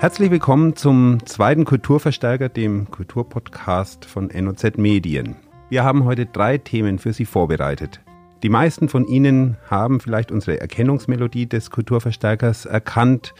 Herzlich 0.00 0.30
willkommen 0.30 0.76
zum 0.76 1.26
zweiten 1.26 1.64
Kulturverstärker, 1.64 2.48
dem 2.48 2.88
Kulturpodcast 2.88 4.04
von 4.04 4.28
NOZ 4.28 4.76
Medien. 4.76 5.34
Wir 5.70 5.82
haben 5.82 6.04
heute 6.04 6.24
drei 6.24 6.56
Themen 6.56 7.00
für 7.00 7.12
Sie 7.12 7.24
vorbereitet. 7.24 8.00
Die 8.44 8.48
meisten 8.48 8.88
von 8.88 9.08
Ihnen 9.08 9.56
haben 9.68 9.98
vielleicht 9.98 10.30
unsere 10.30 10.60
Erkennungsmelodie 10.60 11.46
des 11.48 11.72
Kulturverstärkers 11.72 12.64
erkannt, 12.64 13.34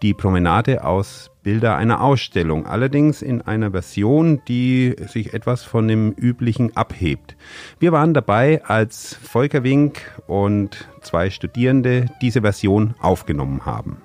die 0.00 0.14
Promenade 0.14 0.82
aus 0.82 1.30
Bilder 1.42 1.76
einer 1.76 2.00
Ausstellung, 2.00 2.64
allerdings 2.64 3.20
in 3.20 3.42
einer 3.42 3.72
Version, 3.72 4.40
die 4.48 4.96
sich 5.08 5.34
etwas 5.34 5.62
von 5.64 5.88
dem 5.88 6.12
üblichen 6.12 6.74
abhebt. 6.74 7.36
Wir 7.80 7.92
waren 7.92 8.14
dabei, 8.14 8.64
als 8.64 9.12
Volker 9.12 9.62
Wink 9.62 10.00
und 10.26 10.88
zwei 11.02 11.28
Studierende 11.28 12.06
diese 12.22 12.40
Version 12.40 12.94
aufgenommen 12.98 13.66
haben. 13.66 13.98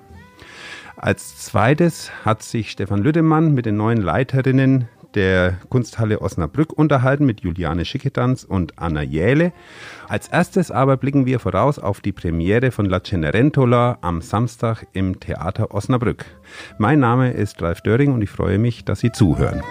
Als 1.04 1.36
zweites 1.36 2.10
hat 2.24 2.42
sich 2.42 2.70
Stefan 2.70 3.02
Lüdemann 3.02 3.52
mit 3.52 3.66
den 3.66 3.76
neuen 3.76 4.00
Leiterinnen 4.00 4.88
der 5.14 5.58
Kunsthalle 5.68 6.22
Osnabrück 6.22 6.72
unterhalten 6.72 7.26
mit 7.26 7.42
Juliane 7.42 7.84
Schickedanz 7.84 8.42
und 8.42 8.78
Anna 8.78 9.02
Jähle. 9.02 9.52
Als 10.08 10.28
erstes 10.28 10.70
aber 10.70 10.96
blicken 10.96 11.26
wir 11.26 11.40
voraus 11.40 11.78
auf 11.78 12.00
die 12.00 12.12
Premiere 12.12 12.70
von 12.70 12.86
La 12.86 13.04
Cenerentola 13.04 13.98
am 14.00 14.22
Samstag 14.22 14.86
im 14.94 15.20
Theater 15.20 15.74
Osnabrück. 15.74 16.24
Mein 16.78 17.00
Name 17.00 17.32
ist 17.32 17.60
Ralf 17.60 17.82
Döring 17.82 18.14
und 18.14 18.22
ich 18.22 18.30
freue 18.30 18.58
mich, 18.58 18.86
dass 18.86 19.00
Sie 19.00 19.12
zuhören. 19.12 19.62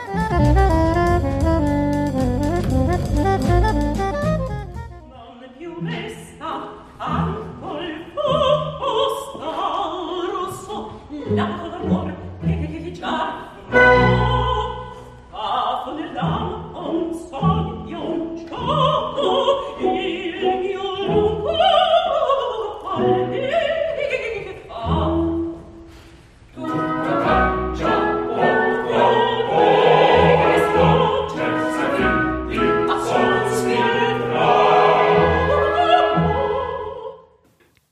number 11.34 11.63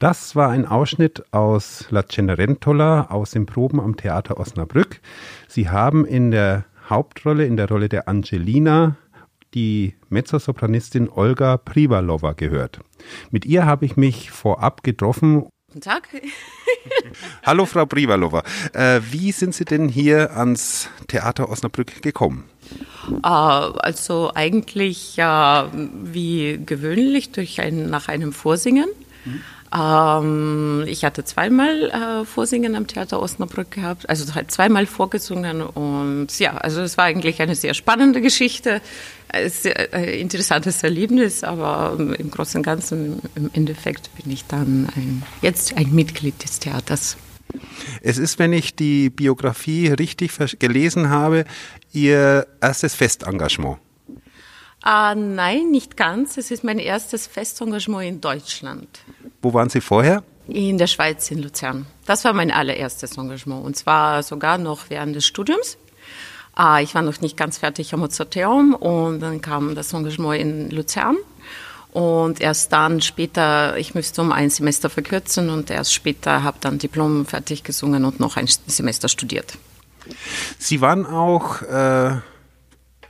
Das 0.01 0.35
war 0.35 0.49
ein 0.49 0.65
Ausschnitt 0.65 1.31
aus 1.31 1.85
La 1.91 2.01
Cenerentola 2.01 3.11
aus 3.11 3.29
den 3.29 3.45
Proben 3.45 3.79
am 3.79 3.97
Theater 3.97 4.39
Osnabrück. 4.39 4.99
Sie 5.47 5.69
haben 5.69 6.05
in 6.05 6.31
der 6.31 6.65
Hauptrolle, 6.89 7.45
in 7.45 7.55
der 7.55 7.69
Rolle 7.69 7.87
der 7.87 8.07
Angelina, 8.07 8.95
die 9.53 9.93
Mezzosopranistin 10.09 11.07
Olga 11.07 11.57
Privalova 11.57 12.33
gehört. 12.33 12.79
Mit 13.29 13.45
ihr 13.45 13.67
habe 13.67 13.85
ich 13.85 13.95
mich 13.95 14.31
vorab 14.31 14.81
getroffen. 14.81 15.47
Guten 15.67 15.81
Tag. 15.81 16.09
Hallo 17.45 17.67
Frau 17.67 17.85
Privalova. 17.85 18.41
Äh, 18.73 19.01
wie 19.11 19.31
sind 19.31 19.53
Sie 19.53 19.65
denn 19.65 19.87
hier 19.87 20.35
ans 20.35 20.89
Theater 21.09 21.47
Osnabrück 21.47 22.01
gekommen? 22.01 22.45
Äh, 23.23 23.27
also 23.27 24.31
eigentlich 24.33 25.19
äh, 25.19 25.23
wie 25.23 26.59
gewöhnlich 26.65 27.33
durch 27.33 27.61
ein, 27.61 27.91
nach 27.91 28.07
einem 28.07 28.33
Vorsingen. 28.33 28.89
Mhm. 29.25 29.41
Ähm, 29.73 30.83
ich 30.87 31.05
hatte 31.05 31.23
zweimal 31.23 31.89
äh, 31.89 32.25
Vorsingen 32.25 32.75
am 32.75 32.87
Theater 32.87 33.21
Osnabrück 33.21 33.71
gehabt, 33.71 34.09
also 34.09 34.35
halt 34.35 34.51
zweimal 34.51 34.85
vorgesungen 34.85 35.61
und 35.61 36.27
ja, 36.39 36.57
also 36.57 36.81
es 36.81 36.97
war 36.97 37.05
eigentlich 37.05 37.41
eine 37.41 37.55
sehr 37.55 37.73
spannende 37.73 38.19
Geschichte, 38.19 38.81
ein 39.29 39.49
sehr 39.49 39.93
äh, 39.93 40.19
interessantes 40.19 40.83
Erlebnis, 40.83 41.45
aber 41.45 41.95
im 41.97 42.29
Großen 42.29 42.59
und 42.59 42.63
Ganzen, 42.63 43.21
im 43.35 43.49
Endeffekt 43.53 44.09
bin 44.21 44.31
ich 44.31 44.45
dann 44.45 44.89
ein, 44.95 45.23
jetzt 45.41 45.77
ein 45.77 45.93
Mitglied 45.95 46.43
des 46.43 46.59
Theaters. 46.59 47.15
Es 48.01 48.17
ist, 48.17 48.39
wenn 48.39 48.53
ich 48.53 48.75
die 48.75 49.09
Biografie 49.09 49.87
richtig 49.87 50.31
gelesen 50.59 51.09
habe, 51.09 51.45
Ihr 51.93 52.47
erstes 52.61 52.95
Festengagement. 52.95 53.77
Ah, 54.83 55.13
nein, 55.13 55.69
nicht 55.69 55.95
ganz. 55.95 56.37
Es 56.37 56.49
ist 56.49 56.63
mein 56.63 56.79
erstes 56.79 57.27
Festengagement 57.27 58.07
in 58.07 58.21
Deutschland. 58.21 58.87
Wo 59.41 59.53
waren 59.53 59.69
Sie 59.69 59.81
vorher? 59.81 60.23
In 60.47 60.77
der 60.77 60.87
Schweiz, 60.87 61.31
in 61.31 61.41
Luzern. 61.41 61.85
Das 62.05 62.25
war 62.25 62.33
mein 62.33 62.51
allererstes 62.51 63.17
Engagement 63.17 63.63
und 63.65 63.75
zwar 63.75 64.23
sogar 64.23 64.57
noch 64.57 64.89
während 64.89 65.15
des 65.15 65.25
Studiums. 65.25 65.77
Ah, 66.53 66.81
ich 66.81 66.93
war 66.95 67.01
noch 67.01 67.21
nicht 67.21 67.37
ganz 67.37 67.57
fertig 67.57 67.93
am 67.93 68.01
Mozarteum 68.01 68.75
und 68.75 69.19
dann 69.21 69.41
kam 69.41 69.75
das 69.75 69.93
Engagement 69.93 70.41
in 70.41 70.69
Luzern. 70.69 71.17
Und 71.91 72.39
erst 72.39 72.71
dann 72.71 73.01
später, 73.01 73.77
ich 73.77 73.95
müsste 73.95 74.21
um 74.21 74.31
ein 74.31 74.49
Semester 74.49 74.89
verkürzen 74.89 75.49
und 75.49 75.69
erst 75.69 75.93
später 75.93 76.43
habe 76.43 76.57
dann 76.61 76.77
Diplom 76.77 77.25
fertig 77.25 77.63
gesungen 77.63 78.05
und 78.05 78.19
noch 78.19 78.37
ein 78.37 78.47
Semester 78.47 79.09
studiert. 79.09 79.57
Sie 80.57 80.81
waren 80.81 81.05
auch 81.05 81.61
äh, 81.63 82.17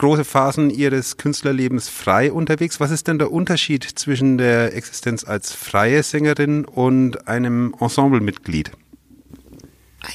große 0.02 0.26
Phasen 0.26 0.72
ihres 0.72 1.18
Künstlerlebens 1.18 1.88
frei 1.88 2.32
unterwegs. 2.32 2.80
Was 2.80 2.90
ist 2.90 3.08
denn 3.08 3.20
der 3.20 3.32
Unterschied 3.32 3.84
zwischen 3.84 4.40
der 4.40 4.76
Existenz 4.76 5.24
als 5.24 5.54
freie 5.54 6.02
Sängerin 6.02 6.66
und 6.66 7.28
einem 7.28 7.76
Ensemblemitglied? 7.80 8.72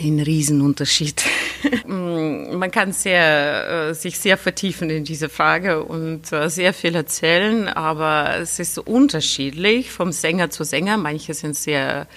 Ein 0.00 0.19
Riesenunterschied. 0.19 1.25
Man 1.86 2.69
kann 2.72 2.92
sehr, 2.92 3.91
äh, 3.91 3.94
sich 3.94 4.19
sehr 4.19 4.36
vertiefen 4.36 4.91
in 4.91 5.04
diese 5.04 5.28
Frage 5.28 5.84
und 5.84 6.32
äh, 6.32 6.50
sehr 6.50 6.75
viel 6.75 6.96
erzählen, 6.96 7.69
aber 7.69 8.38
es 8.41 8.58
ist 8.58 8.78
unterschiedlich 8.78 9.92
vom 9.92 10.10
Sänger 10.10 10.50
zu 10.50 10.64
Sänger. 10.64 10.96
Manche 10.96 11.32
sind 11.32 11.54
sehr 11.54 12.08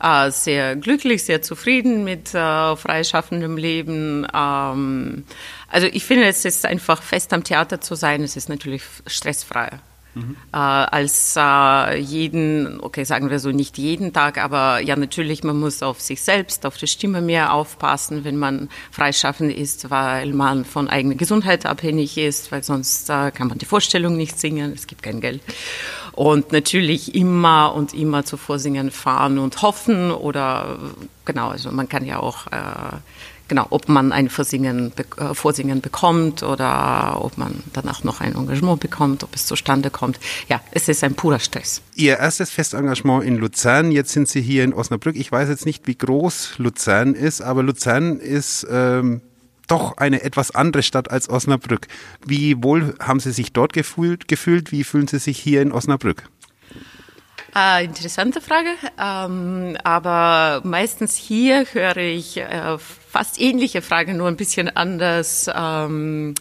äh, 0.00 0.30
sehr 0.30 0.76
glücklich, 0.76 1.24
sehr 1.24 1.42
zufrieden 1.42 2.04
mit 2.04 2.34
äh, 2.34 2.76
freischaffendem 2.76 3.56
Leben. 3.56 4.26
Ähm, 4.34 5.24
also 5.68 5.86
ich 5.86 6.04
finde, 6.04 6.26
es 6.26 6.44
ist 6.44 6.64
einfach 6.64 7.02
fest 7.02 7.32
am 7.32 7.44
Theater 7.44 7.80
zu 7.80 7.94
sein, 7.94 8.22
es 8.22 8.36
ist 8.36 8.48
natürlich 8.48 8.82
stressfreier. 9.06 9.80
Mhm. 10.18 10.36
Äh, 10.52 10.56
als 10.56 11.34
äh, 11.36 11.98
jeden, 11.98 12.80
okay, 12.80 13.04
sagen 13.04 13.30
wir 13.30 13.38
so, 13.38 13.50
nicht 13.50 13.78
jeden 13.78 14.12
Tag, 14.12 14.38
aber 14.38 14.80
ja, 14.80 14.96
natürlich, 14.96 15.44
man 15.44 15.58
muss 15.58 15.82
auf 15.82 16.00
sich 16.00 16.22
selbst, 16.22 16.66
auf 16.66 16.76
die 16.76 16.86
Stimme 16.86 17.20
mehr 17.20 17.52
aufpassen, 17.52 18.24
wenn 18.24 18.36
man 18.36 18.68
freischaffend 18.90 19.52
ist, 19.54 19.90
weil 19.90 20.32
man 20.32 20.64
von 20.64 20.88
eigener 20.88 21.14
Gesundheit 21.14 21.66
abhängig 21.66 22.18
ist, 22.18 22.50
weil 22.50 22.62
sonst 22.62 23.08
äh, 23.10 23.30
kann 23.30 23.48
man 23.48 23.58
die 23.58 23.66
Vorstellung 23.66 24.16
nicht 24.16 24.38
singen, 24.38 24.72
es 24.74 24.86
gibt 24.86 25.02
kein 25.02 25.20
Geld. 25.20 25.42
Und 26.12 26.50
natürlich 26.50 27.14
immer 27.14 27.74
und 27.74 27.94
immer 27.94 28.24
zu 28.24 28.36
Vorsingen 28.36 28.90
fahren 28.90 29.38
und 29.38 29.62
hoffen 29.62 30.10
oder 30.10 30.78
genau, 31.24 31.50
also 31.50 31.70
man 31.70 31.88
kann 31.88 32.04
ja 32.04 32.18
auch 32.18 32.48
äh, 32.48 32.96
genau, 33.48 33.66
ob 33.70 33.88
man 33.88 34.12
ein 34.12 34.28
Vorsingen, 34.28 34.92
äh, 35.16 35.34
Vorsingen 35.34 35.80
bekommt 35.80 36.42
oder 36.42 37.18
ob 37.20 37.38
man 37.38 37.62
danach 37.72 38.04
noch 38.04 38.20
ein 38.20 38.34
Engagement 38.34 38.80
bekommt, 38.80 39.24
ob 39.24 39.34
es 39.34 39.46
zustande 39.46 39.90
kommt. 39.90 40.20
Ja, 40.48 40.60
es 40.70 40.88
ist 40.88 41.02
ein 41.02 41.14
purer 41.14 41.38
Stress. 41.38 41.82
Ihr 41.94 42.18
erstes 42.18 42.50
Festengagement 42.50 43.24
in 43.24 43.36
Luzern, 43.36 43.90
jetzt 43.90 44.12
sind 44.12 44.28
Sie 44.28 44.40
hier 44.40 44.64
in 44.64 44.72
Osnabrück. 44.72 45.16
Ich 45.16 45.32
weiß 45.32 45.48
jetzt 45.48 45.66
nicht, 45.66 45.86
wie 45.86 45.96
groß 45.96 46.58
Luzern 46.58 47.14
ist, 47.14 47.40
aber 47.40 47.62
Luzern 47.62 48.18
ist 48.20 48.66
ähm, 48.70 49.22
doch 49.66 49.96
eine 49.96 50.22
etwas 50.22 50.54
andere 50.54 50.82
Stadt 50.82 51.10
als 51.10 51.28
Osnabrück. 51.28 51.86
Wie 52.24 52.62
wohl 52.62 52.94
haben 53.00 53.20
Sie 53.20 53.32
sich 53.32 53.52
dort 53.52 53.72
gefühlt? 53.72 54.28
gefühlt? 54.28 54.72
Wie 54.72 54.84
fühlen 54.84 55.08
Sie 55.08 55.18
sich 55.18 55.38
hier 55.38 55.62
in 55.62 55.72
Osnabrück? 55.72 56.24
Äh, 57.54 57.84
interessante 57.84 58.40
Frage. 58.40 58.70
Ähm, 59.00 59.76
aber 59.82 60.60
meistens 60.64 61.16
hier 61.16 61.66
höre 61.72 61.96
ich 61.96 62.36
äh, 62.36 62.78
fast 63.18 63.40
ähnliche 63.40 63.82
Fragen, 63.82 64.16
nur 64.16 64.28
ein 64.28 64.36
bisschen 64.36 64.68
anders 64.76 65.50
ähm, 65.52 66.36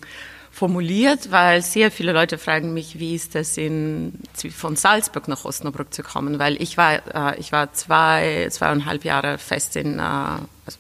formuliert, 0.52 1.32
weil 1.32 1.64
sehr 1.64 1.90
viele 1.90 2.12
Leute 2.12 2.38
fragen 2.38 2.72
mich, 2.72 3.00
wie 3.00 3.16
ist 3.16 3.34
das 3.34 3.58
in, 3.58 4.14
von 4.56 4.76
Salzburg 4.76 5.28
nach 5.28 5.44
Osnabrück 5.44 5.92
zu 5.92 6.04
kommen, 6.04 6.38
weil 6.38 6.62
ich 6.62 6.78
war, 6.78 7.34
äh, 7.34 7.40
ich 7.40 7.52
war 7.52 7.74
zwei, 7.74 8.48
zweieinhalb 8.52 9.06
Jahre 9.06 9.40
fest 9.40 9.76
in, 9.76 9.98
äh, 9.98 10.02
also 10.02 10.78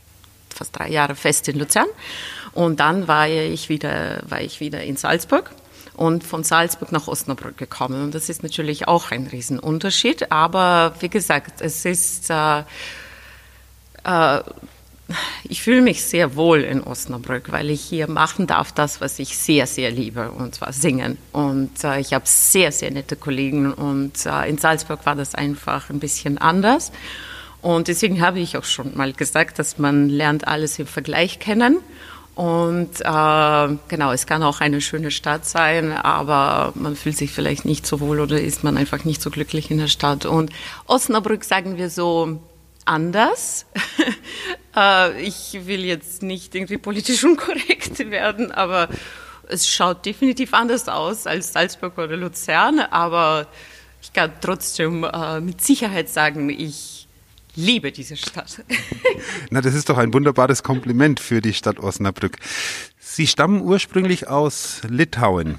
fast 0.53 0.77
drei 0.77 0.89
Jahre 0.89 1.15
fest 1.15 1.47
in 1.47 1.57
Luzern 1.57 1.87
und 2.53 2.79
dann 2.79 3.07
war 3.07 3.27
ich 3.27 3.67
wieder, 3.69 4.21
war 4.29 4.41
ich 4.41 4.59
wieder 4.59 4.83
in 4.83 4.97
Salzburg 4.97 5.49
und 5.95 6.23
von 6.23 6.43
Salzburg 6.43 6.91
nach 6.91 7.07
Osnabrück 7.07 7.57
gekommen. 7.57 8.03
Und 8.03 8.13
das 8.13 8.29
ist 8.29 8.43
natürlich 8.43 8.87
auch 8.87 9.09
ein 9.09 9.25
Riesenunterschied. 9.25 10.31
Aber 10.31 10.93
wie 10.99 11.09
gesagt, 11.09 11.59
es 11.61 11.85
ist, 11.85 12.29
äh, 12.29 12.59
äh, 14.03 14.43
ich 15.43 15.61
fühle 15.61 15.81
mich 15.81 16.03
sehr 16.03 16.35
wohl 16.35 16.61
in 16.61 16.81
Osnabrück, 16.83 17.51
weil 17.51 17.69
ich 17.69 17.81
hier 17.81 18.09
machen 18.09 18.47
darf 18.47 18.71
das, 18.71 18.99
was 18.99 19.19
ich 19.19 19.37
sehr, 19.37 19.67
sehr 19.67 19.91
liebe, 19.91 20.31
und 20.31 20.55
zwar 20.55 20.73
singen. 20.73 21.17
Und 21.31 21.83
äh, 21.83 21.99
ich 21.99 22.13
habe 22.13 22.25
sehr, 22.25 22.71
sehr 22.71 22.91
nette 22.91 23.15
Kollegen 23.15 23.73
und 23.73 24.25
äh, 24.25 24.49
in 24.49 24.57
Salzburg 24.57 25.05
war 25.05 25.15
das 25.15 25.35
einfach 25.35 25.89
ein 25.89 25.99
bisschen 25.99 26.37
anders. 26.37 26.91
Und 27.61 27.87
deswegen 27.87 28.21
habe 28.21 28.39
ich 28.39 28.57
auch 28.57 28.65
schon 28.65 28.95
mal 28.95 29.13
gesagt, 29.13 29.59
dass 29.59 29.77
man 29.77 30.09
lernt 30.09 30.47
alles 30.47 30.77
im 30.79 30.87
Vergleich 30.87 31.39
kennen. 31.39 31.79
Und 32.35 33.01
äh, 33.01 33.77
genau, 33.87 34.11
es 34.11 34.27
kann 34.27 34.43
auch 34.43 34.61
eine 34.61 34.79
schöne 34.79 35.09
Stadt 35.09 35.45
sein, 35.45 35.91
aber 35.91 36.71
man 36.75 36.95
fühlt 36.95 37.17
sich 37.17 37.31
vielleicht 37.31 37.65
nicht 37.65 37.87
so 37.87 37.99
wohl 37.99 38.19
oder 38.19 38.39
ist 38.39 38.63
man 38.63 38.77
einfach 38.77 39.05
nicht 39.05 39.23
so 39.23 39.31
glücklich 39.31 39.71
in 39.71 39.79
der 39.79 39.87
Stadt. 39.87 40.27
Und 40.27 40.51
Osnabrück 40.85 41.43
sagen 41.43 41.77
wir 41.77 41.89
so 41.89 42.39
anders. 42.85 43.65
äh, 44.77 45.21
ich 45.21 45.57
will 45.65 45.83
jetzt 45.83 46.21
nicht 46.21 46.55
irgendwie 46.55 46.77
politisch 46.77 47.23
unkorrekt 47.23 47.99
werden, 48.11 48.51
aber 48.51 48.89
es 49.49 49.67
schaut 49.67 50.05
definitiv 50.05 50.53
anders 50.53 50.87
aus 50.87 51.25
als 51.25 51.53
Salzburg 51.53 51.97
oder 51.97 52.17
Luzern. 52.17 52.79
Aber 52.79 53.47
ich 54.01 54.13
kann 54.13 54.31
trotzdem 54.41 55.03
äh, 55.03 55.39
mit 55.39 55.61
Sicherheit 55.61 56.09
sagen, 56.09 56.49
ich 56.49 57.07
liebe 57.55 57.91
diese 57.91 58.15
Stadt. 58.15 58.63
Na, 59.49 59.61
das 59.61 59.73
ist 59.73 59.89
doch 59.89 59.97
ein 59.97 60.13
wunderbares 60.13 60.63
Kompliment 60.63 61.19
für 61.19 61.41
die 61.41 61.53
Stadt 61.53 61.79
Osnabrück. 61.79 62.37
Sie 62.99 63.25
stammen 63.25 63.61
ursprünglich 63.61 64.27
aus 64.27 64.81
Litauen. 64.87 65.57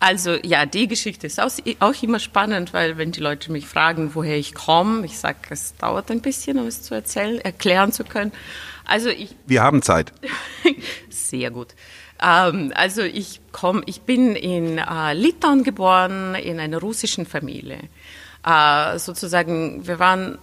Also 0.00 0.36
ja, 0.44 0.64
die 0.64 0.86
Geschichte 0.86 1.26
ist 1.26 1.40
auch 1.40 2.02
immer 2.02 2.18
spannend, 2.20 2.72
weil 2.72 2.98
wenn 2.98 3.10
die 3.10 3.20
Leute 3.20 3.50
mich 3.50 3.66
fragen, 3.66 4.14
woher 4.14 4.36
ich 4.36 4.54
komme, 4.54 5.04
ich 5.04 5.18
sage, 5.18 5.38
es 5.50 5.76
dauert 5.76 6.10
ein 6.10 6.20
bisschen, 6.20 6.58
um 6.58 6.66
es 6.66 6.82
zu 6.82 6.94
erzählen, 6.94 7.40
erklären 7.40 7.90
zu 7.92 8.04
können. 8.04 8.32
Also 8.84 9.08
ich. 9.08 9.34
Wir 9.46 9.62
haben 9.62 9.82
Zeit. 9.82 10.12
Sehr 11.10 11.50
gut. 11.50 11.74
Ähm, 12.22 12.72
also 12.74 13.02
ich 13.02 13.40
komme, 13.50 13.82
ich 13.86 14.02
bin 14.02 14.36
in 14.36 14.78
äh, 14.78 15.14
Litauen 15.14 15.64
geboren, 15.64 16.34
in 16.36 16.60
einer 16.60 16.78
russischen 16.78 17.26
Familie 17.26 17.78
äh, 18.44 18.98
sozusagen, 18.98 19.86
wir 19.86 19.98
waren, 19.98 20.38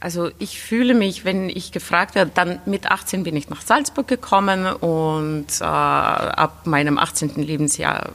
also 0.00 0.30
ich 0.38 0.60
fühle 0.60 0.94
mich, 0.94 1.24
wenn 1.24 1.48
ich 1.48 1.72
gefragt 1.72 2.14
werde, 2.14 2.32
dann 2.34 2.60
mit 2.66 2.90
18 2.90 3.22
bin 3.22 3.36
ich 3.36 3.48
nach 3.48 3.62
Salzburg 3.62 4.08
gekommen 4.08 4.66
und 4.66 5.46
äh, 5.60 5.64
ab 5.64 6.66
meinem 6.66 6.98
18. 6.98 7.34
Lebensjahr 7.36 8.10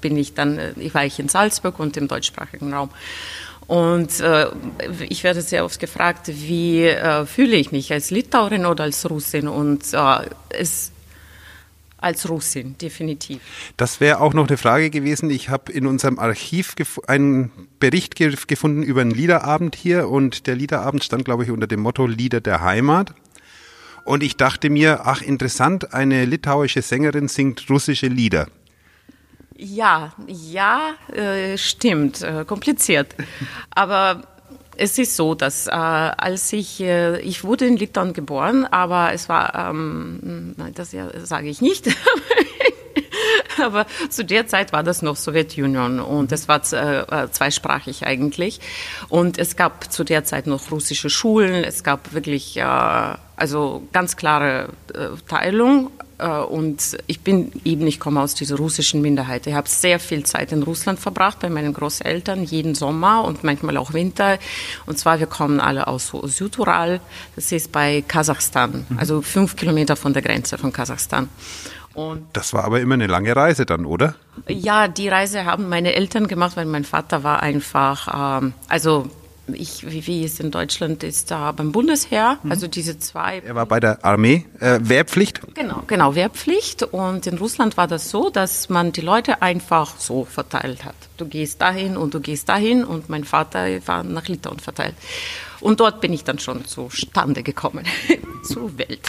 bin 0.00 0.16
ich 0.16 0.34
dann, 0.34 0.58
ich 0.76 0.94
war 0.94 1.04
ich 1.04 1.18
in 1.18 1.28
Salzburg 1.28 1.78
und 1.78 1.96
im 1.96 2.08
deutschsprachigen 2.08 2.72
Raum. 2.72 2.90
Und 3.66 4.20
äh, 4.20 4.46
ich 5.08 5.24
werde 5.24 5.40
sehr 5.40 5.64
oft 5.64 5.80
gefragt, 5.80 6.28
wie 6.28 6.84
äh, 6.84 7.24
fühle 7.24 7.56
ich 7.56 7.72
mich 7.72 7.92
als 7.92 8.10
Litauerin 8.10 8.66
oder 8.66 8.84
als 8.84 9.08
Russin? 9.08 9.48
Und 9.48 9.92
äh, 9.94 10.28
es 10.50 10.92
als 12.04 12.28
Russin, 12.28 12.76
definitiv. 12.76 13.40
Das 13.78 13.98
wäre 13.98 14.20
auch 14.20 14.34
noch 14.34 14.46
eine 14.46 14.58
Frage 14.58 14.90
gewesen. 14.90 15.30
Ich 15.30 15.48
habe 15.48 15.72
in 15.72 15.86
unserem 15.86 16.18
Archiv 16.18 16.74
einen 17.06 17.50
Bericht 17.80 18.14
ge 18.14 18.36
gefunden 18.46 18.82
über 18.82 19.00
einen 19.00 19.10
Liederabend 19.10 19.74
hier 19.74 20.10
und 20.10 20.46
der 20.46 20.54
Liederabend 20.54 21.02
stand, 21.02 21.24
glaube 21.24 21.44
ich, 21.44 21.50
unter 21.50 21.66
dem 21.66 21.80
Motto 21.80 22.06
Lieder 22.06 22.42
der 22.42 22.60
Heimat. 22.60 23.14
Und 24.04 24.22
ich 24.22 24.36
dachte 24.36 24.68
mir, 24.68 25.06
ach 25.06 25.22
interessant, 25.22 25.94
eine 25.94 26.26
litauische 26.26 26.82
Sängerin 26.82 27.28
singt 27.28 27.70
russische 27.70 28.08
Lieder. 28.08 28.48
Ja, 29.56 30.12
ja, 30.26 30.94
äh, 31.12 31.56
stimmt, 31.56 32.22
äh, 32.22 32.44
kompliziert. 32.44 33.14
Aber 33.70 34.22
es 34.76 34.98
ist 34.98 35.16
so, 35.16 35.34
dass 35.34 35.66
äh, 35.66 35.70
als 35.70 36.52
ich, 36.52 36.80
äh, 36.80 37.20
ich 37.20 37.44
wurde 37.44 37.66
in 37.66 37.76
Litauen 37.76 38.12
geboren, 38.12 38.66
aber 38.68 39.12
es 39.12 39.28
war, 39.28 39.70
ähm, 39.70 40.54
nein, 40.56 40.72
das 40.74 40.90
ja, 40.90 41.08
sage 41.24 41.48
ich 41.48 41.60
nicht, 41.60 41.88
aber 43.62 43.86
zu 44.10 44.24
der 44.24 44.46
Zeit 44.46 44.72
war 44.72 44.82
das 44.82 45.02
noch 45.02 45.16
Sowjetunion 45.16 46.00
und 46.00 46.32
es 46.32 46.48
war 46.48 46.60
äh, 46.72 47.30
zweisprachig 47.30 48.04
eigentlich. 48.04 48.60
Und 49.08 49.38
es 49.38 49.56
gab 49.56 49.92
zu 49.92 50.04
der 50.04 50.24
Zeit 50.24 50.46
noch 50.46 50.70
russische 50.70 51.10
Schulen, 51.10 51.64
es 51.64 51.84
gab 51.84 52.12
wirklich 52.12 52.56
äh, 52.56 52.64
also 53.36 53.86
ganz 53.92 54.16
klare 54.16 54.70
äh, 54.92 55.08
Teilung 55.28 55.90
äh, 55.98 56.03
und 56.22 56.96
ich 57.06 57.20
bin 57.20 57.52
eben, 57.64 57.86
ich 57.86 57.98
komme 57.98 58.20
aus 58.20 58.34
dieser 58.34 58.56
russischen 58.56 59.02
Minderheit. 59.02 59.46
Ich 59.46 59.54
habe 59.54 59.68
sehr 59.68 59.98
viel 59.98 60.24
Zeit 60.24 60.52
in 60.52 60.62
Russland 60.62 61.00
verbracht 61.00 61.40
bei 61.40 61.50
meinen 61.50 61.74
Großeltern, 61.74 62.44
jeden 62.44 62.74
Sommer 62.74 63.24
und 63.24 63.44
manchmal 63.44 63.76
auch 63.76 63.92
Winter. 63.92 64.38
Und 64.86 64.98
zwar, 64.98 65.18
wir 65.18 65.26
kommen 65.26 65.60
alle 65.60 65.86
aus 65.86 66.12
Südural, 66.24 67.00
das 67.36 67.50
ist 67.52 67.72
bei 67.72 68.02
Kasachstan, 68.06 68.86
mhm. 68.88 68.98
also 68.98 69.22
fünf 69.22 69.56
Kilometer 69.56 69.96
von 69.96 70.12
der 70.12 70.22
Grenze 70.22 70.58
von 70.58 70.72
Kasachstan. 70.72 71.28
Und 71.94 72.26
das 72.32 72.52
war 72.52 72.64
aber 72.64 72.80
immer 72.80 72.94
eine 72.94 73.06
lange 73.06 73.34
Reise 73.34 73.66
dann, 73.66 73.86
oder? 73.86 74.16
Ja, 74.48 74.88
die 74.88 75.08
Reise 75.08 75.44
haben 75.44 75.68
meine 75.68 75.94
Eltern 75.94 76.26
gemacht, 76.26 76.56
weil 76.56 76.66
mein 76.66 76.84
Vater 76.84 77.22
war 77.22 77.40
einfach, 77.40 78.40
ähm, 78.42 78.52
also 78.68 79.08
ich, 79.52 79.90
wie, 79.90 80.06
wie 80.06 80.24
es 80.24 80.40
in 80.40 80.50
Deutschland 80.50 81.02
ist, 81.02 81.30
da 81.30 81.52
beim 81.52 81.72
Bundesheer, 81.72 82.38
mhm. 82.42 82.50
also 82.50 82.66
diese 82.66 82.98
zwei. 82.98 83.42
Er 83.44 83.54
war 83.54 83.66
bei 83.66 83.80
der 83.80 84.04
Armee, 84.04 84.46
äh, 84.60 84.78
Wehrpflicht? 84.82 85.40
Genau, 85.54 85.82
genau, 85.86 86.14
Wehrpflicht. 86.14 86.82
Und 86.82 87.26
in 87.26 87.38
Russland 87.38 87.76
war 87.76 87.86
das 87.86 88.10
so, 88.10 88.30
dass 88.30 88.68
man 88.68 88.92
die 88.92 89.02
Leute 89.02 89.42
einfach 89.42 89.98
so 89.98 90.24
verteilt 90.24 90.84
hat. 90.84 90.94
Du 91.16 91.26
gehst 91.26 91.60
dahin 91.60 91.96
und 91.96 92.14
du 92.14 92.20
gehst 92.20 92.48
dahin 92.48 92.84
und 92.84 93.08
mein 93.08 93.24
Vater 93.24 93.66
war 93.86 94.02
nach 94.02 94.28
Litauen 94.28 94.58
verteilt. 94.58 94.94
Und 95.60 95.80
dort 95.80 96.00
bin 96.00 96.12
ich 96.12 96.24
dann 96.24 96.38
schon 96.38 96.64
zustande 96.66 97.42
gekommen, 97.42 97.86
zur 98.44 98.76
Welt. 98.76 99.00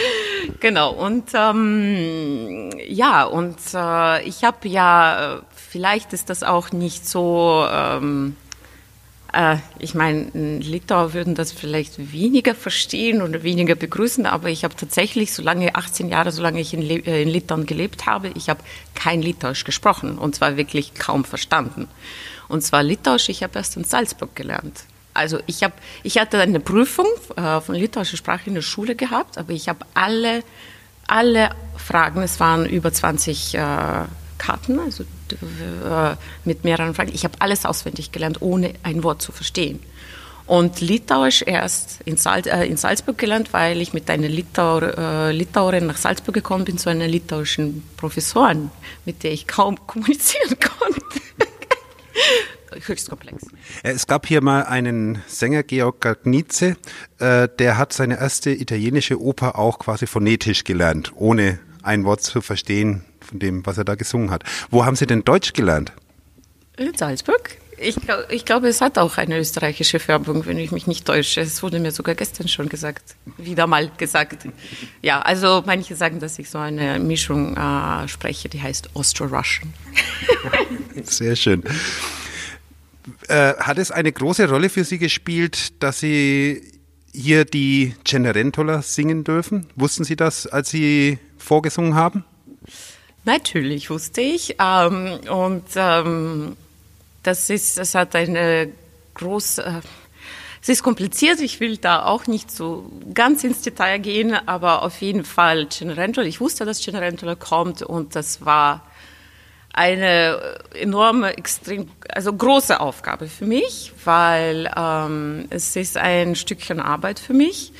genau, 0.60 0.92
und 0.92 1.30
ähm, 1.34 2.70
ja, 2.88 3.24
und 3.24 3.56
äh, 3.74 4.22
ich 4.22 4.44
habe 4.44 4.68
ja, 4.68 5.42
vielleicht 5.54 6.12
ist 6.12 6.30
das 6.30 6.42
auch 6.42 6.72
nicht 6.72 7.08
so... 7.08 7.66
Ähm, 7.70 8.36
äh, 8.38 8.45
ich 9.78 9.94
meine, 9.94 10.30
Litauer 10.60 11.12
würden 11.12 11.34
das 11.34 11.52
vielleicht 11.52 12.12
weniger 12.12 12.54
verstehen 12.54 13.20
oder 13.20 13.42
weniger 13.42 13.74
begrüßen, 13.74 14.24
aber 14.24 14.48
ich 14.48 14.64
habe 14.64 14.74
tatsächlich, 14.76 15.32
solange 15.32 15.74
18 15.74 16.08
Jahre, 16.08 16.32
solange 16.32 16.60
ich 16.60 16.72
in, 16.72 16.82
äh, 16.82 17.22
in 17.22 17.28
Litauen 17.28 17.66
gelebt 17.66 18.06
habe, 18.06 18.28
ich 18.34 18.48
habe 18.48 18.60
kein 18.94 19.20
Litauisch 19.20 19.64
gesprochen 19.64 20.16
und 20.16 20.34
zwar 20.34 20.56
wirklich 20.56 20.94
kaum 20.94 21.24
verstanden. 21.24 21.88
Und 22.48 22.62
zwar 22.62 22.82
Litauisch, 22.82 23.28
ich 23.28 23.42
habe 23.42 23.58
erst 23.58 23.76
in 23.76 23.84
Salzburg 23.84 24.34
gelernt. 24.34 24.84
Also 25.16 25.38
ich, 25.46 25.62
hab, 25.62 25.72
ich 26.02 26.18
hatte 26.18 26.40
eine 26.40 26.60
Prüfung 26.60 27.06
äh, 27.36 27.60
von 27.60 27.74
litauischer 27.74 28.16
Sprache 28.16 28.48
in 28.48 28.54
der 28.54 28.62
Schule 28.62 28.94
gehabt, 28.94 29.38
aber 29.38 29.52
ich 29.52 29.68
habe 29.68 29.84
alle, 29.94 30.42
alle 31.06 31.50
Fragen, 31.76 32.22
es 32.22 32.38
waren 32.38 32.66
über 32.66 32.92
20 32.92 33.54
äh, 33.54 33.58
Karten, 34.38 34.78
also 34.78 35.04
äh, 35.04 35.06
mit 36.44 36.64
mehreren 36.64 36.94
Fragen. 36.94 37.12
Ich 37.14 37.24
habe 37.24 37.34
alles 37.40 37.64
auswendig 37.64 38.12
gelernt, 38.12 38.42
ohne 38.42 38.74
ein 38.82 39.02
Wort 39.02 39.22
zu 39.22 39.32
verstehen. 39.32 39.80
Und 40.46 40.80
Litauisch 40.80 41.42
erst 41.44 42.00
in, 42.04 42.16
Salz, 42.16 42.46
äh, 42.46 42.64
in 42.64 42.76
Salzburg 42.76 43.18
gelernt, 43.18 43.52
weil 43.52 43.80
ich 43.80 43.92
mit 43.92 44.08
einer 44.08 44.28
Litauer, 44.28 44.96
äh, 44.96 45.32
Litauerin 45.32 45.86
nach 45.86 45.96
Salzburg 45.96 46.34
gekommen 46.34 46.64
bin, 46.64 46.78
zu 46.78 46.88
einer 46.88 47.08
litauischen 47.08 47.82
Professorin, 47.96 48.70
mit 49.04 49.24
der 49.24 49.32
ich 49.32 49.48
kaum 49.48 49.76
kommunizieren 49.86 50.56
konnte. 50.60 51.00
Höchst 52.86 53.08
komplex. 53.08 53.42
Äh, 53.82 53.92
es 53.92 54.06
gab 54.06 54.26
hier 54.26 54.40
mal 54.40 54.62
einen 54.64 55.22
Sänger, 55.26 55.64
Georg 55.64 56.00
Gagnize, 56.00 56.76
äh, 57.18 57.48
der 57.58 57.76
hat 57.76 57.92
seine 57.92 58.20
erste 58.20 58.50
italienische 58.50 59.20
Oper 59.20 59.58
auch 59.58 59.80
quasi 59.80 60.06
phonetisch 60.06 60.62
gelernt, 60.62 61.12
ohne 61.16 61.58
ein 61.86 62.04
Wort 62.04 62.22
zu 62.22 62.40
verstehen 62.40 63.04
von 63.20 63.38
dem, 63.38 63.64
was 63.66 63.78
er 63.78 63.84
da 63.84 63.94
gesungen 63.94 64.30
hat. 64.30 64.44
Wo 64.70 64.84
haben 64.84 64.96
Sie 64.96 65.06
denn 65.06 65.24
Deutsch 65.24 65.52
gelernt? 65.52 65.92
In 66.76 66.94
Salzburg. 66.94 67.56
Ich, 67.78 67.96
glaub, 67.96 68.30
ich 68.30 68.46
glaube, 68.46 68.68
es 68.68 68.80
hat 68.80 68.96
auch 68.96 69.18
eine 69.18 69.38
österreichische 69.38 69.98
Färbung, 69.98 70.46
wenn 70.46 70.56
ich 70.56 70.72
mich 70.72 70.86
nicht 70.86 71.04
täusche. 71.04 71.42
Es 71.42 71.62
wurde 71.62 71.78
mir 71.78 71.90
sogar 71.92 72.14
gestern 72.14 72.48
schon 72.48 72.70
gesagt, 72.70 73.16
wieder 73.36 73.66
mal 73.66 73.90
gesagt. 73.98 74.48
Ja, 75.02 75.20
also 75.20 75.62
manche 75.66 75.94
sagen, 75.94 76.18
dass 76.18 76.38
ich 76.38 76.48
so 76.48 76.58
eine 76.58 76.98
Mischung 76.98 77.54
äh, 77.56 78.08
spreche, 78.08 78.48
die 78.48 78.62
heißt 78.62 78.90
Austro-Russian. 78.94 79.74
Sehr 81.02 81.36
schön. 81.36 81.64
Äh, 83.28 83.54
hat 83.54 83.76
es 83.76 83.90
eine 83.90 84.10
große 84.10 84.48
Rolle 84.48 84.70
für 84.70 84.84
Sie 84.84 84.98
gespielt, 84.98 85.82
dass 85.82 86.00
Sie 86.00 86.62
hier 87.12 87.44
die 87.44 87.94
Cenerentola 88.06 88.80
singen 88.80 89.22
dürfen? 89.22 89.66
Wussten 89.74 90.04
Sie 90.04 90.16
das, 90.16 90.46
als 90.46 90.70
Sie 90.70 91.18
vorgesungen 91.46 91.94
haben? 91.94 92.24
Natürlich 93.24 93.90
wusste 93.90 94.20
ich. 94.20 94.56
Ähm, 94.60 95.20
und 95.30 95.64
ähm, 95.76 96.56
das 97.22 97.50
ist, 97.50 97.78
das 97.78 97.94
hat 97.94 98.14
eine 98.14 98.70
große, 99.14 99.64
äh, 99.64 99.80
es 100.62 100.68
ist 100.68 100.82
kompliziert. 100.82 101.40
Ich 101.40 101.60
will 101.60 101.76
da 101.76 102.04
auch 102.04 102.26
nicht 102.26 102.50
so 102.50 102.90
ganz 103.14 103.44
ins 103.44 103.62
Detail 103.62 103.98
gehen, 103.98 104.34
aber 104.46 104.82
auf 104.82 105.00
jeden 105.00 105.24
Fall 105.24 105.68
Cenerentola. 105.68 106.26
Ich 106.26 106.40
wusste, 106.40 106.64
dass 106.64 106.82
Cenerentola 106.82 107.34
kommt 107.34 107.82
und 107.82 108.14
das 108.14 108.44
war 108.44 108.82
eine 109.72 110.58
enorme, 110.72 111.36
extrem, 111.36 111.88
also 112.08 112.32
große 112.32 112.80
Aufgabe 112.80 113.28
für 113.28 113.44
mich, 113.44 113.92
weil 114.04 114.72
ähm, 114.74 115.46
es 115.50 115.76
ist 115.76 115.98
ein 115.98 116.34
Stückchen 116.34 116.80
Arbeit 116.80 117.18
für 117.18 117.34
mich 117.34 117.72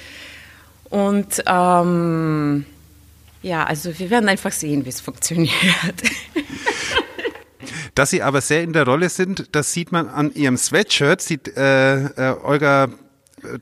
und 0.91 1.43
ähm, 1.47 2.67
ja, 3.43 3.65
also 3.65 3.99
wir 3.99 4.11
werden 4.11 4.29
einfach 4.29 4.53
sehen, 4.53 4.85
wie 4.85 4.91
es 4.91 5.01
funktioniert. 5.01 5.55
Dass 7.95 8.11
Sie 8.11 8.23
aber 8.23 8.41
sehr 8.41 8.63
in 8.63 8.73
der 8.73 8.85
Rolle 8.85 9.09
sind, 9.09 9.49
das 9.53 9.73
sieht 9.73 9.91
man 9.91 10.09
an 10.09 10.33
Ihrem 10.35 10.57
Sweatshirt. 10.57 11.23
Sieht, 11.23 11.57
äh, 11.57 12.05
äh, 12.05 12.37
Olga 12.43 12.89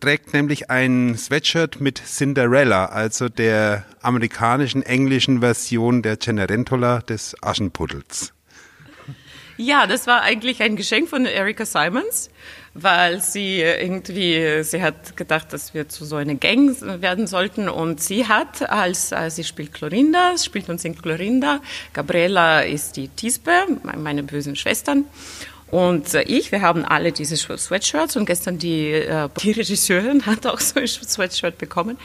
trägt 0.00 0.33
nämlich 0.33 0.71
ein 0.71 1.16
Sweatshirt 1.16 1.81
mit 1.81 2.02
Cinderella, 2.04 2.87
also 2.87 3.28
der 3.28 3.85
amerikanischen, 4.00 4.83
englischen 4.83 5.40
Version 5.40 6.02
der 6.02 6.21
Cenerentola 6.21 7.00
des 7.00 7.37
Aschenpuddels. 7.43 8.33
Ja, 9.57 9.87
das 9.87 10.07
war 10.07 10.23
eigentlich 10.23 10.62
ein 10.62 10.75
Geschenk 10.75 11.09
von 11.09 11.26
Erika 11.26 11.64
Simons, 11.64 12.28
weil 12.75 13.23
sie 13.23 13.61
irgendwie, 13.61 14.62
sie 14.64 14.83
hat 14.83 15.16
gedacht, 15.16 15.52
dass 15.52 15.75
wir 15.75 15.88
zu 15.88 16.04
so 16.04 16.16
einer 16.16 16.35
Gang 16.35 16.76
werden 17.00 17.26
sollten. 17.26 17.69
Und 17.69 18.00
sie 18.00 18.26
hat, 18.26 18.69
als, 18.69 19.12
als 19.12 19.37
sie 19.37 19.45
spielt 19.45 19.73
Clorinda, 19.73 20.37
spielt 20.37 20.69
uns 20.69 20.85
in 20.85 21.00
Clorinda, 21.00 21.61
Gabriela 21.93 22.62
ist 22.62 22.97
die 22.97 23.09
Tisbe, 23.09 23.52
meine 23.97 24.25
bösen 24.25 24.57
Schwestern 24.57 25.04
und 25.75 26.14
äh, 26.14 26.23
ich, 26.23 26.52
wir 26.52 26.62
haben 26.62 26.85
alle 26.85 27.11
diese 27.11 27.37
Sweatshirts 27.37 28.16
und 28.16 28.26
gestern 28.26 28.59
die, 28.59 28.93
äh, 28.93 29.28
die 29.43 29.50
Regisseurin 29.50 30.25
hat 30.26 30.47
auch 30.47 30.61
so 30.61 30.78
ein 30.78 30.87
Sweatshirt 30.87 31.59
bekommen. 31.59 31.99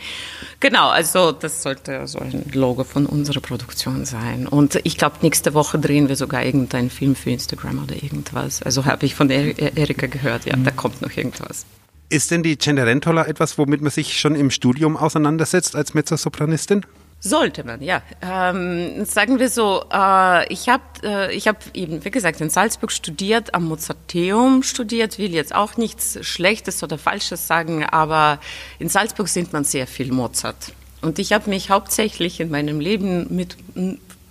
Genau, 0.59 0.89
also 0.89 1.31
das 1.31 1.61
sollte 1.61 2.07
so 2.07 2.17
ein 2.17 2.45
Logo 2.51 2.83
von 2.83 3.05
unserer 3.05 3.41
Produktion 3.41 4.05
sein. 4.05 4.47
Und 4.47 4.79
ich 4.85 4.97
glaube, 4.97 5.17
nächste 5.21 5.53
Woche 5.53 5.77
drehen 5.77 6.09
wir 6.09 6.15
sogar 6.15 6.43
irgendeinen 6.43 6.89
Film 6.89 7.15
für 7.15 7.29
Instagram 7.29 7.83
oder 7.83 7.93
irgendwas. 7.93 8.63
Also 8.63 8.85
habe 8.85 9.05
ich 9.05 9.13
von 9.13 9.29
Erika 9.29 10.07
gehört, 10.07 10.45
ja, 10.45 10.55
da 10.55 10.71
kommt 10.71 11.03
noch 11.03 11.15
irgendwas. 11.15 11.67
Ist 12.09 12.31
denn 12.31 12.41
die 12.41 12.57
Cenerentola 12.57 13.27
etwas, 13.27 13.59
womit 13.59 13.81
man 13.81 13.91
sich 13.91 14.19
schon 14.19 14.33
im 14.33 14.49
Studium 14.49 14.97
auseinandersetzt 14.97 15.75
als 15.75 15.93
Mezzosopranistin? 15.93 16.87
Sollte 17.21 17.65
man, 17.65 17.81
ja. 17.81 18.01
Ähm, 18.21 19.03
sagen 19.03 19.39
wir 19.39 19.49
so, 19.49 19.83
äh, 19.91 20.51
ich 20.51 20.69
habe 20.69 20.83
äh, 21.03 21.35
ich 21.35 21.49
hab 21.49 21.63
eben, 21.73 22.05
wie 22.05 22.11
gesagt, 22.11 22.39
in 22.39 22.49
Salzburg 22.49 22.93
studiert, 22.93 23.53
am 23.53 23.65
Mozarteum 23.65 24.63
studiert, 24.63 25.17
will 25.17 25.33
jetzt 25.33 25.53
auch 25.53 25.75
nichts 25.75 26.17
Schlechtes 26.25 26.81
oder 26.81 26.97
Falsches 26.97 27.45
sagen, 27.45 27.83
aber 27.83 28.39
in 28.79 28.87
Salzburg 28.87 29.27
sind 29.27 29.51
man 29.51 29.65
sehr 29.65 29.85
viel 29.85 30.13
Mozart. 30.13 30.71
Und 31.01 31.19
ich 31.19 31.33
habe 31.33 31.49
mich 31.49 31.69
hauptsächlich 31.69 32.39
in 32.39 32.51
meinem 32.51 32.79
Leben 32.79 33.27
mit, 33.35 33.57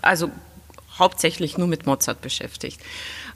also 0.00 0.30
hauptsächlich 0.98 1.58
nur 1.58 1.68
mit 1.68 1.86
Mozart 1.86 2.22
beschäftigt. 2.22 2.80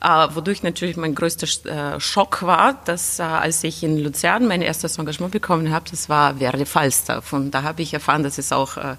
Äh, 0.02 0.28
wodurch 0.34 0.62
natürlich 0.62 0.96
mein 0.96 1.14
größter 1.14 1.94
äh, 1.96 2.00
Schock 2.00 2.42
war, 2.42 2.80
dass 2.86 3.18
äh, 3.18 3.22
als 3.22 3.62
ich 3.64 3.82
in 3.82 3.98
Luzern 3.98 4.48
mein 4.48 4.62
erstes 4.62 4.98
Engagement 4.98 5.32
bekommen 5.32 5.70
habe, 5.70 5.84
das 5.90 6.08
war 6.08 6.36
Verdi 6.36 6.64
Falstaff. 6.64 7.32
Und 7.32 7.52
da 7.52 7.62
habe 7.62 7.82
ich 7.82 7.94
erfahren, 7.94 8.22
dass 8.22 8.38
es 8.38 8.50
auch 8.50 8.76
äh, 8.78 8.96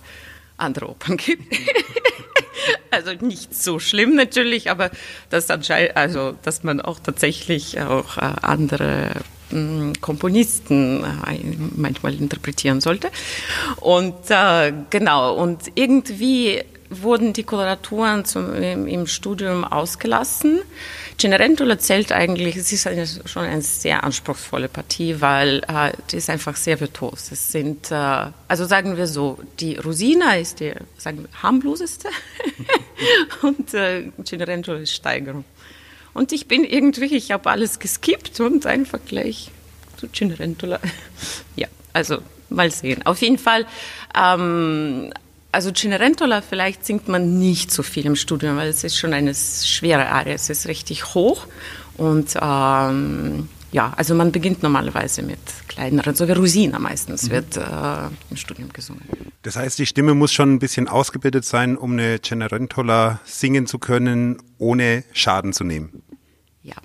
andere 0.63 0.89
Opern 0.89 1.17
gibt. 1.17 1.43
also 2.91 3.11
nicht 3.13 3.55
so 3.55 3.79
schlimm 3.79 4.15
natürlich, 4.15 4.69
aber 4.69 4.91
dass, 5.29 5.49
also, 5.49 6.35
dass 6.43 6.63
man 6.63 6.81
auch 6.81 6.99
tatsächlich 6.99 7.79
auch 7.81 8.17
äh, 8.17 8.33
andere 8.41 9.11
Komponisten 10.01 11.05
manchmal 11.75 12.13
interpretieren 12.15 12.81
sollte. 12.81 13.09
Und 13.77 14.29
äh, 14.29 14.73
genau, 14.89 15.35
und 15.35 15.71
irgendwie 15.75 16.63
wurden 17.01 17.33
die 17.33 17.43
Koloraturen 17.43 18.25
zum, 18.25 18.53
im, 18.53 18.87
im, 18.87 19.07
Studium 19.07 19.63
ausgelassen. 19.63 20.59
Cenerentola 21.19 21.77
zählt 21.79 22.11
eigentlich, 22.11 22.55
es 22.55 22.71
ist 22.71 22.87
eine, 22.87 23.05
schon 23.07 23.43
eine 23.43 23.61
sehr 23.61 24.03
anspruchsvolle 24.03 24.67
Partie, 24.67 25.21
weil 25.21 25.59
äh, 25.67 25.91
die 26.09 26.17
ist 26.17 26.29
einfach 26.29 26.55
sehr 26.55 26.79
virtuos. 26.79 27.31
Es 27.31 27.51
sind, 27.51 27.91
äh, 27.91 27.95
also 28.47 28.65
sagen 28.65 28.97
wir 28.97 29.07
so, 29.07 29.39
die 29.59 29.75
Rosina 29.75 30.35
ist 30.35 30.59
die 30.59 30.73
sagen 30.97 31.19
wir, 31.19 31.43
harmloseste 31.43 32.09
und 33.41 33.73
äh, 33.73 34.11
Cenerentola 34.23 34.79
ist 34.79 34.93
Steigerung. 34.93 35.45
Und 36.13 36.31
ich 36.31 36.47
bin 36.47 36.63
irgendwie, 36.63 37.15
ich 37.15 37.31
habe 37.31 37.49
alles 37.49 37.79
geskippt 37.79 38.39
und 38.39 38.65
einfach 38.65 38.99
gleich 39.05 39.51
zu 39.97 40.07
Cenerentola. 40.07 40.79
ja, 41.55 41.67
also 41.93 42.19
mal 42.49 42.69
sehen. 42.71 43.05
Auf 43.05 43.21
jeden 43.21 43.37
Fall 43.37 43.65
ähm, 44.15 45.11
also 45.53 45.71
Cenerentola 45.71 46.41
vielleicht 46.41 46.83
singt 46.83 47.07
man 47.07 47.37
nicht 47.39 47.71
so 47.71 47.83
viel 47.83 48.05
im 48.07 48.15
Studium, 48.15 48.57
weil 48.57 48.69
es 48.69 48.83
ist 48.83 48.97
schon 48.97 49.13
eine 49.13 49.33
schwere 49.35 50.09
Arie, 50.09 50.31
es 50.31 50.49
ist 50.49 50.67
richtig 50.67 51.13
hoch 51.13 51.45
und 51.95 52.35
ähm, 52.41 53.47
ja, 53.73 53.91
also 53.97 54.13
man 54.13 54.31
beginnt 54.31 54.61
normalerweise 54.61 55.23
mit 55.23 55.39
kleineren, 55.67 56.13
so 56.15 56.27
wie 56.27 56.31
Rosina 56.31 56.77
meistens 56.77 57.23
mhm. 57.23 57.31
wird 57.31 57.57
äh, 57.57 57.61
im 58.29 58.37
Studium 58.37 58.71
gesungen. 58.71 59.01
Das 59.41 59.55
heißt, 59.55 59.79
die 59.79 59.87
Stimme 59.87 60.13
muss 60.13 60.31
schon 60.31 60.53
ein 60.53 60.59
bisschen 60.59 60.87
ausgebildet 60.87 61.43
sein, 61.43 61.75
um 61.75 61.93
eine 61.93 62.21
Cenerentola 62.21 63.19
singen 63.25 63.65
zu 63.65 63.79
können, 63.79 64.37
ohne 64.59 65.03
Schaden 65.11 65.53
zu 65.53 65.63
nehmen. 65.63 66.03
Ja. 66.61 66.75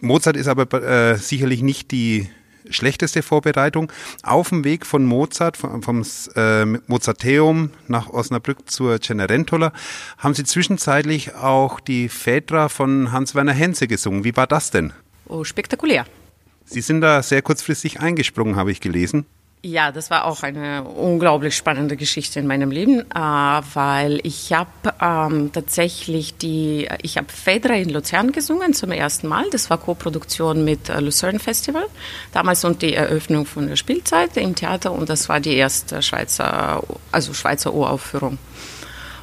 Mozart 0.00 0.36
ist 0.36 0.48
aber 0.48 0.82
äh, 0.82 1.16
sicherlich 1.18 1.62
nicht 1.62 1.90
die 1.90 2.30
schlechteste 2.70 3.22
Vorbereitung. 3.22 3.92
Auf 4.22 4.48
dem 4.48 4.64
Weg 4.64 4.86
von 4.86 5.04
Mozart, 5.04 5.58
vom, 5.58 5.82
vom 5.82 6.02
äh, 6.34 6.64
Mozarteum 6.64 7.70
nach 7.88 8.08
Osnabrück 8.08 8.70
zur 8.70 9.00
Cenerentola, 9.02 9.72
haben 10.16 10.32
Sie 10.32 10.44
zwischenzeitlich 10.44 11.34
auch 11.34 11.78
die 11.78 12.08
Phaedra 12.08 12.70
von 12.70 13.12
Hans-Werner 13.12 13.52
Henze 13.52 13.86
gesungen. 13.86 14.24
Wie 14.24 14.34
war 14.34 14.46
das 14.46 14.70
denn? 14.70 14.94
Oh, 15.26 15.44
spektakulär. 15.44 16.06
Sie 16.64 16.80
sind 16.80 17.00
da 17.00 17.22
sehr 17.22 17.42
kurzfristig 17.42 18.00
eingesprungen, 18.00 18.56
habe 18.56 18.70
ich 18.72 18.80
gelesen. 18.80 19.26
Ja, 19.64 19.92
das 19.92 20.10
war 20.10 20.24
auch 20.24 20.42
eine 20.42 20.82
unglaublich 20.82 21.56
spannende 21.56 21.96
Geschichte 21.96 22.40
in 22.40 22.48
meinem 22.48 22.72
Leben, 22.72 23.02
äh, 23.14 23.14
weil 23.14 24.18
ich 24.24 24.52
habe 24.52 24.68
ähm, 25.00 25.52
tatsächlich 25.52 26.36
die, 26.36 26.88
ich 27.00 27.16
habe 27.16 27.28
Phaedra 27.30 27.74
in 27.74 27.90
Luzern 27.90 28.32
gesungen 28.32 28.74
zum 28.74 28.90
ersten 28.90 29.28
Mal. 29.28 29.44
Das 29.52 29.70
war 29.70 29.78
Co-Produktion 29.78 30.64
mit 30.64 30.88
äh, 30.88 30.98
Lucerne 30.98 31.38
Festival, 31.38 31.84
damals 32.32 32.64
und 32.64 32.82
die 32.82 32.94
Eröffnung 32.94 33.46
von 33.46 33.68
der 33.68 33.76
Spielzeit 33.76 34.36
im 34.36 34.56
Theater 34.56 34.90
und 34.90 35.08
das 35.08 35.28
war 35.28 35.38
die 35.38 35.54
erste 35.54 36.02
Schweizer, 36.02 36.82
also 37.12 37.32
Schweizer 37.32 37.72
Uraufführung. 37.72 38.38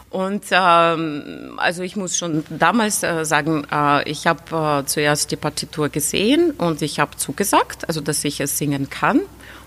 Und 0.09 0.45
ähm, 0.49 1.53
also 1.57 1.83
ich 1.83 1.95
muss 1.95 2.17
schon 2.17 2.43
damals 2.49 3.03
äh, 3.03 3.25
sagen, 3.25 3.67
äh, 3.71 4.09
ich 4.09 4.25
habe 4.25 4.81
äh, 4.81 4.85
zuerst 4.85 5.29
die 5.31 5.35
Partitur 5.35 5.89
gesehen 5.89 6.51
und 6.51 6.81
ich 6.81 6.99
habe 6.99 7.15
zugesagt, 7.17 7.87
also 7.87 8.01
dass 8.01 8.23
ich 8.23 8.39
es 8.39 8.57
singen 8.57 8.89
kann. 8.89 9.21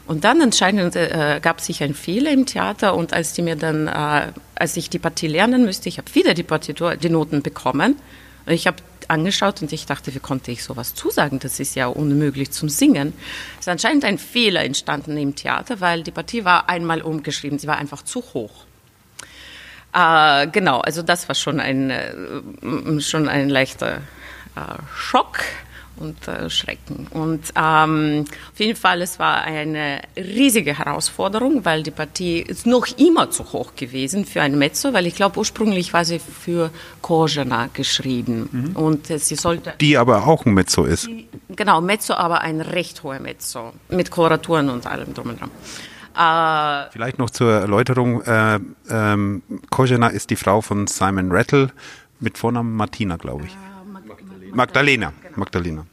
Und 0.07 0.25
dann 0.25 0.43
anscheinend 0.43 0.97
äh, 0.97 1.39
gab 1.41 1.61
sich 1.61 1.83
ein 1.85 1.95
Fehler 1.95 2.33
im 2.33 2.45
Theater 2.45 2.97
und 2.97 3.13
als 3.13 3.35
die 3.35 3.43
mir 3.43 3.55
dann, 3.55 3.87
äh, 3.87 4.33
als 4.57 4.77
ich 4.77 4.91
die 4.91 4.99
Partie 4.99 5.29
lernen 5.29 5.65
müsste, 5.65 5.89
ich 5.89 5.99
habe 5.99 6.13
wieder 6.13 6.35
die 6.35 6.43
Partitur, 6.43 6.97
die 6.97 7.09
Noten 7.09 7.43
bekommen. 7.43 7.97
Und 8.45 8.53
ich 8.53 8.67
habe 8.67 8.79
angeschaut 9.07 9.63
und 9.63 9.73
ich 9.73 9.87
dachte, 9.87 10.13
wie 10.13 10.19
konnte 10.19 10.51
ich 10.51 10.65
sowas 10.65 10.95
zusagen? 10.95 11.39
Das 11.39 11.61
ist 11.61 11.77
ja 11.77 11.87
unmöglich 11.87 12.51
zum 12.51 12.69
Singen. 12.69 13.13
Es 13.55 13.67
ist 13.67 13.69
anscheinend 13.69 14.05
ein 14.05 14.19
Fehler 14.19 14.65
entstanden 14.65 15.17
im 15.17 15.37
Theater, 15.37 15.81
weil 15.81 16.03
die 16.03 16.11
Partie 16.11 16.45
war 16.45 16.69
einmal 16.69 17.01
umgeschrieben, 17.01 17.61
sie 17.61 17.69
war 17.69 17.79
einfach 17.79 18.03
zu 18.03 18.23
hoch. 18.35 18.67
Äh, 19.93 20.47
genau, 20.49 20.81
also 20.81 21.03
das 21.03 21.29
war 21.29 21.35
schon 21.35 21.61
ein, 21.61 21.91
äh, 21.91 23.01
schon 23.01 23.29
ein 23.29 23.49
leichter 23.49 23.99
äh, 24.57 24.61
Schock 24.97 25.41
und 25.97 26.27
äh, 26.27 26.49
Schrecken. 26.49 27.07
Und 27.11 27.53
ähm, 27.55 28.25
auf 28.53 28.59
jeden 28.59 28.77
Fall, 28.77 29.03
es 29.03 29.19
war 29.19 29.43
eine 29.43 30.01
riesige 30.17 30.79
Herausforderung, 30.79 31.65
weil 31.65 31.83
die 31.83 31.91
Partie 31.91 32.41
ist 32.41 32.67
noch 32.67 32.87
immer 32.99 33.31
zu 33.31 33.53
hoch 33.53 33.77
gewesen 33.77 34.25
für 34.25 34.43
ein 34.43 34.59
Mezzo, 34.59 34.93
weil 34.93 35.07
ich 35.07 35.15
glaube, 35.15 35.39
ursprünglich 35.39 35.93
war 35.93 36.05
sie 36.05 36.19
für 36.19 36.71
Kojana 37.03 37.69
geschrieben. 37.73 38.49
Mhm. 38.51 38.77
Und 38.77 39.11
äh, 39.11 39.19
sie 39.19 39.37
sollte... 39.37 39.75
Die 39.81 39.99
aber 39.99 40.27
auch 40.27 40.47
ein 40.47 40.55
Mezzo 40.55 40.85
ist. 40.85 41.07
Die, 41.07 41.29
genau, 41.51 41.81
Mezzo, 41.81 42.15
aber 42.15 42.41
ein 42.41 42.61
recht 42.61 43.03
hoher 43.03 43.21
Mezzo, 43.21 43.73
mit 43.91 44.11
Koloraturen 44.11 44.71
und 44.71 44.87
allem 44.87 45.13
drum 45.13 45.31
und 45.31 45.41
dran. 45.41 45.51
Äh, 46.17 46.91
Vielleicht 46.91 47.19
noch 47.19 47.31
zur 47.31 47.53
Erläuterung, 47.53 48.23
äh, 48.23 48.59
ähm, 48.91 49.43
Kojana 49.71 50.09
ist 50.09 50.31
die 50.31 50.37
Frau 50.37 50.61
von 50.61 50.87
Simon 50.87 51.33
Rattle, 51.33 51.71
mit 52.21 52.39
Vornamen 52.39 52.75
Martina, 52.77 53.17
glaube 53.17 53.45
ich. 53.47 53.57
Magdalena. 54.53 55.13
Magdalena. 55.35 55.87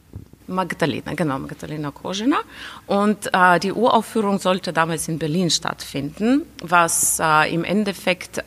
Magdalena, 0.46 1.14
genau, 1.14 1.38
Magdalena 1.38 1.90
Kozina. 1.92 2.38
Und 2.86 3.30
äh, 3.32 3.60
die 3.60 3.72
Uraufführung 3.72 4.38
sollte 4.38 4.72
damals 4.72 5.08
in 5.08 5.18
Berlin 5.18 5.48
stattfinden, 5.48 6.42
was 6.62 7.20
äh, 7.20 7.54
im 7.54 7.64
Endeffekt, 7.64 8.38
äh, 8.38 8.42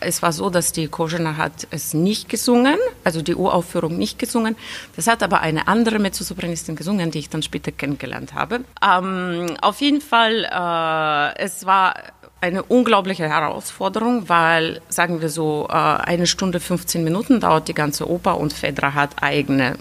es 0.00 0.22
war 0.22 0.32
so, 0.32 0.50
dass 0.50 0.72
die 0.72 0.88
Kozina 0.88 1.36
hat 1.36 1.66
es 1.70 1.94
nicht 1.94 2.28
gesungen, 2.28 2.76
also 3.04 3.22
die 3.22 3.34
Uraufführung 3.34 3.96
nicht 3.96 4.18
gesungen. 4.18 4.56
Das 4.96 5.06
hat 5.06 5.22
aber 5.22 5.40
eine 5.40 5.68
andere 5.68 5.98
Mezzosopranistin 5.98 6.76
gesungen, 6.76 7.10
die 7.10 7.18
ich 7.18 7.28
dann 7.28 7.42
später 7.42 7.72
kennengelernt 7.72 8.34
habe. 8.34 8.60
Ähm, 8.82 9.56
auf 9.60 9.80
jeden 9.80 10.00
Fall, 10.00 10.44
äh, 10.44 11.42
es 11.42 11.66
war 11.66 11.94
eine 12.40 12.62
unglaubliche 12.62 13.28
Herausforderung, 13.28 14.28
weil, 14.28 14.80
sagen 14.88 15.20
wir 15.20 15.28
so, 15.28 15.66
äh, 15.68 15.72
eine 15.72 16.26
Stunde 16.26 16.60
15 16.60 17.02
Minuten 17.02 17.40
dauert 17.40 17.68
die 17.68 17.74
ganze 17.74 18.08
Oper 18.08 18.38
und 18.38 18.52
Fedra 18.52 18.94
hat 18.94 19.22
eigene 19.22 19.76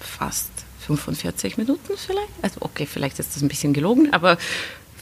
fast 0.00 0.50
45 0.86 1.58
Minuten 1.58 1.94
vielleicht. 1.96 2.28
Also 2.42 2.58
okay, 2.60 2.86
vielleicht 2.86 3.18
ist 3.18 3.34
das 3.34 3.42
ein 3.42 3.48
bisschen 3.48 3.72
gelogen, 3.72 4.12
aber 4.12 4.36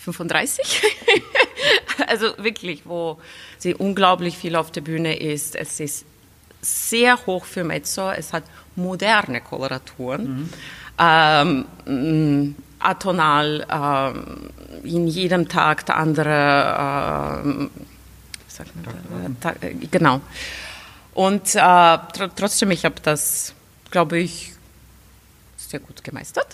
35. 0.05 0.83
also 2.07 2.33
wirklich, 2.39 2.83
wo 2.87 3.19
sie 3.59 3.75
unglaublich 3.75 4.37
viel 4.37 4.57
auf 4.57 4.71
der 4.71 4.81
Bühne 4.81 5.19
ist. 5.19 5.55
Es 5.57 5.81
ist 5.81 6.05
sehr 6.63 7.27
hoch 7.27 7.45
für 7.45 7.65
Mezzo. 7.65 8.11
Es 8.11 8.33
hat 8.33 8.45
moderne 8.77 9.41
Koloraturen. 9.41 10.23
Mhm. 10.23 10.49
Ähm, 10.99 11.65
mm, 11.87 12.55
atonal, 12.79 13.67
äh, 13.69 14.89
in 14.89 15.07
jedem 15.07 15.49
Tag 15.49 15.87
der 15.87 15.97
andere, 15.97 16.31
äh, 17.45 17.71
man, 19.11 19.37
da, 19.41 19.55
äh, 19.61 19.75
genau. 19.91 20.21
Und 21.15 21.55
äh, 21.55 21.59
tr 21.59 22.31
trotzdem, 22.35 22.71
ich 22.71 22.85
habe 22.85 22.97
das, 23.03 23.55
glaube 23.91 24.19
ich, 24.19 24.53
sehr 25.57 25.81
gut 25.81 26.03
gemeistert. 26.05 26.49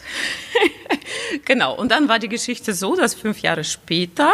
genau. 1.44 1.74
Und 1.74 1.90
dann 1.90 2.08
war 2.08 2.18
die 2.18 2.28
Geschichte 2.28 2.74
so, 2.74 2.96
dass 2.96 3.14
fünf 3.14 3.40
Jahre 3.40 3.64
später 3.64 4.32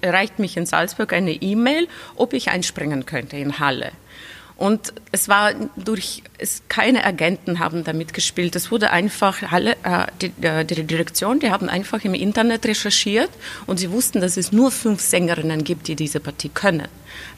erreicht 0.00 0.38
mich 0.38 0.56
in 0.56 0.66
Salzburg 0.66 1.12
eine 1.12 1.32
E-Mail, 1.32 1.88
ob 2.16 2.32
ich 2.32 2.50
einspringen 2.50 3.06
könnte 3.06 3.36
in 3.36 3.58
Halle. 3.58 3.92
Und 4.62 4.92
es 5.10 5.28
war 5.28 5.54
durch, 5.76 6.22
es, 6.38 6.62
keine 6.68 7.04
Agenten 7.04 7.58
haben 7.58 7.82
damit 7.82 8.14
gespielt. 8.14 8.54
Es 8.54 8.70
wurde 8.70 8.90
einfach, 8.90 9.50
alle, 9.50 9.72
äh, 9.82 10.06
die, 10.20 10.32
äh, 10.46 10.64
die, 10.64 10.84
Direktion, 10.84 11.40
die 11.40 11.50
haben 11.50 11.68
einfach 11.68 12.04
im 12.04 12.14
Internet 12.14 12.64
recherchiert 12.66 13.30
und 13.66 13.78
sie 13.78 13.90
wussten, 13.90 14.20
dass 14.20 14.36
es 14.36 14.52
nur 14.52 14.70
fünf 14.70 15.00
Sängerinnen 15.00 15.64
gibt, 15.64 15.88
die 15.88 15.96
diese 15.96 16.20
Partie 16.20 16.48
können. 16.48 16.86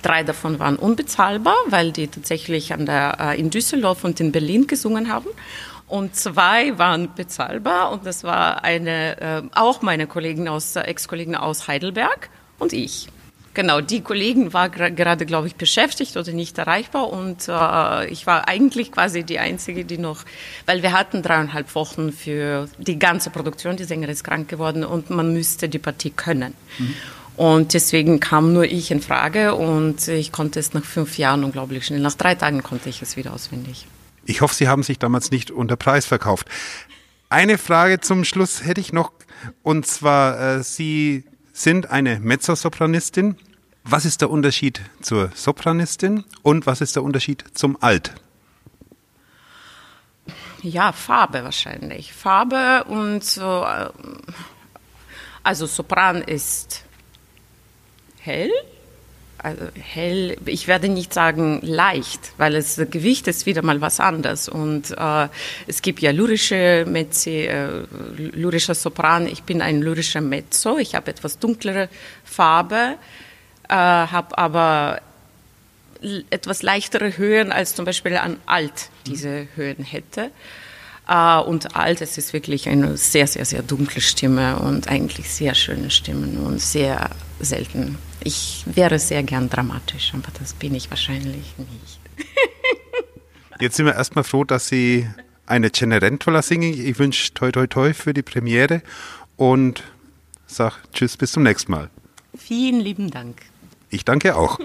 Drei 0.03 0.23
davon 0.23 0.59
waren 0.59 0.77
unbezahlbar, 0.77 1.57
weil 1.69 1.93
die 1.93 2.09
tatsächlich 2.09 2.75
an 2.75 2.85
der, 2.85 3.17
äh, 3.19 3.41
in 3.41 3.49
Düsseldorf 3.49 4.05
und 4.05 4.21
in 4.21 4.31
Berlin 4.31 4.67
gesungen 4.67 5.11
haben. 5.11 5.29
Und 5.95 6.17
zwei 6.17 6.77
waren 6.77 7.15
bezahlbar 7.15 7.93
und 7.93 8.05
das 8.05 8.25
war 8.25 8.65
eine, 8.65 9.21
äh, 9.21 9.43
auch 9.55 9.81
meine 9.81 10.09
Kollegen 10.09 10.49
aus, 10.49 10.75
äh, 10.75 10.81
Ex-Kollegen 10.81 11.37
aus 11.37 11.69
Heidelberg 11.69 12.31
und 12.59 12.73
ich. 12.73 13.07
Genau, 13.55 13.81
die 13.81 14.01
Kollegen 14.01 14.53
war 14.53 14.71
gerade, 14.71 15.25
glaube 15.25 15.47
ich, 15.47 15.55
beschäftigt 15.55 16.17
oder 16.17 16.33
nicht 16.33 16.59
erreichbar 16.59 17.11
und 17.11 17.47
äh, 17.47 18.09
ich 18.09 18.27
war 18.27 18.49
eigentlich 18.49 18.91
quasi 18.91 19.23
die 19.23 19.39
Einzige, 19.39 19.85
die 19.85 19.99
noch, 19.99 20.25
weil 20.67 20.83
wir 20.83 20.91
hatten 20.91 21.23
dreieinhalb 21.23 21.73
Wochen 21.77 22.11
für 22.11 22.69
die 22.79 22.99
ganze 22.99 23.31
Produktion, 23.31 23.77
die 23.77 23.85
Sängerin 23.85 24.15
ist 24.15 24.25
krank 24.25 24.49
geworden 24.49 24.83
und 24.83 25.11
man 25.11 25.33
müsste 25.33 25.69
die 25.69 25.79
Partie 25.79 26.11
können. 26.11 26.55
Mhm. 26.77 26.95
Und 27.37 27.73
deswegen 27.73 28.19
kam 28.19 28.53
nur 28.53 28.65
ich 28.65 28.91
in 28.91 29.01
Frage 29.01 29.55
und 29.55 30.09
ich 30.09 30.33
konnte 30.33 30.59
es 30.59 30.75
nach 30.75 30.85
fünf 30.85 31.19
Jahren 31.19 31.45
unglaublich 31.45 31.87
schnell. 31.87 32.01
Nach 32.01 32.15
drei 32.15 32.35
Tagen 32.35 32.65
konnte 32.65 32.89
ich 32.89 33.01
es 33.01 33.17
wieder 33.17 33.33
auswendig. 33.33 33.87
Ich 34.27 34.41
hoffe, 34.41 34.55
Sie 34.55 34.69
haben 34.69 34.83
sich 34.83 34.99
damals 34.99 35.31
nicht 35.31 35.51
unter 35.51 35.77
Preis 35.77 36.07
verkauft. 36.07 36.49
Eine 37.29 37.59
Frage 37.59 38.01
zum 38.01 38.25
Schluss 38.25 38.65
hätte 38.65 38.81
ich 38.81 38.93
noch 38.93 39.13
und 39.63 39.87
zwar, 39.87 40.41
äh, 40.41 40.63
Sie 40.63 41.25
sind 41.53 41.91
eine 41.91 42.21
Mezzosopranistin. 42.21 43.37
Was 43.85 44.05
ist 44.05 44.21
der 44.23 44.31
Unterschied 44.31 44.81
zur 45.03 45.31
Sopranistin 45.35 46.25
und 46.43 46.67
was 46.67 46.81
ist 46.81 46.97
der 46.97 47.03
Unterschied 47.03 47.45
zum 47.55 47.83
Alt? 47.83 48.15
Ja, 50.63 50.93
Farbe 50.93 51.45
wahrscheinlich. 51.45 52.15
Farbe 52.15 52.85
und 52.85 53.23
so. 53.23 53.65
Äh, 53.65 53.91
also 55.43 55.67
Sopran 55.67 56.23
ist 56.23 56.85
hell, 58.19 58.51
also 59.45 59.67
hell, 59.79 60.37
ich 60.47 60.69
werde 60.69 60.89
nicht 60.89 61.13
sagen 61.13 61.61
leicht, 61.63 62.33
weil 62.39 62.55
das 62.55 62.81
Gewicht 62.91 63.29
ist 63.29 63.45
wieder 63.45 63.63
mal 63.63 63.83
was 63.83 64.01
anderes. 64.01 64.49
Und 64.49 64.91
äh, 64.97 65.29
es 65.67 65.83
gibt 65.83 66.01
ja 66.01 66.13
lyrische 66.13 66.87
Mezzi, 66.89 67.43
äh, 67.43 67.85
lyrischer 68.17 68.75
Sopran. 68.75 69.27
Ich 69.27 69.43
bin 69.43 69.61
ein 69.61 69.83
lyrischer 69.83 70.23
Mezzo. 70.23 70.79
Ich 70.79 70.95
habe 70.95 71.11
etwas 71.11 71.39
dunklere 71.39 71.91
Farbe, 72.25 72.97
äh, 73.69 73.75
habe 73.75 74.39
aber 74.39 75.03
etwas 76.31 76.63
leichtere 76.63 77.19
Höhen 77.19 77.53
als 77.53 77.75
zum 77.75 77.85
Beispiel 77.85 78.17
an 78.17 78.39
Alt 78.47 78.89
diese 79.07 79.47
Höhen 79.57 79.85
hätte. 79.85 80.31
Uh, 81.07 81.43
und 81.43 81.77
alt, 81.77 82.01
es 82.01 82.17
ist 82.17 82.33
wirklich 82.33 82.67
eine 82.67 82.97
sehr, 82.97 83.27
sehr, 83.27 83.45
sehr 83.45 83.63
dunkle 83.63 84.01
Stimme 84.01 84.59
und 84.61 84.89
eigentlich 84.89 85.29
sehr 85.29 85.55
schöne 85.55 85.91
Stimmen 85.91 86.39
und 86.39 86.63
sehr 86.63 87.11
selten. 87.41 87.99
Ich 88.25 88.65
wäre 88.67 88.99
sehr 88.99 89.23
gern 89.23 89.51
dramatisch, 89.51 90.13
aber 90.15 90.29
das 90.39 90.55
bin 90.55 90.75
ich 90.75 90.91
wahrscheinlich 90.91 91.55
nicht. 91.59 92.01
Jetzt 93.61 93.77
sind 93.77 93.87
wir 93.87 93.95
erstmal 93.95 94.25
froh, 94.25 94.45
dass 94.45 94.69
Sie 94.69 95.09
eine 95.47 95.71
Cenerentola 95.71 96.43
singen. 96.43 96.73
Ich 96.73 96.99
wünsche 96.99 97.35
toi 97.35 97.53
toi 97.53 97.67
toi 97.67 97.93
für 97.93 98.15
die 98.15 98.23
Premiere 98.23 98.83
und 99.37 99.85
sage 100.47 100.77
Tschüss, 100.93 101.17
bis 101.17 101.33
zum 101.33 101.43
nächsten 101.43 101.71
Mal. 101.71 101.91
Vielen 102.37 102.81
lieben 102.81 103.11
Dank. 103.11 103.43
Ich 103.91 104.05
danke 104.05 104.37
auch. 104.37 104.59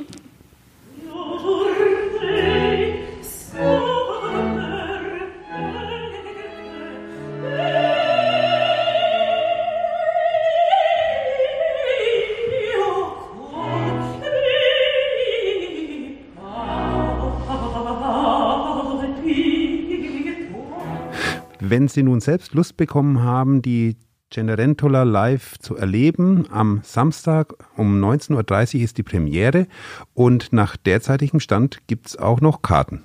Wenn 21.70 21.88
Sie 21.88 22.02
nun 22.02 22.20
selbst 22.20 22.56
Lust 22.56 22.78
bekommen 22.78 23.22
haben, 23.22 23.62
die 23.62 23.96
Cenerentola 24.34 25.04
live 25.04 25.60
zu 25.60 25.76
erleben, 25.78 26.48
am 26.50 26.82
Samstag 26.82 27.54
um 27.78 28.04
19.30 28.04 28.78
Uhr 28.78 28.84
ist 28.86 28.98
die 28.98 29.04
Premiere 29.04 29.68
und 30.16 30.52
nach 30.52 30.78
derzeitigem 30.78 31.40
Stand 31.40 31.86
gibt 31.86 32.08
es 32.08 32.18
auch 32.18 32.42
noch 32.42 32.64
Karten. 32.64 33.04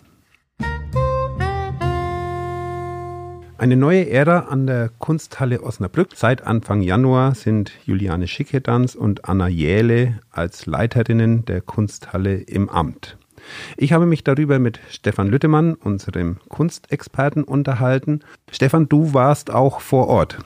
Eine 3.59 3.77
neue 3.77 4.09
Ära 4.09 4.47
an 4.49 4.67
der 4.67 4.89
Kunsthalle 4.99 5.63
Osnabrück. 5.63 6.13
Seit 6.15 6.47
Anfang 6.47 6.81
Januar 6.81 7.35
sind 7.35 7.71
Juliane 7.85 8.29
Schickedanz 8.29 8.95
und 8.95 9.27
Anna 9.29 9.47
Jähle 9.47 10.21
als 10.31 10.65
Leiterinnen 10.65 11.45
der 11.45 11.61
Kunsthalle 11.61 12.37
im 12.37 12.71
Amt. 12.71 13.19
Ich 13.77 13.93
habe 13.93 14.07
mich 14.07 14.25
darüber 14.25 14.59
mit 14.59 14.81
Stefan 14.91 15.29
Lüttemann, 15.29 15.75
unserem 15.75 16.39
Kunstexperten, 16.49 17.45
unterhalten. 17.45 18.21
Stefan, 18.51 18.89
du 18.89 19.15
warst 19.15 19.51
auch 19.51 19.81
vor 19.81 20.09
Ort. 20.09 20.39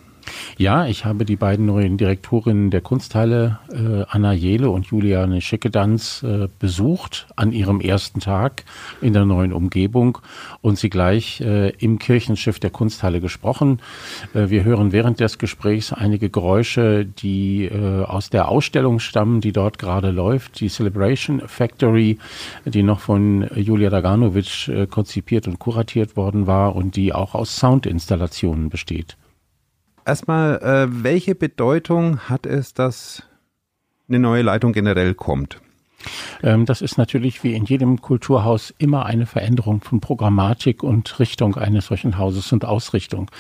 Ja, 0.59 0.87
ich 0.87 1.05
habe 1.05 1.25
die 1.25 1.37
beiden 1.37 1.67
neuen 1.67 1.99
Direktorinnen 1.99 2.73
der 2.73 2.81
Kunsthalle, 2.81 3.61
äh, 3.71 4.03
Anna 4.09 4.33
Jele 4.33 4.71
und 4.71 4.87
Juliane 4.87 5.41
Schickedanz, 5.41 6.25
äh, 6.25 6.49
besucht 6.59 7.29
an 7.37 7.53
ihrem 7.53 7.81
ersten 7.81 8.19
Tag 8.19 8.65
in 9.01 9.13
der 9.13 9.25
neuen 9.25 9.53
Umgebung 9.53 10.19
und 10.61 10.77
sie 10.77 10.91
gleich 10.91 11.41
äh, 11.43 11.69
im 11.79 12.01
Kirchenschiff 12.01 12.59
der 12.59 12.71
Kunsthalle 12.71 13.21
gesprochen. 13.21 13.79
Äh, 14.35 14.51
wir 14.51 14.65
hören 14.65 14.91
während 14.91 15.21
des 15.21 15.39
Gesprächs 15.39 15.93
einige 15.93 16.29
Geräusche, 16.29 17.07
die 17.07 17.67
äh, 17.67 18.03
aus 18.03 18.29
der 18.29 18.49
Ausstellung 18.49 18.99
stammen, 18.99 19.41
die 19.41 19.53
dort 19.53 19.79
gerade 19.79 20.11
läuft, 20.11 20.59
die 20.59 20.69
Celebration 20.69 21.41
Factory, 21.47 22.19
die 22.65 22.83
noch 22.83 22.99
von 22.99 23.49
Julia 23.55 23.91
Daganovic 23.91 24.67
äh, 24.67 24.89
konzipiert 24.89 25.47
und 25.47 25.61
kuratiert 25.61 26.17
worden 26.17 26.49
war 26.49 26.75
und 26.75 26.97
die 26.97 27.13
auch 27.13 27.37
aus 27.37 27.57
Soundinstallationen 27.59 28.71
besteht 28.71 29.18
erstmal, 30.09 30.59
äh, 30.59 31.05
welche 31.05 31.35
Bedeutung 31.35 32.19
hat 32.21 32.47
es, 32.47 32.75
dass 32.75 33.23
eine 34.09 34.19
neue 34.19 34.43
Leitung 34.43 34.73
generell 34.73 35.15
kommt? 35.15 35.61
Ähm, 36.43 36.65
das 36.65 36.81
ist 36.81 36.99
natürlich 36.99 37.45
wie 37.45 37.55
in 37.55 37.65
jedem 37.65 38.01
Kulturhaus 38.01 38.73
immer 38.79 39.07
eine 39.07 39.27
Veränderung 39.27 39.81
von 39.81 40.01
Programmatik 40.01 40.83
und 40.83 41.19
Richtung 41.19 41.57
eines 41.57 41.87
solchen 41.87 42.19
Hauses 42.19 42.53
und 42.53 42.65
Ausrichtung. 42.65 43.31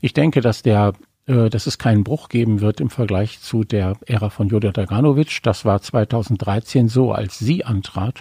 Ich 0.00 0.14
denke, 0.14 0.40
dass 0.40 0.62
der 0.62 0.94
äh, 1.26 1.48
dass 1.48 1.66
es 1.66 1.78
keinen 1.78 2.04
Bruch 2.04 2.28
geben 2.28 2.60
wird 2.60 2.80
im 2.80 2.90
Vergleich 2.90 3.40
zu 3.40 3.64
der 3.64 3.96
Ära 4.06 4.28
von 4.28 4.48
Joda 4.48 4.72
Draganovic. 4.72 5.42
Das 5.42 5.64
war 5.64 5.80
2013 5.80 6.88
so, 6.88 7.12
als 7.12 7.38
sie 7.38 7.64
antrat 7.64 8.20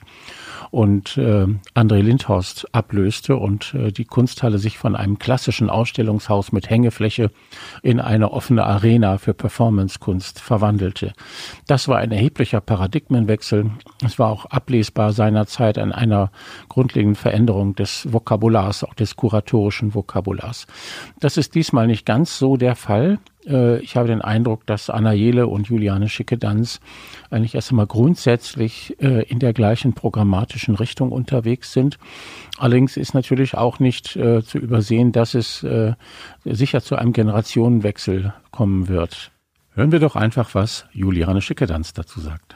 und 0.74 1.18
äh, 1.18 1.46
André 1.76 2.02
Lindhorst 2.02 2.68
ablöste 2.74 3.38
und 3.38 3.76
äh, 3.76 3.92
die 3.92 4.06
Kunsthalle 4.06 4.58
sich 4.58 4.80
von 4.80 4.96
einem 4.96 5.20
klassischen 5.20 5.70
Ausstellungshaus 5.70 6.52
mit 6.52 6.68
Hängefläche 6.68 7.30
in 7.84 8.00
eine 8.00 8.32
offene 8.32 8.64
Arena 8.66 9.20
für 9.20 9.36
Performancekunst 9.36 10.40
verwandelte. 10.40 11.14
Das 11.68 11.88
war 11.88 12.00
ein 12.00 12.12
erheblicher 12.12 12.60
Paradigmenwechsel. 12.60 13.70
Es 14.04 14.18
war 14.18 14.32
auch 14.32 14.46
ablesbar 14.46 15.14
seinerzeit 15.14 15.78
an 15.78 15.92
einer 15.92 16.32
grundlegenden 16.70 17.18
Veränderung 17.18 17.76
des 17.76 18.12
Vokabulars, 18.12 18.84
auch 18.84 18.96
des 18.96 19.16
kuratorischen 19.16 19.94
Vokabulars. 19.94 20.66
Das 21.20 21.38
ist 21.38 21.54
diesmal 21.54 21.86
nicht 21.86 22.04
ganz 22.04 22.40
so 22.40 22.58
der 22.58 22.76
Fall. 22.76 23.20
Äh, 23.47 23.79
ich 23.79 23.95
habe 23.95 24.08
den 24.08 24.21
Eindruck, 24.21 24.65
dass 24.65 24.89
Anna 24.89 25.13
Jele 25.13 25.47
und 25.47 25.67
Juliane 25.67 26.10
Schickedanz 26.10 26.79
eigentlich 27.29 27.56
erst 27.56 27.71
einmal 27.71 27.88
grundsätzlich 27.88 28.95
äh, 29.01 29.23
in 29.23 29.39
der 29.39 29.53
gleichen 29.53 29.93
programmatischen 29.93 30.75
Richtung 30.75 31.12
unterwegs 31.12 31.73
sind. 31.73 31.97
Allerdings 32.58 32.97
ist 32.97 33.13
natürlich 33.13 33.56
auch 33.56 33.79
nicht 33.79 34.15
äh, 34.15 34.43
zu 34.43 34.58
übersehen, 34.58 35.12
dass 35.12 35.34
es 35.34 35.65
sicher 36.45 36.82
zu 36.82 36.95
einem 36.95 37.13
Generationenwechsel 37.13 38.34
kommen 38.51 38.88
wird. 38.88 39.32
Hören 39.73 39.91
wir 39.91 39.99
doch 39.99 40.15
einfach, 40.15 40.53
was 40.53 40.86
Juliane 40.91 41.41
Schickedanz 41.41 41.93
dazu 41.93 42.19
sagt. 42.19 42.56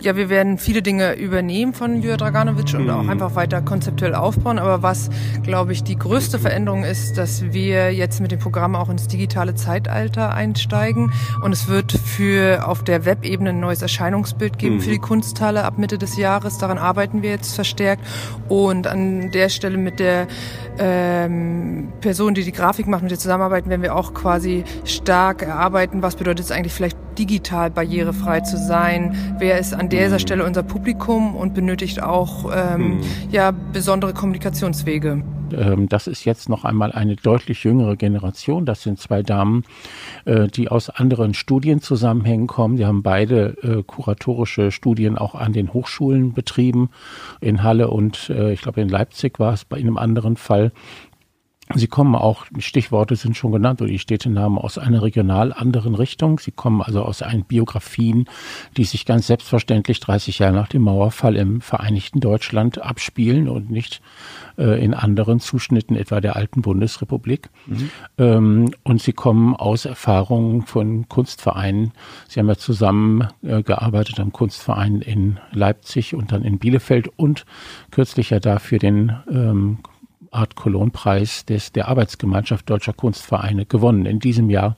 Ja, 0.00 0.14
wir 0.14 0.28
werden 0.28 0.58
viele 0.58 0.80
Dinge 0.80 1.14
übernehmen 1.14 1.74
von 1.74 1.96
Julia 1.96 2.16
Draganovic 2.16 2.72
und 2.74 2.88
auch 2.88 3.02
mhm. 3.02 3.10
einfach 3.10 3.34
weiter 3.34 3.62
konzeptuell 3.62 4.14
aufbauen. 4.14 4.60
Aber 4.60 4.80
was, 4.80 5.10
glaube 5.42 5.72
ich, 5.72 5.82
die 5.82 5.96
größte 5.96 6.38
Veränderung 6.38 6.84
ist, 6.84 7.18
dass 7.18 7.42
wir 7.52 7.92
jetzt 7.92 8.20
mit 8.20 8.30
dem 8.30 8.38
Programm 8.38 8.76
auch 8.76 8.90
ins 8.90 9.08
digitale 9.08 9.56
Zeitalter 9.56 10.32
einsteigen. 10.32 11.12
Und 11.42 11.50
es 11.50 11.66
wird 11.66 11.90
für 11.90 12.64
auf 12.64 12.84
der 12.84 13.06
Webebene 13.06 13.50
ein 13.50 13.58
neues 13.58 13.82
Erscheinungsbild 13.82 14.56
geben 14.56 14.80
für 14.80 14.90
die 14.90 14.98
mhm. 14.98 15.02
Kunsthalle 15.02 15.64
ab 15.64 15.78
Mitte 15.78 15.98
des 15.98 16.16
Jahres. 16.16 16.58
Daran 16.58 16.78
arbeiten 16.78 17.22
wir 17.22 17.30
jetzt 17.30 17.56
verstärkt. 17.56 18.06
Und 18.48 18.86
an 18.86 19.32
der 19.32 19.48
Stelle 19.48 19.78
mit 19.78 19.98
der 19.98 20.28
ähm, 20.78 21.88
Person, 22.00 22.34
die 22.34 22.44
die 22.44 22.52
Grafik 22.52 22.86
macht, 22.86 23.02
mit 23.02 23.10
der 23.10 23.18
zusammenarbeiten, 23.18 23.68
werden 23.68 23.82
wir 23.82 23.96
auch 23.96 24.14
quasi 24.14 24.62
stark 24.84 25.42
erarbeiten, 25.42 26.02
was 26.02 26.14
bedeutet 26.14 26.44
es 26.44 26.52
eigentlich 26.52 26.72
vielleicht 26.72 26.96
digital 27.18 27.70
barrierefrei 27.70 28.40
zu 28.40 28.56
sein, 28.56 29.34
wer 29.38 29.58
ist 29.58 29.74
an 29.74 29.88
dieser 29.88 30.14
mhm. 30.14 30.18
Stelle 30.18 30.44
unser 30.44 30.62
Publikum 30.62 31.34
und 31.34 31.54
benötigt 31.54 32.02
auch 32.02 32.50
ähm, 32.54 32.98
mhm. 32.98 33.00
ja, 33.30 33.50
besondere 33.50 34.14
Kommunikationswege. 34.14 35.22
Ähm, 35.52 35.88
das 35.88 36.06
ist 36.06 36.24
jetzt 36.24 36.48
noch 36.48 36.64
einmal 36.64 36.92
eine 36.92 37.16
deutlich 37.16 37.64
jüngere 37.64 37.96
Generation. 37.96 38.66
Das 38.66 38.82
sind 38.82 38.98
zwei 38.98 39.22
Damen, 39.22 39.64
äh, 40.24 40.48
die 40.48 40.68
aus 40.68 40.90
anderen 40.90 41.34
Studienzusammenhängen 41.34 42.46
kommen. 42.46 42.76
Die 42.76 42.86
haben 42.86 43.02
beide 43.02 43.56
äh, 43.62 43.82
kuratorische 43.82 44.70
Studien 44.70 45.18
auch 45.18 45.34
an 45.34 45.52
den 45.52 45.72
Hochschulen 45.72 46.32
betrieben. 46.32 46.90
In 47.40 47.62
Halle 47.62 47.88
und 47.88 48.30
äh, 48.30 48.52
ich 48.52 48.62
glaube 48.62 48.80
in 48.80 48.88
Leipzig 48.88 49.38
war 49.38 49.52
es 49.52 49.64
bei 49.64 49.78
einem 49.78 49.96
anderen 49.96 50.36
Fall. 50.36 50.72
Sie 51.74 51.86
kommen 51.86 52.14
auch, 52.14 52.46
Stichworte 52.58 53.16
sind 53.16 53.36
schon 53.36 53.52
genannt, 53.52 53.82
oder 53.82 53.90
die 53.90 53.98
Städtenamen 53.98 54.56
aus 54.58 54.78
einer 54.78 55.02
regional 55.02 55.52
anderen 55.52 55.94
Richtung. 55.94 56.38
Sie 56.38 56.50
kommen 56.50 56.80
also 56.80 57.02
aus 57.02 57.20
einen 57.20 57.44
Biografien, 57.44 58.24
die 58.76 58.84
sich 58.84 59.04
ganz 59.04 59.26
selbstverständlich 59.26 60.00
30 60.00 60.38
Jahre 60.38 60.54
nach 60.54 60.68
dem 60.68 60.82
Mauerfall 60.82 61.36
im 61.36 61.60
Vereinigten 61.60 62.20
Deutschland 62.20 62.80
abspielen 62.80 63.48
und 63.48 63.70
nicht 63.70 64.00
äh, 64.56 64.82
in 64.82 64.94
anderen 64.94 65.40
Zuschnitten, 65.40 65.94
etwa 65.94 66.20
der 66.20 66.36
alten 66.36 66.62
Bundesrepublik. 66.62 67.50
Mhm. 67.66 67.90
Ähm, 68.16 68.70
und 68.84 69.02
sie 69.02 69.12
kommen 69.12 69.54
aus 69.54 69.84
Erfahrungen 69.84 70.62
von 70.62 71.08
Kunstvereinen. 71.08 71.92
Sie 72.28 72.40
haben 72.40 72.48
ja 72.48 72.56
zusammen 72.56 73.28
äh, 73.42 73.62
gearbeitet 73.62 74.20
am 74.20 74.32
Kunstverein 74.32 75.02
in 75.02 75.38
Leipzig 75.52 76.14
und 76.14 76.32
dann 76.32 76.44
in 76.44 76.58
Bielefeld 76.58 77.08
und 77.16 77.44
kürzlich 77.90 78.30
ja 78.30 78.40
dafür 78.40 78.78
den 78.78 79.14
ähm, 79.30 79.78
Art 80.30 80.56
Cologne-Preis 80.56 81.44
der 81.46 81.88
Arbeitsgemeinschaft 81.88 82.68
Deutscher 82.68 82.92
Kunstvereine 82.92 83.66
gewonnen 83.66 84.06
in 84.06 84.18
diesem 84.18 84.50
Jahr. 84.50 84.76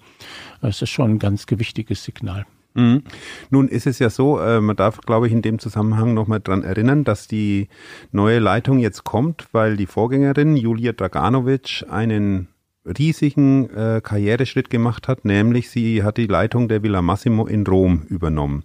Das 0.60 0.82
ist 0.82 0.90
schon 0.90 1.12
ein 1.12 1.18
ganz 1.18 1.46
gewichtiges 1.46 2.04
Signal. 2.04 2.46
Mhm. 2.74 3.02
Nun 3.50 3.68
ist 3.68 3.86
es 3.86 3.98
ja 3.98 4.10
so, 4.10 4.38
äh, 4.38 4.60
man 4.60 4.76
darf, 4.76 5.00
glaube 5.00 5.26
ich, 5.26 5.32
in 5.32 5.42
dem 5.42 5.58
Zusammenhang 5.58 6.14
nochmal 6.14 6.40
dran 6.40 6.62
erinnern, 6.62 7.04
dass 7.04 7.26
die 7.26 7.68
neue 8.12 8.38
Leitung 8.38 8.78
jetzt 8.78 9.04
kommt, 9.04 9.48
weil 9.52 9.76
die 9.76 9.86
Vorgängerin 9.86 10.56
Julia 10.56 10.92
Draganovic 10.92 11.84
einen 11.90 12.48
riesigen 12.86 13.68
äh, 13.70 14.00
Karriereschritt 14.02 14.70
gemacht 14.70 15.08
hat, 15.08 15.24
nämlich 15.24 15.70
sie 15.70 16.02
hat 16.02 16.16
die 16.16 16.26
Leitung 16.26 16.68
der 16.68 16.82
Villa 16.82 17.02
Massimo 17.02 17.46
in 17.46 17.66
Rom 17.66 18.02
übernommen. 18.08 18.64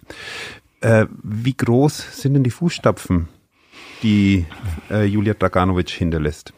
Äh, 0.80 1.06
wie 1.22 1.56
groß 1.56 2.22
sind 2.22 2.34
denn 2.34 2.44
die 2.44 2.50
Fußstapfen, 2.50 3.28
die 4.02 4.44
äh, 4.90 5.04
Julia 5.04 5.34
Draganovic 5.34 5.90
hinterlässt? 5.90 6.52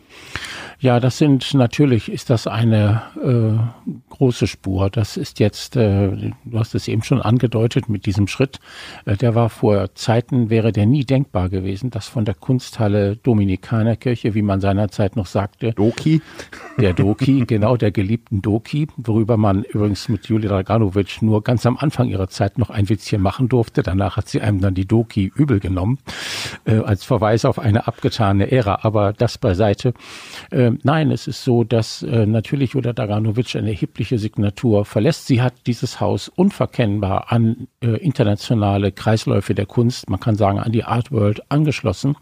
Ja, 0.80 1.00
das 1.00 1.18
sind 1.18 1.54
natürlich, 1.54 2.08
ist 2.08 2.30
das 2.30 2.46
eine 2.46 3.02
äh, 3.20 3.90
große 4.10 4.46
Spur. 4.46 4.90
Das 4.90 5.16
ist 5.16 5.40
jetzt, 5.40 5.74
äh, 5.74 6.30
du 6.44 6.58
hast 6.58 6.76
es 6.76 6.86
eben 6.86 7.02
schon 7.02 7.20
angedeutet 7.20 7.88
mit 7.88 8.06
diesem 8.06 8.28
Schritt. 8.28 8.60
Äh, 9.04 9.16
der 9.16 9.34
war 9.34 9.48
vor 9.48 9.92
Zeiten, 9.96 10.50
wäre 10.50 10.70
der 10.70 10.86
nie 10.86 11.04
denkbar 11.04 11.48
gewesen, 11.48 11.90
dass 11.90 12.06
von 12.06 12.24
der 12.24 12.34
Kunsthalle 12.34 13.16
Dominikanerkirche, 13.16 14.34
wie 14.34 14.42
man 14.42 14.60
seinerzeit 14.60 15.16
noch 15.16 15.26
sagte. 15.26 15.72
Doki. 15.72 16.22
Der 16.78 16.92
Doki, 16.92 17.44
genau, 17.48 17.76
der 17.76 17.90
geliebten 17.90 18.40
Doki, 18.40 18.86
worüber 18.96 19.36
man 19.36 19.64
übrigens 19.64 20.08
mit 20.08 20.26
Julia 20.28 20.48
Draganovic 20.48 21.22
nur 21.22 21.42
ganz 21.42 21.66
am 21.66 21.76
Anfang 21.76 22.06
ihrer 22.06 22.28
Zeit 22.28 22.56
noch 22.56 22.70
ein 22.70 22.88
Witzchen 22.88 23.20
machen 23.20 23.48
durfte. 23.48 23.82
Danach 23.82 24.16
hat 24.16 24.28
sie 24.28 24.40
einem 24.40 24.60
dann 24.60 24.74
die 24.74 24.86
Doki 24.86 25.32
übel 25.34 25.58
genommen, 25.58 25.98
äh, 26.66 26.76
als 26.76 27.02
Verweis 27.02 27.44
auf 27.44 27.58
eine 27.58 27.88
abgetane 27.88 28.52
Ära. 28.52 28.78
Aber 28.82 29.12
das 29.12 29.38
beiseite. 29.38 29.92
Äh, 30.52 30.67
äh, 30.67 30.67
nein, 30.82 31.10
es 31.10 31.26
ist 31.26 31.44
so, 31.44 31.64
dass 31.64 32.02
äh, 32.02 32.26
natürlich 32.26 32.72
Julia 32.72 32.92
Daganovic 32.92 33.56
eine 33.56 33.70
erhebliche 33.70 34.18
Signatur 34.18 34.84
verlässt. 34.84 35.26
Sie 35.26 35.42
hat 35.42 35.54
dieses 35.66 36.00
Haus 36.00 36.28
unverkennbar 36.28 37.32
an 37.32 37.68
äh, 37.80 37.96
internationale 37.96 38.92
Kreisläufe 38.92 39.54
der 39.54 39.66
Kunst, 39.66 40.08
man 40.10 40.20
kann 40.20 40.36
sagen 40.36 40.58
an 40.58 40.72
die 40.72 40.84
Art 40.84 41.12
World 41.12 41.42
angeschlossen. 41.50 42.16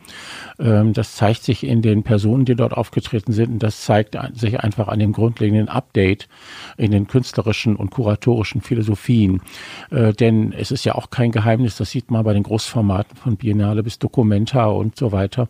Ähm, 0.59 0.92
das 0.92 1.16
zeigt 1.16 1.42
sich 1.42 1.64
in 1.64 1.82
den 1.82 2.02
Personen, 2.02 2.44
die 2.44 2.54
dort 2.54 2.72
aufgetreten 2.72 3.32
sind. 3.32 3.50
Und 3.50 3.62
das 3.62 3.82
zeigt 3.82 4.16
sich 4.35 4.61
einfach 4.61 4.88
an 4.88 4.98
dem 4.98 5.12
grundlegenden 5.12 5.68
Update 5.68 6.28
in 6.76 6.90
den 6.90 7.06
künstlerischen 7.06 7.76
und 7.76 7.90
kuratorischen 7.90 8.61
Philosophien. 8.61 9.42
Äh, 9.90 10.12
denn 10.12 10.52
es 10.52 10.70
ist 10.70 10.85
ja 10.85 10.94
auch 10.94 11.11
kein 11.11 11.32
Geheimnis, 11.32 11.76
das 11.76 11.90
sieht 11.90 12.11
man 12.11 12.24
bei 12.24 12.32
den 12.32 12.42
Großformaten 12.42 13.16
von 13.16 13.37
Biennale 13.37 13.82
bis 13.82 13.98
Documenta 13.98 14.66
und 14.66 14.96
so 14.96 15.12
weiter, 15.12 15.48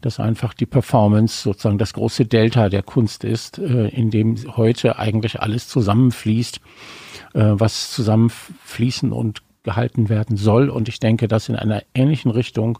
dass 0.00 0.20
einfach 0.20 0.54
die 0.54 0.66
Performance 0.66 1.42
sozusagen 1.42 1.78
das 1.78 1.92
große 1.92 2.26
Delta 2.36 2.68
der 2.68 2.82
Kunst 2.82 3.24
ist, 3.24 3.56
äh, 3.58 3.88
in 3.88 4.10
dem 4.10 4.36
heute 4.58 4.98
eigentlich 4.98 5.40
alles 5.40 5.68
zusammenfließt, 5.68 6.60
äh, 7.32 7.40
was 7.54 7.90
zusammenfließen 7.92 9.10
und 9.10 9.40
gehalten 9.62 10.10
werden 10.10 10.36
soll. 10.36 10.68
Und 10.68 10.90
ich 10.90 11.00
denke, 11.00 11.28
dass 11.28 11.48
in 11.48 11.56
einer 11.56 11.82
ähnlichen 11.94 12.30
Richtung 12.30 12.78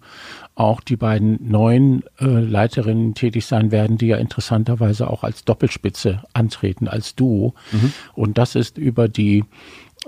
auch 0.55 0.83
die 0.83 0.97
beiden 0.97 1.39
neuen 1.41 2.05
äh, 2.21 2.27
Leiterinnen 2.27 3.15
tätig 3.15 3.47
sein 3.47 3.71
werden, 3.71 3.97
die 3.97 4.09
ja 4.09 4.19
interessanterweise 4.19 5.09
auch 5.09 5.25
als 5.25 5.47
Doppelspitze 5.47 6.23
antreten, 6.35 6.87
als 6.87 7.15
Duo. 7.15 7.55
Mhm. 7.73 7.95
Und 8.15 8.37
das 8.37 8.57
ist 8.57 8.77
über 8.77 9.09
die 9.09 9.43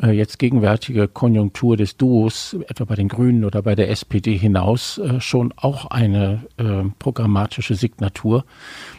äh, 0.03 0.11
jetzt 0.11 0.39
gegenwärtige 0.39 1.09
Konjunktur 1.09 1.77
des 1.77 1.97
Duos, 1.97 2.57
etwa 2.69 2.85
bei 2.85 2.95
den 2.95 3.09
Grünen 3.09 3.45
oder 3.45 3.63
bei 3.63 3.75
der 3.75 3.91
SPD 3.91 4.37
hinaus, 4.37 4.99
äh, 4.99 5.21
schon 5.21 5.53
auch 5.57 5.87
eine 5.87 6.47
äh, 6.57 6.85
programmatische 6.99 7.75
Signatur. 7.75 8.45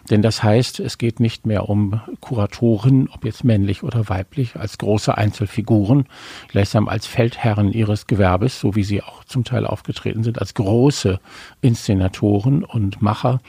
Denn 0.09 0.21
das 0.21 0.43
heißt, 0.43 0.79
es 0.79 0.97
geht 0.97 1.19
nicht 1.19 1.45
mehr 1.45 1.69
um 1.69 2.01
Kuratoren, 2.19 3.09
ob 3.13 3.25
jetzt 3.25 3.43
männlich 3.43 3.83
oder 3.83 4.09
weiblich, 4.09 4.55
als 4.55 4.77
große 4.77 5.15
Einzelfiguren, 5.15 6.05
gleichsam 6.47 6.87
als 6.87 7.05
Feldherren 7.05 7.71
ihres 7.71 8.07
Gewerbes, 8.07 8.59
so 8.59 8.75
wie 8.75 8.83
sie 8.83 9.03
auch 9.03 9.23
zum 9.23 9.43
Teil 9.43 9.65
aufgetreten 9.65 10.23
sind, 10.23 10.39
als 10.39 10.55
große 10.55 11.19
Inszenatoren 11.61 12.63
und 12.63 13.01
Macher, 13.01 13.39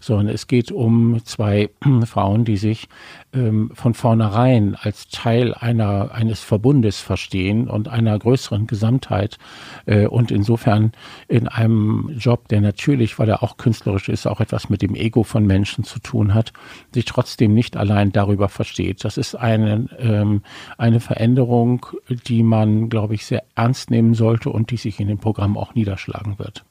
sondern 0.00 0.28
es 0.28 0.46
geht 0.48 0.72
um 0.72 1.24
zwei 1.24 1.70
Frauen, 2.06 2.44
die 2.44 2.56
sich 2.56 2.88
ähm, 3.32 3.70
von 3.74 3.94
vornherein 3.94 4.74
als 4.74 5.08
Teil 5.08 5.54
einer, 5.54 6.12
eines 6.12 6.40
Verbundes 6.40 7.00
verstehen 7.00 7.68
und 7.68 7.88
einer 7.88 8.18
größeren 8.18 8.66
Gesamtheit 8.66 9.38
äh, 9.86 10.06
und 10.06 10.32
insofern 10.32 10.92
in 11.28 11.46
einem 11.46 12.10
Job, 12.18 12.48
der 12.48 12.60
natürlich, 12.60 13.18
weil 13.18 13.28
er 13.28 13.42
auch 13.42 13.56
künstlerisch 13.56 14.08
ist, 14.08 14.26
auch 14.26 14.40
etwas 14.40 14.68
mit 14.68 14.82
dem 14.82 14.94
Ego 14.94 15.22
von 15.22 15.46
Menschen 15.46 15.84
zu 15.84 15.99
tun 16.00 16.34
hat, 16.34 16.52
sich 16.92 17.04
trotzdem 17.04 17.54
nicht 17.54 17.76
allein 17.76 18.12
darüber 18.12 18.48
versteht. 18.48 19.04
Das 19.04 19.16
ist 19.16 19.34
eine, 19.34 19.88
ähm, 19.98 20.42
eine 20.78 21.00
Veränderung, 21.00 21.86
die 22.08 22.42
man, 22.42 22.88
glaube 22.88 23.14
ich, 23.14 23.26
sehr 23.26 23.44
ernst 23.54 23.90
nehmen 23.90 24.14
sollte 24.14 24.50
und 24.50 24.70
die 24.70 24.76
sich 24.76 25.00
in 25.00 25.08
dem 25.08 25.18
Programm 25.18 25.56
auch 25.56 25.74
niederschlagen 25.74 26.38
wird. 26.38 26.64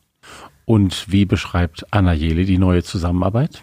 Und 0.66 1.12
wie 1.12 1.26
beschreibt 1.26 1.86
Anna 1.92 2.14
Jele 2.14 2.46
die 2.46 2.58
neue 2.60 2.84
Zusammenarbeit? 2.84 3.62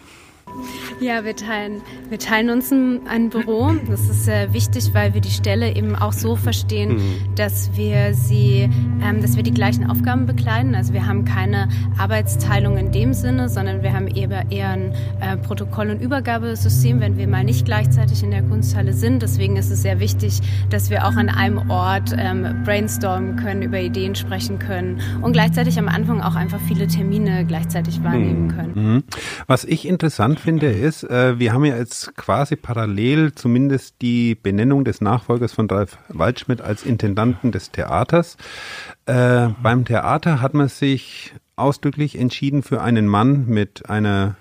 Ja, 0.99 1.23
wir 1.23 1.35
teilen, 1.35 1.81
wir 2.09 2.17
teilen 2.17 2.49
uns 2.49 2.71
ein, 2.71 3.01
ein 3.07 3.29
Büro. 3.29 3.71
Das 3.87 4.01
ist 4.01 4.25
sehr 4.25 4.53
wichtig, 4.53 4.89
weil 4.93 5.13
wir 5.13 5.21
die 5.21 5.29
Stelle 5.29 5.75
eben 5.75 5.95
auch 5.95 6.13
so 6.13 6.35
verstehen, 6.35 6.95
mhm. 6.95 7.35
dass 7.35 7.69
wir 7.75 8.13
sie, 8.13 8.69
ähm, 9.03 9.21
dass 9.21 9.35
wir 9.35 9.43
die 9.43 9.53
gleichen 9.53 9.89
Aufgaben 9.89 10.25
bekleiden. 10.25 10.73
Also 10.73 10.93
wir 10.93 11.05
haben 11.05 11.23
keine 11.25 11.69
Arbeitsteilung 11.97 12.77
in 12.77 12.91
dem 12.91 13.13
Sinne, 13.13 13.47
sondern 13.49 13.83
wir 13.83 13.93
haben 13.93 14.07
eher, 14.07 14.45
eher 14.49 14.69
ein 14.69 14.93
äh, 15.21 15.37
Protokoll- 15.37 15.91
und 15.91 16.01
Übergabesystem, 16.01 16.99
wenn 16.99 17.17
wir 17.17 17.27
mal 17.27 17.43
nicht 17.43 17.65
gleichzeitig 17.65 18.23
in 18.23 18.31
der 18.31 18.43
Kunsthalle 18.43 18.93
sind. 18.93 19.21
Deswegen 19.21 19.55
ist 19.55 19.69
es 19.69 19.83
sehr 19.83 19.99
wichtig, 19.99 20.39
dass 20.69 20.89
wir 20.89 21.05
auch 21.05 21.15
an 21.15 21.29
einem 21.29 21.69
Ort 21.69 22.15
ähm, 22.17 22.63
brainstormen 22.63 23.35
können, 23.35 23.61
über 23.61 23.79
Ideen 23.79 24.15
sprechen 24.15 24.57
können 24.57 24.99
und 25.21 25.33
gleichzeitig 25.33 25.77
am 25.77 25.89
Anfang 25.89 26.21
auch 26.21 26.35
einfach 26.35 26.59
viele 26.67 26.87
Termine 26.87 27.45
gleichzeitig 27.45 28.03
wahrnehmen 28.03 28.45
mhm. 28.45 28.47
können. 28.47 28.73
Mhm. 28.75 29.03
Was 29.45 29.63
ich 29.63 29.87
interessant 29.87 30.39
finde, 30.47 30.71
ist, 30.71 31.03
äh, 31.03 31.37
wir 31.39 31.51
haben 31.51 31.65
ja 31.65 31.75
jetzt 31.75 32.15
quasi 32.15 32.55
parallel 32.55 33.33
zumindest 33.35 34.01
die 34.01 34.33
Benennung 34.33 34.85
des 34.85 35.01
Nachfolgers 35.01 35.51
von 35.51 35.69
Ralf 35.69 35.97
Waldschmidt 36.07 36.61
als 36.61 36.85
Intendanten 36.85 37.51
des 37.51 37.71
Theaters. 37.71 38.37
Äh, 39.07 39.49
beim 39.61 39.83
Theater 39.83 40.41
hat 40.41 40.53
man 40.53 40.69
sich 40.69 41.33
ausdrücklich 41.57 42.17
entschieden 42.17 42.63
für 42.63 42.81
einen 42.81 43.07
Mann 43.07 43.47
mit 43.47 43.89
einer 43.89 44.37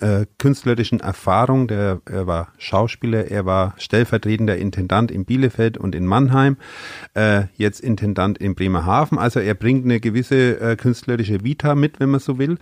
äh, 0.00 0.24
künstlerischen 0.38 1.00
Erfahrung. 1.00 1.68
Der, 1.68 2.00
er 2.06 2.26
war 2.26 2.48
Schauspieler, 2.56 3.30
er 3.30 3.44
war 3.44 3.74
stellvertretender 3.76 4.56
Intendant 4.56 5.10
in 5.10 5.26
Bielefeld 5.26 5.76
und 5.76 5.94
in 5.94 6.06
Mannheim, 6.06 6.56
äh, 7.12 7.42
jetzt 7.54 7.80
Intendant 7.80 8.38
in 8.38 8.54
Bremerhaven. 8.54 9.18
Also 9.18 9.40
er 9.40 9.52
bringt 9.52 9.84
eine 9.84 10.00
gewisse 10.00 10.58
äh, 10.58 10.76
künstlerische 10.76 11.44
Vita 11.44 11.74
mit, 11.74 12.00
wenn 12.00 12.08
man 12.08 12.20
so 12.20 12.38
will. 12.38 12.56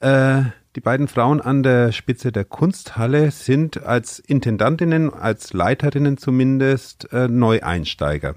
Äh, 0.00 0.42
die 0.76 0.80
beiden 0.80 1.06
Frauen 1.06 1.40
an 1.40 1.62
der 1.62 1.92
Spitze 1.92 2.32
der 2.32 2.44
Kunsthalle 2.44 3.30
sind 3.30 3.84
als 3.84 4.18
Intendantinnen, 4.18 5.12
als 5.12 5.52
Leiterinnen 5.52 6.18
zumindest 6.18 7.12
äh, 7.12 7.28
Neueinsteiger. 7.28 8.34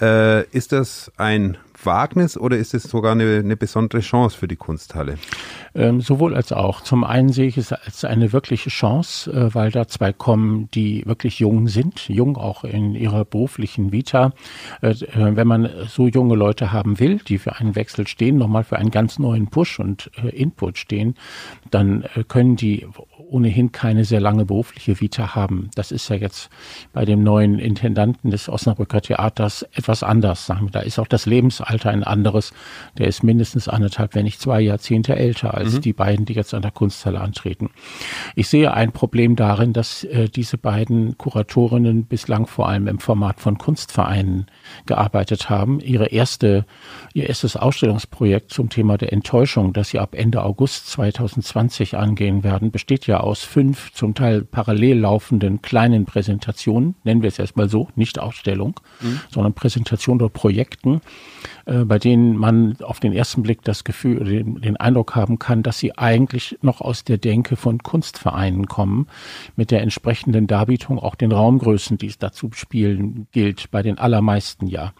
Äh, 0.00 0.46
ist 0.50 0.70
das 0.70 1.10
ein 1.16 1.58
Wagnis 1.84 2.36
oder 2.38 2.56
ist 2.56 2.74
es 2.74 2.84
sogar 2.84 3.12
eine, 3.12 3.38
eine 3.38 3.56
besondere 3.56 4.00
Chance 4.00 4.36
für 4.36 4.48
die 4.48 4.56
Kunsthalle? 4.56 5.18
Ähm, 5.74 6.00
sowohl 6.00 6.34
als 6.34 6.52
auch. 6.52 6.82
Zum 6.82 7.02
einen 7.02 7.30
sehe 7.30 7.46
ich 7.46 7.56
es 7.56 7.72
als 7.72 8.04
eine 8.04 8.32
wirkliche 8.32 8.70
Chance, 8.70 9.30
äh, 9.32 9.54
weil 9.54 9.70
da 9.70 9.88
zwei 9.88 10.12
kommen, 10.12 10.68
die 10.74 11.04
wirklich 11.06 11.38
jung 11.38 11.68
sind, 11.68 12.08
jung 12.08 12.36
auch 12.36 12.64
in 12.64 12.94
ihrer 12.94 13.24
beruflichen 13.24 13.92
Vita. 13.92 14.32
Äh, 14.80 14.90
äh 14.90 15.36
wenn 15.36 15.46
man 15.46 15.68
so 15.88 16.08
junge 16.08 16.34
Leute 16.34 16.72
haben 16.72 16.98
will, 17.00 17.18
die 17.26 17.38
für 17.38 17.56
einen 17.56 17.74
Wechsel 17.74 18.06
stehen, 18.06 18.36
nochmal 18.36 18.64
für 18.64 18.76
einen 18.76 18.90
ganz 18.90 19.18
neuen 19.18 19.48
Push 19.48 19.80
und 19.80 20.10
äh, 20.22 20.28
Input 20.28 20.78
stehen, 20.78 21.14
dann 21.72 22.02
äh, 22.14 22.24
können 22.24 22.56
die 22.56 22.86
ohnehin 23.32 23.72
keine 23.72 24.04
sehr 24.04 24.20
lange 24.20 24.44
berufliche 24.44 25.00
Vita 25.00 25.34
haben. 25.34 25.70
Das 25.74 25.90
ist 25.90 26.08
ja 26.10 26.16
jetzt 26.16 26.50
bei 26.92 27.06
dem 27.06 27.22
neuen 27.22 27.58
Intendanten 27.58 28.30
des 28.30 28.48
Osnabrücker 28.48 29.00
Theaters 29.00 29.62
etwas 29.72 30.02
anders. 30.02 30.46
Sagen 30.46 30.66
wir. 30.66 30.70
Da 30.70 30.80
ist 30.80 30.98
auch 30.98 31.06
das 31.06 31.24
Lebensalter 31.24 31.90
ein 31.90 32.04
anderes. 32.04 32.52
Der 32.98 33.06
ist 33.06 33.22
mindestens 33.22 33.68
anderthalb, 33.68 34.14
wenn 34.14 34.24
nicht 34.24 34.40
zwei 34.40 34.60
Jahrzehnte 34.60 35.16
älter 35.16 35.54
als 35.54 35.74
mhm. 35.74 35.80
die 35.80 35.92
beiden, 35.94 36.26
die 36.26 36.34
jetzt 36.34 36.52
an 36.52 36.60
der 36.60 36.70
Kunsthalle 36.72 37.20
antreten. 37.20 37.70
Ich 38.36 38.48
sehe 38.48 38.74
ein 38.74 38.92
Problem 38.92 39.34
darin, 39.34 39.72
dass 39.72 40.04
äh, 40.04 40.28
diese 40.28 40.58
beiden 40.58 41.16
Kuratorinnen 41.16 42.04
bislang 42.04 42.46
vor 42.46 42.68
allem 42.68 42.86
im 42.86 42.98
Format 42.98 43.40
von 43.40 43.56
Kunstvereinen 43.56 44.46
gearbeitet 44.84 45.48
haben. 45.48 45.80
Ihre 45.80 46.06
erste, 46.06 46.66
ihr 47.14 47.28
erstes 47.28 47.56
Ausstellungsprojekt 47.56 48.52
zum 48.52 48.68
Thema 48.68 48.98
der 48.98 49.12
Enttäuschung, 49.12 49.72
das 49.72 49.88
sie 49.88 49.98
ab 49.98 50.14
Ende 50.14 50.42
August 50.44 50.90
2020 50.90 51.61
angehen 51.94 52.44
werden, 52.44 52.70
besteht 52.70 53.06
ja 53.06 53.20
aus 53.20 53.42
fünf 53.42 53.92
zum 53.92 54.14
Teil 54.14 54.42
parallel 54.42 54.98
laufenden 54.98 55.62
kleinen 55.62 56.04
Präsentationen, 56.04 56.94
nennen 57.04 57.22
wir 57.22 57.28
es 57.28 57.38
erstmal 57.38 57.68
so, 57.68 57.88
nicht 57.94 58.18
Ausstellung, 58.18 58.80
mhm. 59.00 59.20
sondern 59.30 59.52
Präsentation 59.54 60.16
oder 60.20 60.28
Projekten, 60.28 61.00
äh, 61.66 61.84
bei 61.84 61.98
denen 61.98 62.36
man 62.36 62.76
auf 62.82 63.00
den 63.00 63.12
ersten 63.12 63.42
Blick 63.42 63.62
das 63.62 63.84
Gefühl, 63.84 64.24
den, 64.24 64.60
den 64.60 64.76
Eindruck 64.76 65.14
haben 65.14 65.38
kann, 65.38 65.62
dass 65.62 65.78
sie 65.78 65.96
eigentlich 65.96 66.58
noch 66.62 66.80
aus 66.80 67.04
der 67.04 67.18
Denke 67.18 67.56
von 67.56 67.82
Kunstvereinen 67.82 68.66
kommen, 68.66 69.06
mit 69.56 69.70
der 69.70 69.82
entsprechenden 69.82 70.46
Darbietung 70.46 70.98
auch 70.98 71.14
den 71.14 71.32
Raumgrößen, 71.32 71.98
die 71.98 72.06
es 72.06 72.18
dazu 72.18 72.50
spielen 72.52 73.26
gilt, 73.32 73.70
bei 73.70 73.82
den 73.82 73.98
allermeisten 73.98 74.66
ja. 74.66 74.92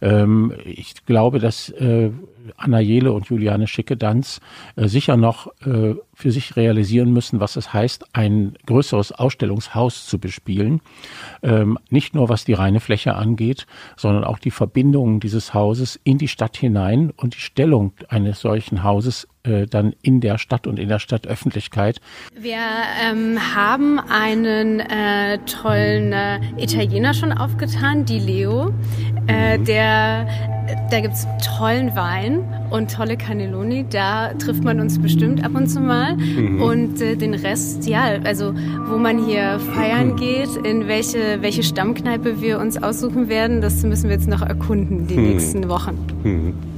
Ähm, 0.00 0.52
ich 0.64 1.04
glaube, 1.06 1.38
dass 1.38 1.70
äh, 1.70 2.10
Anna 2.56 2.80
Jele 2.80 3.12
und 3.12 3.26
Juliane 3.26 3.66
Schickedanz 3.66 4.40
äh, 4.76 4.88
sicher 4.88 5.16
noch 5.16 5.48
äh, 5.66 5.94
für 6.14 6.30
sich 6.30 6.56
realisieren 6.56 7.12
müssen, 7.12 7.40
was 7.40 7.56
es 7.56 7.72
heißt, 7.72 8.04
ein 8.14 8.56
größeres 8.66 9.12
Ausstellungshaus 9.12 10.06
zu 10.06 10.18
bespielen. 10.18 10.80
Ähm, 11.42 11.78
nicht 11.90 12.14
nur 12.14 12.28
was 12.28 12.44
die 12.44 12.52
reine 12.52 12.80
Fläche 12.80 13.14
angeht, 13.14 13.66
sondern 13.96 14.24
auch 14.24 14.38
die 14.38 14.50
Verbindungen 14.50 15.20
dieses 15.20 15.54
Hauses 15.54 16.00
in 16.04 16.18
die 16.18 16.28
Stadt 16.28 16.56
hinein 16.56 17.12
und 17.16 17.34
die 17.34 17.40
Stellung 17.40 17.92
eines 18.08 18.40
solchen 18.40 18.82
Hauses 18.82 19.28
äh, 19.44 19.66
dann 19.66 19.94
in 20.02 20.20
der 20.20 20.38
Stadt 20.38 20.66
und 20.66 20.78
in 20.78 20.88
der 20.88 20.98
Stadtöffentlichkeit. 20.98 22.00
Wir 22.38 22.56
ähm, 23.02 23.38
haben 23.54 23.98
einen 23.98 24.80
äh, 24.80 25.38
tollen 25.46 26.12
äh, 26.12 26.40
Italiener 26.56 27.14
schon 27.14 27.32
aufgetan, 27.32 28.04
die 28.04 28.18
Leo. 28.18 28.72
Äh, 29.26 29.58
mhm. 29.58 29.64
Der, 29.66 30.26
da 30.90 31.00
gibt's 31.00 31.26
tollen 31.44 31.94
Wein 31.94 32.42
und 32.70 32.90
tolle 32.90 33.16
Cannelloni. 33.16 33.86
Da 33.90 34.32
trifft 34.34 34.64
man 34.64 34.80
uns 34.80 35.00
bestimmt 35.00 35.44
ab 35.44 35.54
und 35.54 35.68
zu 35.68 35.80
mal. 35.80 36.16
Mhm. 36.16 36.62
Und 36.62 37.00
äh, 37.00 37.16
den 37.16 37.34
Rest, 37.34 37.86
ja, 37.86 38.04
also 38.24 38.54
wo 38.86 38.96
man 38.96 39.24
hier 39.24 39.60
feiern 39.74 40.12
mhm. 40.12 40.16
geht, 40.16 40.56
in 40.64 40.88
welche, 40.88 41.42
welche 41.42 41.62
Stammkneipe 41.62 42.40
wir 42.40 42.58
uns 42.58 42.82
aussuchen 42.82 43.28
werden, 43.28 43.60
das 43.60 43.82
müssen 43.82 44.08
wir 44.08 44.16
jetzt 44.16 44.28
noch 44.28 44.42
erkunden 44.42 45.06
die 45.06 45.16
mhm. 45.16 45.28
nächsten 45.28 45.68
Wochen. 45.68 45.98
Mhm 46.22 46.73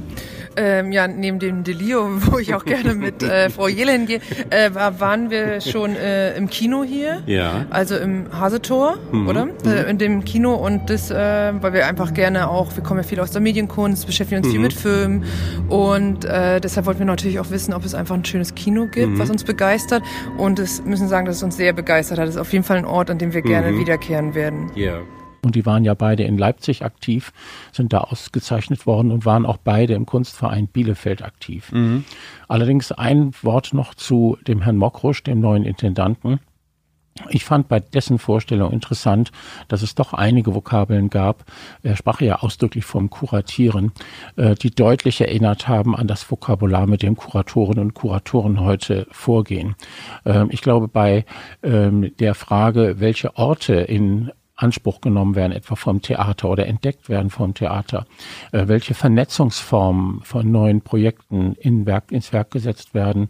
ähm, 0.57 0.91
ja, 0.91 1.07
neben 1.07 1.39
dem 1.39 1.63
Delio, 1.63 2.07
wo 2.25 2.39
ich 2.39 2.53
auch 2.53 2.65
gerne 2.65 2.93
mit 2.95 3.23
äh, 3.23 3.49
Frau 3.49 3.67
Jelen 3.67 4.05
gehe, 4.05 4.19
äh, 4.49 4.71
waren 4.73 5.29
wir 5.29 5.61
schon 5.61 5.95
äh, 5.95 6.35
im 6.35 6.49
Kino 6.49 6.83
hier. 6.83 7.21
Ja. 7.25 7.65
Also 7.69 7.95
im 7.95 8.25
Hasetor, 8.31 8.97
mhm. 9.11 9.27
oder? 9.27 9.45
Mhm. 9.45 9.51
Äh, 9.65 9.89
in 9.89 9.97
dem 9.97 10.25
Kino 10.25 10.55
und 10.55 10.89
das, 10.89 11.11
äh, 11.11 11.53
weil 11.61 11.73
wir 11.73 11.87
einfach 11.87 12.13
gerne 12.13 12.49
auch, 12.49 12.75
wir 12.75 12.83
kommen 12.83 12.99
ja 12.99 13.07
viel 13.07 13.19
aus 13.19 13.31
der 13.31 13.41
Medienkunst, 13.41 14.05
beschäftigen 14.05 14.39
uns 14.39 14.47
mhm. 14.47 14.51
viel 14.51 14.59
mit 14.59 14.73
Filmen 14.73 15.25
und 15.69 16.25
äh, 16.25 16.59
deshalb 16.59 16.85
wollten 16.85 16.99
wir 16.99 17.05
natürlich 17.05 17.39
auch 17.39 17.49
wissen, 17.51 17.73
ob 17.73 17.85
es 17.85 17.93
einfach 17.93 18.15
ein 18.15 18.25
schönes 18.25 18.55
Kino 18.55 18.87
gibt, 18.87 19.13
mhm. 19.13 19.19
was 19.19 19.29
uns 19.29 19.43
begeistert 19.43 20.03
und 20.37 20.59
es 20.59 20.83
müssen 20.83 21.07
sagen, 21.07 21.25
dass 21.25 21.37
es 21.37 21.43
uns 21.43 21.57
sehr 21.57 21.73
begeistert 21.73 22.19
hat. 22.19 22.27
Es 22.27 22.35
ist 22.35 22.41
auf 22.41 22.51
jeden 22.51 22.63
Fall 22.63 22.77
ein 22.77 22.85
Ort, 22.85 23.09
an 23.09 23.17
dem 23.17 23.33
wir 23.33 23.41
gerne 23.41 23.71
mhm. 23.71 23.79
wiederkehren 23.79 24.35
werden. 24.35 24.71
Ja 24.75 25.01
und 25.47 25.55
die 25.55 25.65
waren 25.65 25.83
ja 25.83 25.93
beide 25.93 26.23
in 26.23 26.37
Leipzig 26.37 26.83
aktiv, 26.83 27.33
sind 27.71 27.93
da 27.93 28.01
ausgezeichnet 28.01 28.85
worden 28.85 29.11
und 29.11 29.25
waren 29.25 29.45
auch 29.45 29.57
beide 29.57 29.93
im 29.93 30.05
Kunstverein 30.05 30.67
Bielefeld 30.67 31.23
aktiv. 31.23 31.71
Mhm. 31.71 32.05
Allerdings 32.47 32.91
ein 32.91 33.31
Wort 33.41 33.73
noch 33.73 33.95
zu 33.95 34.37
dem 34.47 34.61
Herrn 34.61 34.77
Mokrusch, 34.77 35.23
dem 35.23 35.39
neuen 35.39 35.63
Intendanten. 35.63 36.39
Ich 37.29 37.45
fand 37.45 37.67
bei 37.67 37.79
dessen 37.79 38.19
Vorstellung 38.19 38.71
interessant, 38.71 39.31
dass 39.67 39.81
es 39.81 39.95
doch 39.95 40.13
einige 40.13 40.53
Vokabeln 40.53 41.09
gab, 41.09 41.45
er 41.83 41.95
sprach 41.95 42.21
ja 42.21 42.39
ausdrücklich 42.39 42.85
vom 42.85 43.09
Kuratieren, 43.09 43.91
äh, 44.35 44.55
die 44.55 44.71
deutlich 44.71 45.21
erinnert 45.21 45.67
haben 45.67 45.95
an 45.95 46.07
das 46.07 46.29
Vokabular, 46.29 46.87
mit 46.87 47.01
dem 47.01 47.15
Kuratoren 47.15 47.79
und 47.79 47.93
Kuratoren 47.93 48.59
heute 48.61 49.07
vorgehen. 49.11 49.75
Ähm, 50.25 50.49
ich 50.51 50.61
glaube, 50.61 50.87
bei 50.87 51.25
ähm, 51.63 52.11
der 52.19 52.35
Frage, 52.35 52.99
welche 52.99 53.35
Orte 53.35 53.73
in 53.73 54.31
Anspruch 54.57 55.01
genommen 55.01 55.35
werden, 55.35 55.53
etwa 55.53 55.75
vom 55.75 56.01
Theater 56.01 56.49
oder 56.49 56.67
entdeckt 56.67 57.09
werden 57.09 57.29
vom 57.29 57.53
Theater, 57.53 58.05
äh, 58.51 58.67
welche 58.67 58.93
Vernetzungsformen 58.93 60.21
von 60.23 60.51
neuen 60.51 60.81
Projekten 60.81 61.53
in 61.59 61.85
Werk, 61.85 62.11
ins 62.11 62.33
Werk 62.33 62.51
gesetzt 62.51 62.93
werden, 62.93 63.29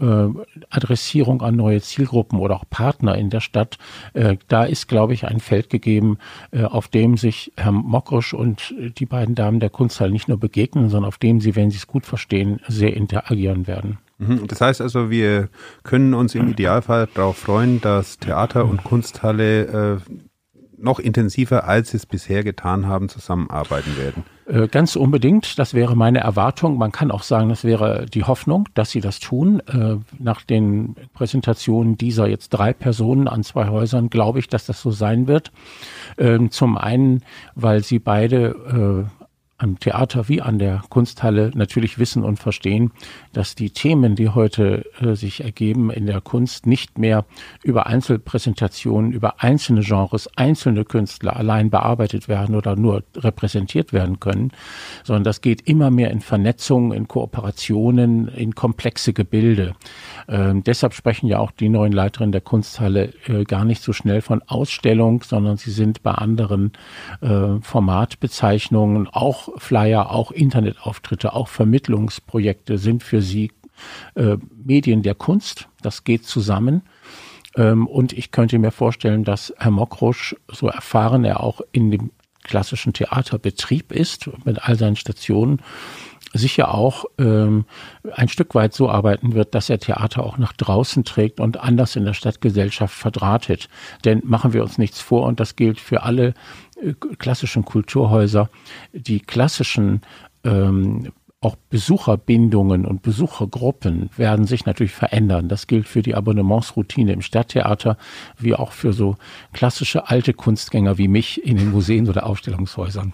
äh, 0.00 0.28
Adressierung 0.70 1.42
an 1.42 1.56
neue 1.56 1.80
Zielgruppen 1.80 2.38
oder 2.38 2.56
auch 2.56 2.64
Partner 2.68 3.16
in 3.16 3.30
der 3.30 3.40
Stadt. 3.40 3.78
Äh, 4.12 4.36
da 4.48 4.64
ist, 4.64 4.86
glaube 4.86 5.14
ich, 5.14 5.26
ein 5.26 5.40
Feld 5.40 5.70
gegeben, 5.70 6.18
äh, 6.52 6.64
auf 6.64 6.88
dem 6.88 7.16
sich 7.16 7.52
Herr 7.56 7.72
Mokrusch 7.72 8.34
und 8.34 8.74
die 8.98 9.06
beiden 9.06 9.34
Damen 9.34 9.60
der 9.60 9.70
Kunsthalle 9.70 10.12
nicht 10.12 10.28
nur 10.28 10.38
begegnen, 10.38 10.90
sondern 10.90 11.08
auf 11.08 11.18
dem 11.18 11.40
sie, 11.40 11.56
wenn 11.56 11.70
sie 11.70 11.78
es 11.78 11.86
gut 11.86 12.04
verstehen, 12.06 12.60
sehr 12.68 12.94
interagieren 12.94 13.66
werden. 13.66 13.98
Mhm. 14.18 14.46
Das 14.46 14.60
heißt 14.60 14.80
also, 14.80 15.10
wir 15.10 15.48
können 15.82 16.14
uns 16.14 16.34
im 16.34 16.48
Idealfall 16.50 17.08
darauf 17.14 17.38
freuen, 17.38 17.80
dass 17.80 18.18
Theater 18.18 18.64
und 18.64 18.84
Kunsthalle 18.84 20.00
äh, 20.06 20.12
noch 20.78 20.98
intensiver, 20.98 21.64
als 21.68 21.90
sie 21.90 21.96
es 21.96 22.06
bisher 22.06 22.44
getan 22.44 22.86
haben, 22.86 23.08
zusammenarbeiten 23.08 23.96
werden? 23.96 24.24
Äh, 24.46 24.68
ganz 24.68 24.94
unbedingt. 24.94 25.58
Das 25.58 25.74
wäre 25.74 25.96
meine 25.96 26.20
Erwartung. 26.20 26.78
Man 26.78 26.92
kann 26.92 27.10
auch 27.10 27.24
sagen, 27.24 27.48
das 27.48 27.64
wäre 27.64 28.06
die 28.06 28.24
Hoffnung, 28.24 28.68
dass 28.74 28.90
sie 28.90 29.00
das 29.00 29.18
tun. 29.18 29.60
Äh, 29.66 29.96
nach 30.18 30.42
den 30.42 30.94
Präsentationen 31.14 31.98
dieser 31.98 32.28
jetzt 32.28 32.50
drei 32.50 32.72
Personen 32.72 33.26
an 33.26 33.42
zwei 33.42 33.68
Häusern 33.68 34.08
glaube 34.08 34.38
ich, 34.38 34.48
dass 34.48 34.66
das 34.66 34.80
so 34.80 34.92
sein 34.92 35.26
wird. 35.26 35.50
Ähm, 36.16 36.50
zum 36.52 36.78
einen, 36.78 37.22
weil 37.56 37.82
sie 37.82 37.98
beide 37.98 39.06
äh, 39.08 39.15
am 39.58 39.78
Theater 39.78 40.28
wie 40.28 40.42
an 40.42 40.58
der 40.58 40.82
Kunsthalle 40.90 41.50
natürlich 41.54 41.98
wissen 41.98 42.24
und 42.24 42.38
verstehen, 42.38 42.92
dass 43.32 43.54
die 43.54 43.70
Themen, 43.70 44.14
die 44.14 44.28
heute 44.28 44.84
äh, 45.00 45.14
sich 45.14 45.42
ergeben 45.42 45.90
in 45.90 46.06
der 46.06 46.20
Kunst, 46.20 46.66
nicht 46.66 46.98
mehr 46.98 47.24
über 47.62 47.86
Einzelpräsentationen, 47.86 49.12
über 49.12 49.42
einzelne 49.42 49.80
Genres, 49.80 50.28
einzelne 50.36 50.84
Künstler 50.84 51.36
allein 51.36 51.70
bearbeitet 51.70 52.28
werden 52.28 52.54
oder 52.54 52.76
nur 52.76 53.02
repräsentiert 53.16 53.92
werden 53.92 54.20
können, 54.20 54.52
sondern 55.04 55.24
das 55.24 55.40
geht 55.40 55.62
immer 55.62 55.90
mehr 55.90 56.10
in 56.10 56.20
Vernetzungen, 56.20 56.92
in 56.92 57.08
Kooperationen, 57.08 58.28
in 58.28 58.54
komplexe 58.54 59.14
Gebilde. 59.14 59.74
Ähm, 60.28 60.64
deshalb 60.64 60.92
sprechen 60.92 61.28
ja 61.28 61.38
auch 61.38 61.50
die 61.50 61.70
neuen 61.70 61.92
Leiterinnen 61.92 62.32
der 62.32 62.40
Kunsthalle 62.42 63.14
äh, 63.26 63.44
gar 63.44 63.64
nicht 63.64 63.82
so 63.82 63.94
schnell 63.94 64.20
von 64.20 64.42
Ausstellung, 64.42 65.22
sondern 65.22 65.56
sie 65.56 65.70
sind 65.70 66.02
bei 66.02 66.12
anderen 66.12 66.72
äh, 67.22 67.60
Formatbezeichnungen, 67.62 69.08
auch 69.08 69.45
Flyer, 69.56 70.10
auch 70.10 70.30
Internetauftritte, 70.30 71.32
auch 71.32 71.48
Vermittlungsprojekte 71.48 72.78
sind 72.78 73.02
für 73.02 73.22
sie 73.22 73.52
äh, 74.14 74.36
Medien 74.64 75.02
der 75.02 75.14
Kunst. 75.14 75.68
Das 75.82 76.04
geht 76.04 76.24
zusammen. 76.24 76.82
Ähm, 77.56 77.86
und 77.86 78.12
ich 78.12 78.30
könnte 78.30 78.58
mir 78.58 78.70
vorstellen, 78.70 79.24
dass 79.24 79.52
Herr 79.58 79.70
Mokrusch, 79.70 80.36
so 80.48 80.68
erfahren 80.68 81.24
er 81.24 81.42
auch 81.42 81.60
in 81.72 81.90
dem 81.90 82.10
klassischen 82.42 82.92
Theaterbetrieb 82.92 83.92
ist, 83.92 84.30
mit 84.44 84.62
all 84.62 84.76
seinen 84.76 84.96
Stationen, 84.96 85.60
sicher 86.32 86.74
auch 86.74 87.06
ähm, 87.18 87.64
ein 88.12 88.28
Stück 88.28 88.54
weit 88.54 88.74
so 88.74 88.90
arbeiten 88.90 89.34
wird, 89.34 89.54
dass 89.54 89.70
er 89.70 89.78
Theater 89.78 90.24
auch 90.24 90.38
nach 90.38 90.52
draußen 90.52 91.04
trägt 91.04 91.40
und 91.40 91.58
anders 91.58 91.96
in 91.96 92.04
der 92.04 92.14
Stadtgesellschaft 92.14 92.94
verdrahtet. 92.94 93.68
Denn 94.04 94.22
machen 94.24 94.52
wir 94.52 94.62
uns 94.62 94.78
nichts 94.78 95.00
vor, 95.00 95.24
und 95.24 95.40
das 95.40 95.56
gilt 95.56 95.80
für 95.80 96.02
alle 96.02 96.34
klassischen 97.18 97.64
Kulturhäuser, 97.64 98.50
die 98.92 99.20
klassischen 99.20 100.02
ähm, 100.44 101.12
auch 101.40 101.56
Besucherbindungen 101.68 102.86
und 102.86 103.02
Besuchergruppen 103.02 104.10
werden 104.16 104.46
sich 104.46 104.64
natürlich 104.64 104.92
verändern. 104.92 105.48
Das 105.48 105.66
gilt 105.66 105.86
für 105.86 106.02
die 106.02 106.14
Abonnementsroutine 106.14 107.12
im 107.12 107.20
Stadttheater, 107.20 107.98
wie 108.38 108.54
auch 108.54 108.72
für 108.72 108.92
so 108.92 109.16
klassische 109.52 110.08
alte 110.08 110.32
Kunstgänger 110.32 110.96
wie 110.98 111.08
mich 111.08 111.44
in 111.44 111.58
den 111.58 111.70
Museen 111.70 112.08
oder 112.08 112.26
Ausstellungshäusern. 112.26 113.12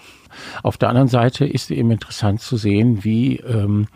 Auf 0.63 0.79
der 0.79 0.89
anderen 0.89 1.09
Seite 1.09 1.45
ist 1.45 1.71
eben 1.71 1.91
interessant 1.91 2.41
zu 2.41 2.57
sehen, 2.57 3.05
wie 3.05 3.37
ähm, 3.37 3.89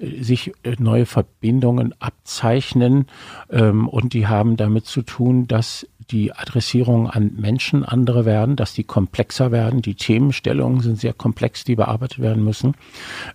sich 0.00 0.52
äh, 0.64 0.74
neue 0.78 1.06
Verbindungen 1.06 1.94
abzeichnen 2.00 3.06
ähm, 3.50 3.86
und 3.88 4.12
die 4.12 4.26
haben 4.26 4.56
damit 4.56 4.86
zu 4.86 5.02
tun, 5.02 5.46
dass 5.46 5.86
die 6.10 6.32
Adressierungen 6.32 7.08
an 7.08 7.32
Menschen 7.36 7.84
andere 7.84 8.24
werden, 8.24 8.56
dass 8.56 8.74
die 8.74 8.84
komplexer 8.84 9.52
werden. 9.52 9.82
Die 9.82 9.94
Themenstellungen 9.94 10.80
sind 10.80 10.98
sehr 10.98 11.12
komplex, 11.12 11.64
die 11.64 11.76
bearbeitet 11.76 12.20
werden 12.20 12.44
müssen. 12.44 12.74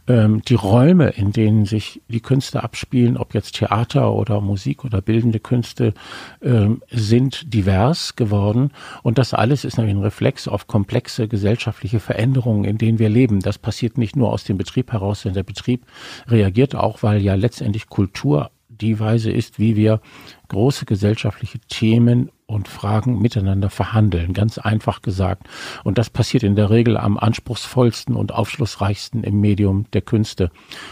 Ähm, 0.07 0.41
die 0.47 0.55
Räume, 0.55 1.09
in 1.09 1.31
denen 1.31 1.65
sich 1.65 2.01
die 2.07 2.19
Künste 2.19 2.63
abspielen, 2.63 3.17
ob 3.17 3.33
jetzt 3.33 3.55
Theater 3.55 4.13
oder 4.13 4.41
Musik 4.41 4.85
oder 4.85 5.01
bildende 5.01 5.39
Künste, 5.39 5.93
ähm, 6.41 6.81
sind 6.89 7.53
divers 7.53 8.15
geworden. 8.15 8.71
Und 9.03 9.17
das 9.17 9.33
alles 9.33 9.65
ist 9.65 9.77
natürlich 9.77 9.97
ein 9.97 10.03
Reflex 10.03 10.47
auf 10.47 10.67
komplexe 10.67 11.27
gesellschaftliche 11.27 11.99
Veränderungen, 11.99 12.65
in 12.65 12.77
denen 12.77 12.99
wir 12.99 13.09
leben. 13.09 13.39
Das 13.39 13.57
passiert 13.57 13.97
nicht 13.97 14.15
nur 14.15 14.31
aus 14.31 14.43
dem 14.43 14.57
Betrieb 14.57 14.91
heraus, 14.91 15.23
denn 15.23 15.33
der 15.33 15.43
Betrieb 15.43 15.85
reagiert 16.27 16.75
auch, 16.75 17.03
weil 17.03 17.21
ja 17.21 17.35
letztendlich 17.35 17.87
Kultur 17.87 18.51
die 18.69 18.99
Weise 18.99 19.31
ist, 19.31 19.59
wie 19.59 19.75
wir 19.75 20.01
große 20.47 20.85
gesellschaftliche 20.85 21.59
Themen 21.59 22.29
und 22.49 22.67
Fragen 22.67 23.21
miteinander 23.21 23.69
verhandeln, 23.69 24.33
ganz 24.33 24.57
einfach 24.57 25.01
gesagt. 25.01 25.47
Und 25.83 25.97
das 25.97 26.09
passiert 26.09 26.43
in 26.43 26.55
der 26.55 26.69
Regel 26.69 26.97
am 26.97 27.17
anspruchsvollsten 27.17 28.15
und 28.15 28.33
aufschlussreichsten 28.33 29.23
im 29.23 29.39
Medium 29.39 29.85
der 29.93 30.01
Künste. 30.01 30.49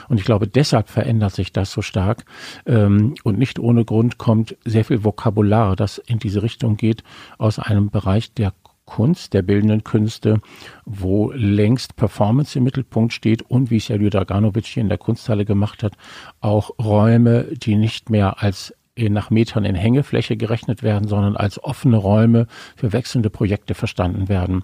Und 0.07 0.19
ich 0.19 0.25
glaube, 0.25 0.47
deshalb 0.47 0.87
verändert 0.87 1.33
sich 1.33 1.51
das 1.51 1.71
so 1.71 1.81
stark. 1.81 2.25
Ähm, 2.65 3.15
und 3.23 3.39
nicht 3.39 3.57
ohne 3.57 3.85
Grund 3.85 4.19
kommt 4.19 4.55
sehr 4.65 4.85
viel 4.85 5.03
Vokabular, 5.03 5.75
das 5.75 5.97
in 5.97 6.19
diese 6.19 6.43
Richtung 6.43 6.77
geht, 6.77 7.03
aus 7.39 7.57
einem 7.57 7.89
Bereich 7.89 8.33
der 8.33 8.53
Kunst, 8.85 9.33
der 9.33 9.41
bildenden 9.41 9.83
Künste, 9.83 10.39
wo 10.85 11.31
längst 11.33 11.95
Performance 11.95 12.57
im 12.57 12.63
Mittelpunkt 12.63 13.13
steht 13.13 13.41
und 13.41 13.69
wie 13.69 13.77
es 13.77 13.87
ja 13.87 13.95
Lydia 13.95 14.23
Draganovic 14.23 14.65
hier 14.65 14.81
in 14.81 14.89
der 14.89 14.97
Kunsthalle 14.97 15.43
gemacht 15.43 15.83
hat, 15.83 15.93
auch 16.39 16.71
Räume, 16.79 17.45
die 17.51 17.75
nicht 17.75 18.09
mehr 18.09 18.41
als 18.41 18.73
nach 19.09 19.29
Metern 19.29 19.65
in 19.65 19.75
Hängefläche 19.75 20.37
gerechnet 20.37 20.83
werden, 20.83 21.07
sondern 21.07 21.35
als 21.35 21.63
offene 21.63 21.97
Räume 21.97 22.47
für 22.75 22.93
wechselnde 22.93 23.29
Projekte 23.29 23.73
verstanden 23.73 24.29
werden. 24.29 24.63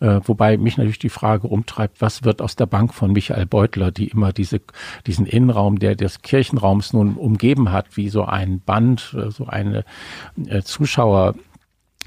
Äh, 0.00 0.20
wobei 0.24 0.56
mich 0.56 0.76
natürlich 0.76 0.98
die 0.98 1.08
Frage 1.08 1.48
umtreibt, 1.48 2.00
was 2.00 2.24
wird 2.24 2.42
aus 2.42 2.56
der 2.56 2.66
Bank 2.66 2.94
von 2.94 3.12
Michael 3.12 3.46
Beutler, 3.46 3.90
die 3.90 4.08
immer 4.08 4.32
diese, 4.32 4.60
diesen 5.06 5.26
Innenraum, 5.26 5.78
der 5.78 5.96
des 5.96 6.22
Kirchenraums 6.22 6.92
nun 6.92 7.14
umgeben 7.14 7.72
hat, 7.72 7.96
wie 7.96 8.08
so 8.08 8.24
ein 8.24 8.60
Band, 8.60 9.16
äh, 9.16 9.30
so 9.30 9.46
eine 9.46 9.84
äh, 10.46 10.62
Zuschauer 10.62 11.34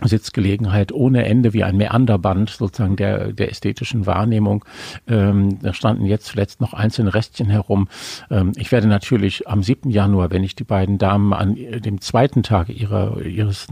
Sitzgelegenheit 0.02 0.92
ohne 0.92 1.26
Ende 1.26 1.54
wie 1.54 1.64
ein 1.64 1.78
Meanderband 1.78 2.50
sozusagen 2.50 2.96
der, 2.96 3.32
der 3.32 3.52
ästhetischen 3.52 4.06
Wahrnehmung. 4.06 4.66
Ähm, 5.08 5.60
da 5.62 5.74
standen 5.74 6.06
jetzt 6.06 6.26
zuletzt 6.26 6.62
noch 6.62 6.74
einzelne 6.74 7.14
Restchen 7.14 7.50
herum. 7.50 7.88
Ähm, 8.30 8.54
ich 8.56 8.72
werde 8.72 8.88
natürlich 8.88 9.48
am 9.48 9.62
7. 9.64 9.90
Januar, 9.90 10.32
wenn 10.32 10.44
ich 10.44 10.56
die 10.56 10.64
beiden 10.64 10.98
Damen 10.98 11.34
an 11.34 11.56
dem 11.56 12.02
zweiten 12.02 12.44
Tag 12.44 12.70
ihrer, 12.70 13.22
ihres 13.22 13.68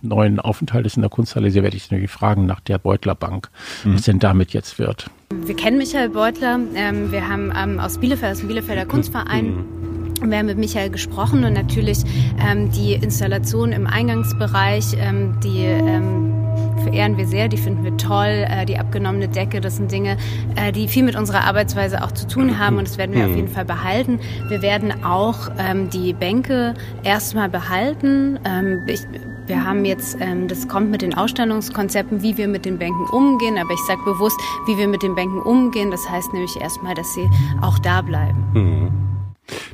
neuen 0.00 0.40
Aufenthaltes 0.40 0.96
in 0.96 1.02
der 1.02 1.10
Kunsthalle 1.10 1.50
sehe, 1.50 1.62
werde 1.62 1.76
ich 1.76 1.90
natürlich 1.90 2.10
fragen 2.10 2.46
nach 2.46 2.60
der 2.60 2.78
Beutlerbank, 2.78 3.50
mhm. 3.84 3.94
was 3.94 4.02
denn 4.02 4.18
damit 4.18 4.52
jetzt 4.52 4.78
wird. 4.78 5.10
Wir 5.44 5.56
kennen 5.56 5.76
Michael 5.78 6.08
Beutler. 6.08 6.58
Ähm, 6.74 7.12
wir 7.12 7.28
haben 7.28 7.52
ähm, 7.56 7.78
aus 7.78 7.98
Bielefeld, 7.98 8.32
aus 8.32 8.38
dem 8.38 8.48
Bielefelder 8.48 8.86
Kunstverein 8.86 9.56
mhm 9.56 9.95
wir 10.22 10.38
haben 10.38 10.46
mit 10.46 10.58
Michael 10.58 10.90
gesprochen 10.90 11.44
und 11.44 11.52
natürlich 11.52 11.98
ähm, 12.40 12.70
die 12.70 12.94
Installation 12.94 13.72
im 13.72 13.86
Eingangsbereich, 13.86 14.96
ähm, 14.98 15.38
die 15.42 15.64
ähm, 15.64 16.36
verehren 16.82 17.16
wir 17.16 17.26
sehr, 17.26 17.48
die 17.48 17.56
finden 17.56 17.84
wir 17.84 17.96
toll. 17.96 18.46
Äh, 18.48 18.64
die 18.66 18.78
abgenommene 18.78 19.28
Decke, 19.28 19.60
das 19.60 19.76
sind 19.76 19.90
Dinge, 19.90 20.16
äh, 20.54 20.72
die 20.72 20.88
viel 20.88 21.02
mit 21.02 21.16
unserer 21.16 21.44
Arbeitsweise 21.44 22.02
auch 22.02 22.12
zu 22.12 22.26
tun 22.26 22.58
haben 22.58 22.78
und 22.78 22.86
das 22.86 22.98
werden 22.98 23.14
wir 23.14 23.24
mhm. 23.24 23.30
auf 23.30 23.36
jeden 23.36 23.48
Fall 23.48 23.64
behalten. 23.64 24.20
Wir 24.48 24.62
werden 24.62 25.04
auch 25.04 25.50
ähm, 25.58 25.90
die 25.90 26.12
Bänke 26.12 26.74
erstmal 27.02 27.48
behalten. 27.48 28.38
Ähm, 28.44 28.82
ich, 28.86 29.00
wir 29.46 29.64
haben 29.64 29.84
jetzt, 29.84 30.16
ähm, 30.20 30.48
das 30.48 30.68
kommt 30.68 30.90
mit 30.90 31.02
den 31.02 31.14
Ausstellungskonzepten, 31.14 32.22
wie 32.22 32.36
wir 32.36 32.48
mit 32.48 32.64
den 32.64 32.78
Bänken 32.78 33.06
umgehen, 33.10 33.58
aber 33.58 33.72
ich 33.72 33.84
sage 33.86 34.00
bewusst, 34.04 34.38
wie 34.66 34.76
wir 34.78 34.88
mit 34.88 35.02
den 35.02 35.14
Bänken 35.14 35.40
umgehen. 35.40 35.90
Das 35.90 36.08
heißt 36.08 36.32
nämlich 36.32 36.56
erstmal, 36.60 36.94
dass 36.94 37.12
sie 37.14 37.28
auch 37.62 37.78
da 37.78 38.02
bleiben. 38.02 38.44
Mhm. 38.54 39.06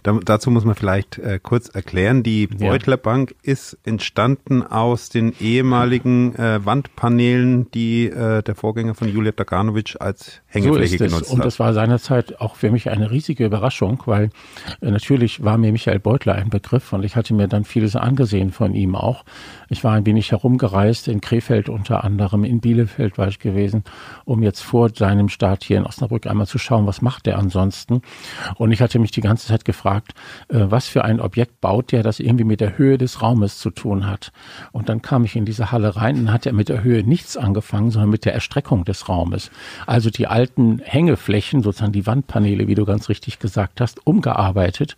Da, 0.03 0.19
dazu 0.25 0.51
muss 0.51 0.65
man 0.65 0.75
vielleicht 0.75 1.19
äh, 1.19 1.39
kurz 1.41 1.69
erklären, 1.69 2.23
die 2.23 2.49
Beutler 2.49 2.97
Bank 2.97 3.35
ist 3.43 3.79
entstanden 3.85 4.63
aus 4.63 5.11
den 5.11 5.33
ehemaligen 5.41 6.35
äh, 6.35 6.65
Wandpaneelen, 6.65 7.71
die 7.71 8.07
äh, 8.07 8.43
der 8.43 8.55
Vorgänger 8.55 8.95
von 8.95 9.09
Julia 9.09 9.33
Daganovic 9.33 9.97
als 10.01 10.41
Hängefläche 10.47 10.99
so 10.99 11.05
genutzt 11.05 11.29
hat. 11.29 11.35
Und 11.35 11.45
das 11.45 11.61
war 11.61 11.73
seinerzeit 11.73 12.41
auch 12.41 12.57
für 12.57 12.71
mich 12.71 12.91
eine 12.91 13.11
riesige 13.13 13.45
Überraschung, 13.45 14.03
weil 14.07 14.31
äh, 14.81 14.91
natürlich 14.91 15.45
war 15.45 15.57
mir 15.57 15.71
Michael 15.71 16.01
Beutler 16.01 16.35
ein 16.35 16.51
Begriff 16.51 16.93
und 16.93 17.05
ich 17.05 17.15
hatte 17.15 17.33
mir 17.33 17.47
dann 17.47 17.65
vieles 17.65 17.95
angesehen 17.95 18.51
von 18.51 18.75
ihm 18.75 18.97
auch. 18.97 19.25
Ich 19.69 19.85
war 19.85 19.93
ein 19.93 20.05
wenig 20.05 20.33
herumgereist, 20.33 21.07
in 21.07 21.21
Krefeld 21.21 21.69
unter 21.69 22.03
anderem, 22.03 22.45
in 22.45 22.61
Bielefeld 22.61 23.19
war 23.19 23.29
ich 23.29 23.39
gewesen, 23.39 23.85
um 24.25 24.43
jetzt 24.43 24.63
vor 24.63 24.91
seinem 24.91 25.29
Start 25.29 25.65
hier 25.65 25.79
in 25.79 25.87
Osnabrück 25.87 26.27
einmal 26.27 26.47
zu 26.47 26.59
schauen, 26.59 26.87
was 26.87 27.03
macht 27.03 27.27
er 27.27 27.39
ansonsten. 27.39 28.03
Und 28.57 28.73
ich 28.73 28.83
hatte 28.83 28.99
mich 28.99 29.13
die 29.13 29.21
ganze 29.21 29.47
Zeit 29.47 29.65
gefragt, 29.65 29.92
äh, 29.99 30.03
was 30.49 30.87
für 30.87 31.05
ein 31.05 31.21
Objekt 31.21 31.61
baut 31.61 31.93
der, 31.93 32.03
das 32.03 32.21
irgendwie 32.21 32.45
mit 32.45 32.61
der 32.61 32.79
Höhe 32.79 32.99
des 32.99 33.23
Raumes 33.23 33.59
zu 33.59 33.71
tun 33.71 34.07
hat. 34.07 34.33
Und 34.73 34.89
dann 34.89 35.03
kam 35.03 35.25
ich 35.25 35.37
in 35.37 35.45
diese 35.45 35.73
Halle 35.73 35.97
rein 35.97 36.19
und 36.19 36.33
hat 36.33 36.47
er 36.47 36.53
mit 36.53 36.69
der 36.69 36.83
Höhe 36.83 37.03
nichts 37.03 37.37
angefangen, 37.37 37.91
sondern 37.91 38.11
mit 38.11 38.25
der 38.25 38.35
Erstreckung 38.35 38.85
des 38.85 39.09
Raumes. 39.09 39.51
Also 39.87 40.11
die 40.11 40.27
alten 40.27 40.81
Hängeflächen, 40.83 41.63
sozusagen 41.63 41.93
die 41.93 42.07
Wandpaneele, 42.07 42.69
wie 42.69 42.75
du 42.75 42.85
ganz 42.85 43.09
richtig 43.09 43.39
gesagt 43.39 43.81
hast, 43.81 44.07
umgearbeitet 44.07 44.97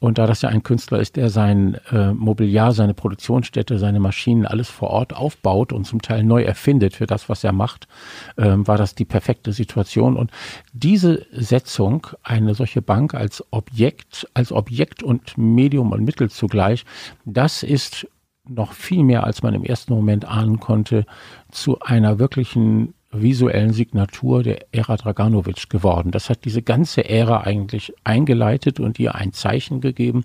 und 0.00 0.18
da 0.18 0.26
das 0.26 0.42
ja 0.42 0.48
ein 0.48 0.62
Künstler 0.62 1.00
ist, 1.00 1.16
der 1.16 1.30
sein 1.30 1.78
äh, 1.90 2.12
Mobiliar, 2.12 2.72
seine 2.72 2.94
Produktionsstätte, 2.94 3.78
seine 3.78 4.00
Maschinen 4.00 4.46
alles 4.46 4.68
vor 4.68 4.90
Ort 4.90 5.14
aufbaut 5.14 5.72
und 5.72 5.84
zum 5.84 6.02
Teil 6.02 6.24
neu 6.24 6.42
erfindet 6.42 6.94
für 6.94 7.06
das, 7.06 7.28
was 7.28 7.44
er 7.44 7.52
macht, 7.52 7.88
ähm, 8.36 8.66
war 8.66 8.76
das 8.76 8.94
die 8.94 9.04
perfekte 9.04 9.52
Situation. 9.52 10.16
Und 10.16 10.30
diese 10.72 11.26
Setzung, 11.32 12.06
eine 12.22 12.54
solche 12.54 12.82
Bank 12.82 13.14
als 13.14 13.44
Objekt, 13.50 14.28
als 14.34 14.52
Objekt 14.52 15.02
und 15.02 15.36
Medium 15.38 15.92
und 15.92 16.04
Mittel 16.04 16.30
zugleich, 16.30 16.84
das 17.24 17.62
ist 17.62 18.06
noch 18.48 18.72
viel 18.72 19.02
mehr, 19.02 19.24
als 19.24 19.42
man 19.42 19.54
im 19.54 19.64
ersten 19.64 19.92
Moment 19.92 20.24
ahnen 20.24 20.60
konnte, 20.60 21.04
zu 21.50 21.80
einer 21.80 22.18
wirklichen 22.18 22.94
visuellen 23.12 23.72
Signatur 23.72 24.42
der 24.42 24.66
Ära 24.72 24.96
Draganovic 24.96 25.68
geworden. 25.68 26.10
Das 26.10 26.28
hat 26.28 26.44
diese 26.44 26.62
ganze 26.62 27.08
Ära 27.08 27.42
eigentlich 27.42 27.94
eingeleitet 28.04 28.80
und 28.80 28.98
ihr 28.98 29.14
ein 29.14 29.32
Zeichen 29.32 29.80
gegeben. 29.80 30.24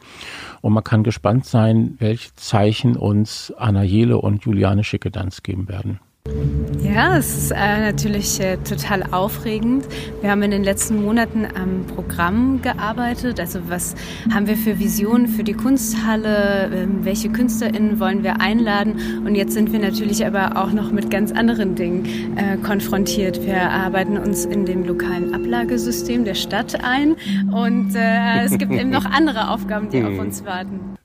Und 0.61 0.73
man 0.73 0.83
kann 0.83 1.03
gespannt 1.03 1.45
sein, 1.45 1.95
welche 1.99 2.33
Zeichen 2.35 2.95
uns 2.95 3.53
Anna 3.57 3.83
Jele 3.83 4.17
und 4.17 4.43
Juliane 4.43 4.83
Schickedanz 4.83 5.43
geben 5.43 5.67
werden. 5.69 5.99
Ja, 6.93 7.17
es 7.17 7.37
ist 7.37 7.51
äh, 7.51 7.79
natürlich 7.79 8.39
äh, 8.41 8.57
total 8.57 9.03
aufregend. 9.11 9.85
Wir 10.19 10.29
haben 10.29 10.43
in 10.43 10.51
den 10.51 10.63
letzten 10.63 11.01
Monaten 11.01 11.45
am 11.45 11.85
Programm 11.87 12.61
gearbeitet. 12.61 13.39
Also 13.39 13.59
was 13.69 13.95
haben 14.33 14.45
wir 14.45 14.57
für 14.57 14.77
Visionen 14.77 15.27
für 15.27 15.43
die 15.43 15.53
Kunsthalle? 15.53 16.65
Äh, 16.65 16.87
welche 17.05 17.29
KünstlerInnen 17.29 17.99
wollen 17.99 18.23
wir 18.23 18.41
einladen? 18.41 19.23
Und 19.25 19.35
jetzt 19.35 19.53
sind 19.53 19.71
wir 19.71 19.79
natürlich 19.79 20.25
aber 20.25 20.57
auch 20.57 20.73
noch 20.73 20.91
mit 20.91 21.09
ganz 21.09 21.31
anderen 21.31 21.75
Dingen 21.75 22.37
äh, 22.37 22.57
konfrontiert. 22.57 23.45
Wir 23.45 23.69
arbeiten 23.69 24.17
uns 24.17 24.43
in 24.43 24.65
dem 24.65 24.85
lokalen 24.85 25.33
Ablagesystem 25.33 26.25
der 26.25 26.35
Stadt 26.35 26.83
ein 26.83 27.15
und 27.53 27.95
äh, 27.95 28.43
es 28.43 28.57
gibt 28.57 28.73
eben 28.73 28.89
noch 28.89 29.05
andere 29.11 29.49
Aufgaben, 29.49 29.89
die 29.89 30.03
auf 30.03 30.19
uns 30.19 30.43
warten. 30.45 30.97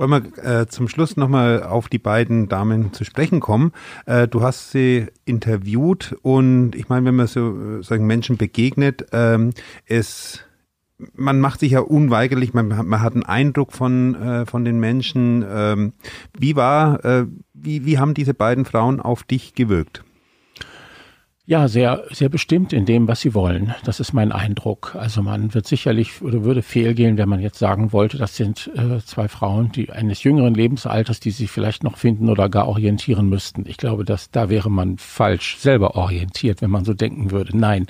Wollen 0.00 0.32
wir 0.34 0.60
äh, 0.60 0.66
zum 0.66 0.88
Schluss 0.88 1.18
nochmal 1.18 1.62
auf 1.62 1.90
die 1.90 1.98
beiden 1.98 2.48
Damen 2.48 2.94
zu 2.94 3.04
sprechen 3.04 3.40
kommen. 3.40 3.72
Äh, 4.06 4.28
du 4.28 4.40
hast 4.40 4.70
sie 4.70 5.08
interviewt 5.26 6.16
und 6.22 6.74
ich 6.74 6.88
meine, 6.88 7.04
wenn 7.04 7.16
man 7.16 7.26
so 7.26 7.80
äh, 7.80 7.82
sagen 7.82 8.06
Menschen 8.06 8.38
begegnet, 8.38 9.08
ähm, 9.12 9.50
es 9.84 10.40
man 11.14 11.38
macht 11.40 11.60
sich 11.60 11.72
ja 11.72 11.80
unweigerlich, 11.80 12.54
man, 12.54 12.68
man 12.68 13.02
hat 13.02 13.12
einen 13.12 13.24
Eindruck 13.24 13.72
von, 13.72 14.14
äh, 14.14 14.46
von 14.46 14.64
den 14.64 14.80
Menschen. 14.80 15.44
Ähm, 15.46 15.92
wie 16.38 16.56
war, 16.56 17.04
äh, 17.04 17.26
wie, 17.52 17.84
wie 17.84 17.98
haben 17.98 18.14
diese 18.14 18.32
beiden 18.32 18.64
Frauen 18.64 19.00
auf 19.00 19.22
dich 19.22 19.54
gewirkt? 19.54 20.02
Ja, 21.50 21.66
sehr, 21.66 22.04
sehr 22.12 22.28
bestimmt 22.28 22.72
in 22.72 22.84
dem, 22.84 23.08
was 23.08 23.22
sie 23.22 23.34
wollen. 23.34 23.74
Das 23.82 23.98
ist 23.98 24.12
mein 24.12 24.30
Eindruck. 24.30 24.94
Also 24.94 25.20
man 25.20 25.52
wird 25.52 25.66
sicherlich 25.66 26.22
oder 26.22 26.44
würde 26.44 26.62
fehlgehen, 26.62 27.18
wenn 27.18 27.28
man 27.28 27.40
jetzt 27.40 27.58
sagen 27.58 27.92
wollte, 27.92 28.18
das 28.18 28.36
sind 28.36 28.70
äh, 28.76 29.00
zwei 29.04 29.26
Frauen, 29.26 29.72
die 29.72 29.90
eines 29.90 30.22
jüngeren 30.22 30.54
Lebensalters, 30.54 31.18
die 31.18 31.32
sich 31.32 31.50
vielleicht 31.50 31.82
noch 31.82 31.96
finden 31.96 32.28
oder 32.28 32.48
gar 32.48 32.68
orientieren 32.68 33.28
müssten. 33.28 33.64
Ich 33.66 33.78
glaube, 33.78 34.04
dass 34.04 34.30
da 34.30 34.48
wäre 34.48 34.70
man 34.70 34.96
falsch 34.98 35.56
selber 35.58 35.96
orientiert, 35.96 36.62
wenn 36.62 36.70
man 36.70 36.84
so 36.84 36.94
denken 36.94 37.32
würde. 37.32 37.58
Nein, 37.58 37.88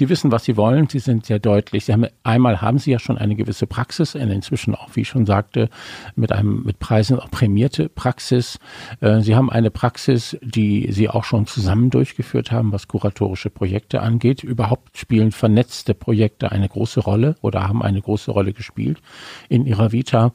die 0.00 0.10
wissen, 0.10 0.30
was 0.30 0.44
sie 0.44 0.58
wollen. 0.58 0.86
Sie 0.90 0.98
sind 0.98 1.24
sehr 1.24 1.38
deutlich. 1.38 1.86
Sie 1.86 1.94
haben 1.94 2.04
einmal 2.24 2.60
haben 2.60 2.76
sie 2.76 2.90
ja 2.90 2.98
schon 2.98 3.16
eine 3.16 3.36
gewisse 3.36 3.66
Praxis, 3.66 4.16
inzwischen 4.16 4.74
auch, 4.74 4.90
wie 4.96 5.00
ich 5.00 5.08
schon 5.08 5.24
sagte, 5.24 5.70
mit 6.14 6.30
einem 6.30 6.62
mit 6.62 6.78
Preisen 6.78 7.18
auch 7.18 7.30
prämierte 7.30 7.88
Praxis. 7.88 8.58
Äh, 9.00 9.22
sie 9.22 9.34
haben 9.34 9.48
eine 9.48 9.70
Praxis, 9.70 10.36
die 10.42 10.92
sie 10.92 11.08
auch 11.08 11.24
schon 11.24 11.46
zusammen 11.46 11.88
durchgeführt 11.88 12.52
haben, 12.52 12.70
was 12.70 12.86
kuratorische 12.98 13.50
Projekte 13.50 14.00
angeht. 14.00 14.42
Überhaupt 14.42 14.96
spielen 14.98 15.30
vernetzte 15.32 15.94
Projekte 15.94 16.50
eine 16.50 16.68
große 16.68 17.00
Rolle 17.00 17.36
oder 17.42 17.68
haben 17.68 17.82
eine 17.82 18.00
große 18.00 18.30
Rolle 18.30 18.52
gespielt 18.52 19.00
in 19.48 19.66
ihrer 19.66 19.92
Vita. 19.92 20.32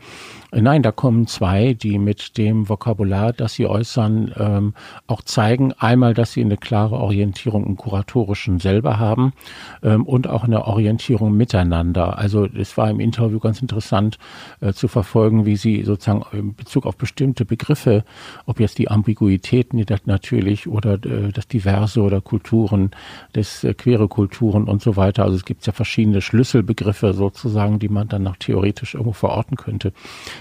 Nein, 0.55 0.83
da 0.83 0.91
kommen 0.91 1.25
zwei, 1.25 1.73
die 1.73 1.97
mit 1.97 2.37
dem 2.37 2.69
Vokabular, 2.69 3.33
das 3.33 3.55
sie 3.55 3.65
äußern, 3.65 4.33
ähm, 4.37 4.73
auch 5.07 5.23
zeigen, 5.23 5.73
einmal, 5.73 6.13
dass 6.13 6.33
sie 6.33 6.41
eine 6.41 6.57
klare 6.57 6.95
Orientierung 6.95 7.65
im 7.65 7.75
Kuratorischen 7.75 8.59
selber 8.59 8.99
haben 8.99 9.33
ähm, 9.81 10.05
und 10.05 10.27
auch 10.27 10.43
eine 10.43 10.65
Orientierung 10.65 11.35
miteinander. 11.35 12.19
Also 12.19 12.45
es 12.45 12.77
war 12.77 12.87
im 12.91 12.99
Interview 12.99 13.39
ganz 13.39 13.63
interessant 13.63 14.19
äh, 14.61 14.73
zu 14.73 14.87
verfolgen, 14.87 15.47
wie 15.47 15.55
sie 15.55 15.83
sozusagen 15.83 16.23
in 16.37 16.53
Bezug 16.53 16.85
auf 16.85 16.97
bestimmte 16.97 17.45
Begriffe, 17.45 18.03
ob 18.45 18.59
jetzt 18.59 18.77
die 18.77 18.91
Ambiguitäten, 18.91 19.77
die 19.77 19.85
natürlich 20.05 20.67
oder 20.67 20.93
äh, 21.03 21.31
das 21.33 21.47
Diverse 21.47 21.99
oder 22.01 22.21
Kulturen, 22.21 22.91
das 23.31 23.63
äh, 23.63 23.73
queere 23.73 24.07
Kulturen 24.07 24.65
und 24.65 24.83
so 24.83 24.97
weiter. 24.97 25.23
Also 25.23 25.35
es 25.35 25.45
gibt 25.45 25.65
ja 25.65 25.73
verschiedene 25.73 26.21
Schlüsselbegriffe 26.21 27.13
sozusagen, 27.13 27.79
die 27.79 27.89
man 27.89 28.07
dann 28.07 28.21
noch 28.21 28.37
theoretisch 28.37 28.93
irgendwo 28.93 29.13
verorten 29.13 29.57
könnte 29.57 29.93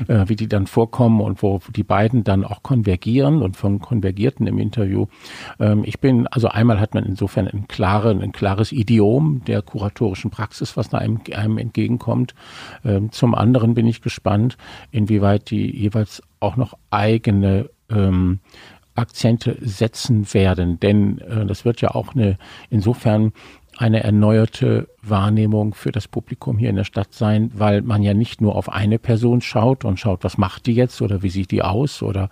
äh, 0.09 0.29
wie 0.29 0.37
die 0.37 0.49
dann 0.49 0.67
vorkommen 0.67 1.21
und 1.21 1.43
wo 1.43 1.61
die 1.75 1.83
beiden 1.83 2.25
dann 2.25 2.45
auch 2.45 2.63
konvergieren 2.63 3.43
und 3.43 3.57
von 3.57 3.81
konvergierten 3.81 4.47
im 4.47 4.59
Interview. 4.59 5.07
Ähm, 5.59 5.83
ich 5.85 6.01
bin, 6.01 6.27
also 6.27 6.49
einmal 6.49 6.81
hat 6.81 6.95
man 6.95 7.05
insofern 7.05 7.49
ein, 7.49 7.69
klare, 7.69 8.11
ein 8.11 8.33
klares 8.33 8.73
Idiom 8.73 9.43
der 9.47 9.63
kuratorischen 9.63 10.31
Praxis, 10.31 10.77
was 10.77 10.93
einem, 10.95 11.21
einem 11.35 11.59
entgegenkommt. 11.59 12.35
Ähm, 12.85 13.13
zum 13.13 13.35
anderen 13.35 13.75
bin 13.75 13.87
ich 13.87 14.03
gespannt, 14.03 14.57
inwieweit 14.91 15.51
die 15.51 15.71
jeweils 15.77 16.23
auch 16.41 16.57
noch 16.57 16.75
eigene 16.91 17.71
ähm, 17.91 18.41
Akzente 18.95 19.57
setzen 19.61 20.33
werden, 20.35 20.79
denn 20.81 21.19
äh, 21.19 21.47
das 21.47 21.65
wird 21.65 21.81
ja 21.81 21.95
auch 21.95 22.15
eine 22.15 22.37
insofern 22.69 23.33
eine 23.79 24.03
erneuerte 24.03 24.89
Wahrnehmung 25.03 25.75
für 25.75 25.93
das 25.93 26.09
Publikum 26.09 26.59
hier 26.59 26.71
in 26.71 26.77
der 26.77 26.85
Stadt 26.85 27.13
sein, 27.13 27.51
weil 27.55 27.83
man 27.83 28.03
ja 28.03 28.15
nicht 28.15 28.41
nur 28.41 28.57
auf 28.57 28.69
eine 28.69 28.99
Person 28.99 29.41
schaut 29.41 29.85
und 29.85 29.99
schaut, 29.99 30.25
was 30.25 30.39
macht 30.39 30.67
die 30.67 30.75
jetzt 30.75 31.03
oder 31.03 31.23
wie 31.23 31.31
sieht 31.31 31.51
die 31.51 31.63
aus 31.63 32.03
oder 32.03 32.29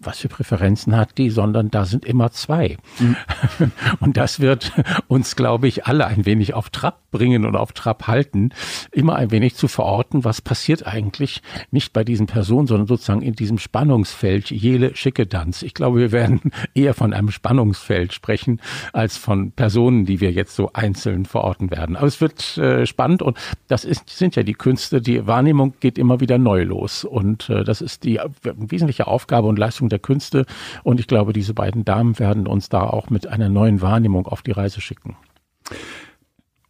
was 0.00 0.18
für 0.18 0.28
Präferenzen 0.28 0.96
hat 0.96 1.18
die, 1.18 1.30
sondern 1.30 1.70
da 1.70 1.84
sind 1.84 2.04
immer 2.04 2.30
zwei. 2.30 2.76
Mhm. 2.98 3.16
Und 4.00 4.16
das 4.16 4.40
wird 4.40 4.72
uns, 5.08 5.36
glaube 5.36 5.66
ich, 5.66 5.86
alle 5.86 6.06
ein 6.06 6.24
wenig 6.24 6.54
auf 6.54 6.70
Trab 6.70 7.10
bringen 7.10 7.46
und 7.46 7.56
auf 7.56 7.72
Trab 7.72 8.06
halten, 8.06 8.50
immer 8.92 9.16
ein 9.16 9.30
wenig 9.30 9.54
zu 9.54 9.66
verorten, 9.66 10.24
was 10.24 10.42
passiert 10.42 10.86
eigentlich 10.86 11.42
nicht 11.70 11.92
bei 11.92 12.04
diesen 12.04 12.26
Personen, 12.26 12.66
sondern 12.66 12.86
sozusagen 12.86 13.22
in 13.22 13.32
diesem 13.32 13.58
Spannungsfeld 13.58 14.50
Jele 14.50 14.94
Schickedanz. 14.94 15.62
Ich 15.62 15.74
glaube, 15.74 15.98
wir 16.00 16.12
werden 16.12 16.52
eher 16.74 16.94
von 16.94 17.12
einem 17.12 17.30
Spannungsfeld 17.30 18.12
sprechen, 18.12 18.60
als 18.92 19.16
von 19.16 19.52
Personen, 19.52 20.04
die 20.04 20.20
wir 20.20 20.32
jetzt 20.32 20.54
so 20.54 20.70
einzeln 20.74 21.24
verorten 21.24 21.70
werden. 21.70 21.96
Aber 21.96 22.07
es 22.08 22.20
wird 22.20 22.58
äh, 22.58 22.86
spannend 22.86 23.22
und 23.22 23.38
das 23.68 23.84
ist, 23.84 24.10
sind 24.10 24.34
ja 24.34 24.42
die 24.42 24.54
Künste, 24.54 25.00
die 25.00 25.26
Wahrnehmung 25.26 25.74
geht 25.80 25.98
immer 25.98 26.20
wieder 26.20 26.38
neu 26.38 26.64
los 26.64 27.04
und 27.04 27.48
äh, 27.48 27.62
das 27.62 27.80
ist 27.80 28.04
die 28.04 28.18
wesentliche 28.42 29.06
Aufgabe 29.06 29.46
und 29.46 29.58
Leistung 29.58 29.88
der 29.88 30.00
Künste 30.00 30.46
und 30.82 30.98
ich 30.98 31.06
glaube, 31.06 31.32
diese 31.32 31.54
beiden 31.54 31.84
Damen 31.84 32.18
werden 32.18 32.46
uns 32.46 32.68
da 32.68 32.82
auch 32.82 33.10
mit 33.10 33.26
einer 33.26 33.48
neuen 33.48 33.80
Wahrnehmung 33.80 34.26
auf 34.26 34.42
die 34.42 34.52
Reise 34.52 34.80
schicken. 34.80 35.16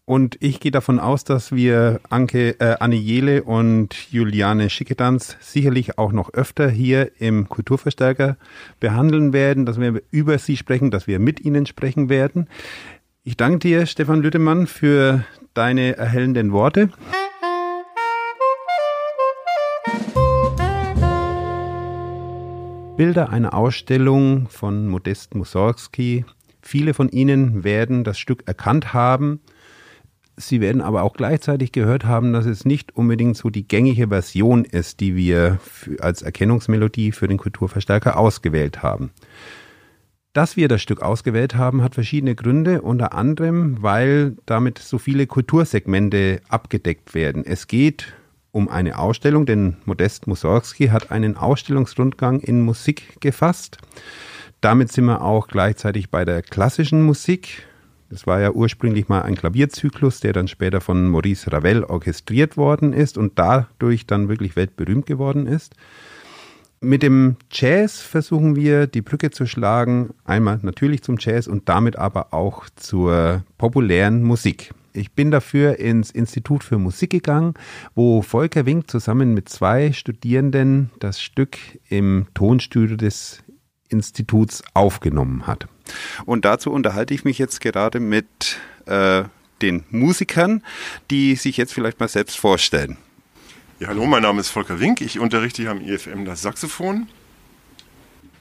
Und 0.08 0.38
ich 0.40 0.58
gehe 0.58 0.70
davon 0.72 1.00
aus, 1.00 1.24
dass 1.24 1.52
wir 1.52 2.00
Anke, 2.08 2.58
äh, 2.60 2.76
Anne 2.80 2.96
Jele 2.96 3.42
und 3.42 4.10
Juliane 4.10 4.70
Schickedanz 4.70 5.36
sicherlich 5.38 5.98
auch 5.98 6.12
noch 6.12 6.32
öfter 6.32 6.70
hier 6.70 7.20
im 7.20 7.50
Kulturverstärker 7.50 8.38
behandeln 8.80 9.34
werden, 9.34 9.66
dass 9.66 9.78
wir 9.78 10.00
über 10.10 10.38
sie 10.38 10.56
sprechen, 10.56 10.90
dass 10.90 11.06
wir 11.08 11.18
mit 11.18 11.40
ihnen 11.40 11.66
sprechen 11.66 12.08
werden. 12.08 12.48
Ich 13.28 13.36
danke 13.36 13.58
dir, 13.58 13.84
Stefan 13.84 14.22
Lüttemann, 14.22 14.66
für 14.66 15.22
deine 15.52 15.98
erhellenden 15.98 16.50
Worte. 16.50 16.88
Bilder 22.96 23.28
einer 23.28 23.52
Ausstellung 23.52 24.48
von 24.48 24.88
Modest 24.88 25.34
Mussorgsky. 25.34 26.24
Viele 26.62 26.94
von 26.94 27.10
Ihnen 27.10 27.64
werden 27.64 28.02
das 28.02 28.18
Stück 28.18 28.44
erkannt 28.46 28.94
haben– 28.94 29.40
Sie 30.40 30.60
werden 30.60 30.80
aber 30.80 31.02
auch 31.02 31.14
gleichzeitig 31.14 31.72
gehört 31.72 32.04
haben, 32.04 32.32
dass 32.32 32.46
es 32.46 32.64
nicht 32.64 32.94
unbedingt 32.94 33.36
so 33.36 33.50
die 33.50 33.66
gängige 33.66 34.08
Version 34.08 34.64
ist, 34.64 35.00
die 35.00 35.16
wir 35.16 35.58
als 35.98 36.22
Erkennungsmelodie 36.22 37.10
für 37.10 37.26
den 37.26 37.38
Kulturverstärker 37.38 38.16
ausgewählt 38.16 38.80
haben. 38.80 39.10
Dass 40.34 40.56
wir 40.56 40.68
das 40.68 40.82
Stück 40.82 41.02
ausgewählt 41.02 41.56
haben, 41.56 41.82
hat 41.82 41.94
verschiedene 41.94 42.34
Gründe, 42.34 42.82
unter 42.82 43.14
anderem, 43.14 43.82
weil 43.82 44.36
damit 44.46 44.78
so 44.78 44.98
viele 44.98 45.26
Kultursegmente 45.26 46.40
abgedeckt 46.48 47.14
werden. 47.14 47.44
Es 47.44 47.66
geht 47.66 48.14
um 48.52 48.68
eine 48.68 48.98
Ausstellung, 48.98 49.46
denn 49.46 49.76
Modest 49.84 50.26
Mussorgsky 50.26 50.88
hat 50.88 51.10
einen 51.10 51.36
Ausstellungsrundgang 51.36 52.40
in 52.40 52.60
Musik 52.60 53.20
gefasst. 53.20 53.78
Damit 54.60 54.92
sind 54.92 55.06
wir 55.06 55.22
auch 55.22 55.48
gleichzeitig 55.48 56.10
bei 56.10 56.24
der 56.24 56.42
klassischen 56.42 57.02
Musik. 57.02 57.66
Das 58.10 58.26
war 58.26 58.40
ja 58.40 58.50
ursprünglich 58.50 59.08
mal 59.08 59.22
ein 59.22 59.36
Klavierzyklus, 59.36 60.20
der 60.20 60.32
dann 60.32 60.48
später 60.48 60.80
von 60.80 61.08
Maurice 61.08 61.52
Ravel 61.52 61.84
orchestriert 61.84 62.56
worden 62.56 62.92
ist 62.92 63.18
und 63.18 63.38
dadurch 63.38 64.06
dann 64.06 64.28
wirklich 64.28 64.56
weltberühmt 64.56 65.06
geworden 65.06 65.46
ist. 65.46 65.74
Mit 66.80 67.02
dem 67.02 67.36
Jazz 67.50 68.00
versuchen 68.00 68.54
wir 68.54 68.86
die 68.86 69.02
Brücke 69.02 69.30
zu 69.30 69.46
schlagen, 69.46 70.14
einmal 70.24 70.60
natürlich 70.62 71.02
zum 71.02 71.16
Jazz 71.18 71.48
und 71.48 71.68
damit 71.68 71.96
aber 71.96 72.32
auch 72.32 72.68
zur 72.76 73.42
populären 73.58 74.22
Musik. 74.22 74.72
Ich 74.92 75.12
bin 75.12 75.32
dafür 75.32 75.78
ins 75.78 76.10
Institut 76.12 76.62
für 76.62 76.78
Musik 76.78 77.10
gegangen, 77.10 77.54
wo 77.94 78.22
Volker 78.22 78.64
Wink 78.64 78.90
zusammen 78.90 79.34
mit 79.34 79.48
zwei 79.48 79.92
Studierenden 79.92 80.90
das 81.00 81.20
Stück 81.20 81.58
im 81.88 82.26
Tonstudio 82.34 82.96
des 82.96 83.42
Instituts 83.88 84.62
aufgenommen 84.74 85.46
hat. 85.46 85.66
Und 86.26 86.44
dazu 86.44 86.70
unterhalte 86.70 87.12
ich 87.12 87.24
mich 87.24 87.38
jetzt 87.38 87.60
gerade 87.60 87.98
mit 87.98 88.58
äh, 88.86 89.24
den 89.62 89.84
Musikern, 89.90 90.62
die 91.10 91.34
sich 91.34 91.56
jetzt 91.56 91.74
vielleicht 91.74 91.98
mal 91.98 92.08
selbst 92.08 92.38
vorstellen. 92.38 92.98
Ja, 93.80 93.88
hallo, 93.88 94.06
mein 94.06 94.22
Name 94.22 94.40
ist 94.40 94.48
Volker 94.48 94.80
Wink. 94.80 95.00
Ich 95.00 95.20
unterrichte 95.20 95.62
hier 95.62 95.70
am 95.70 95.80
IFM 95.80 96.24
das 96.24 96.42
Saxophon. 96.42 97.06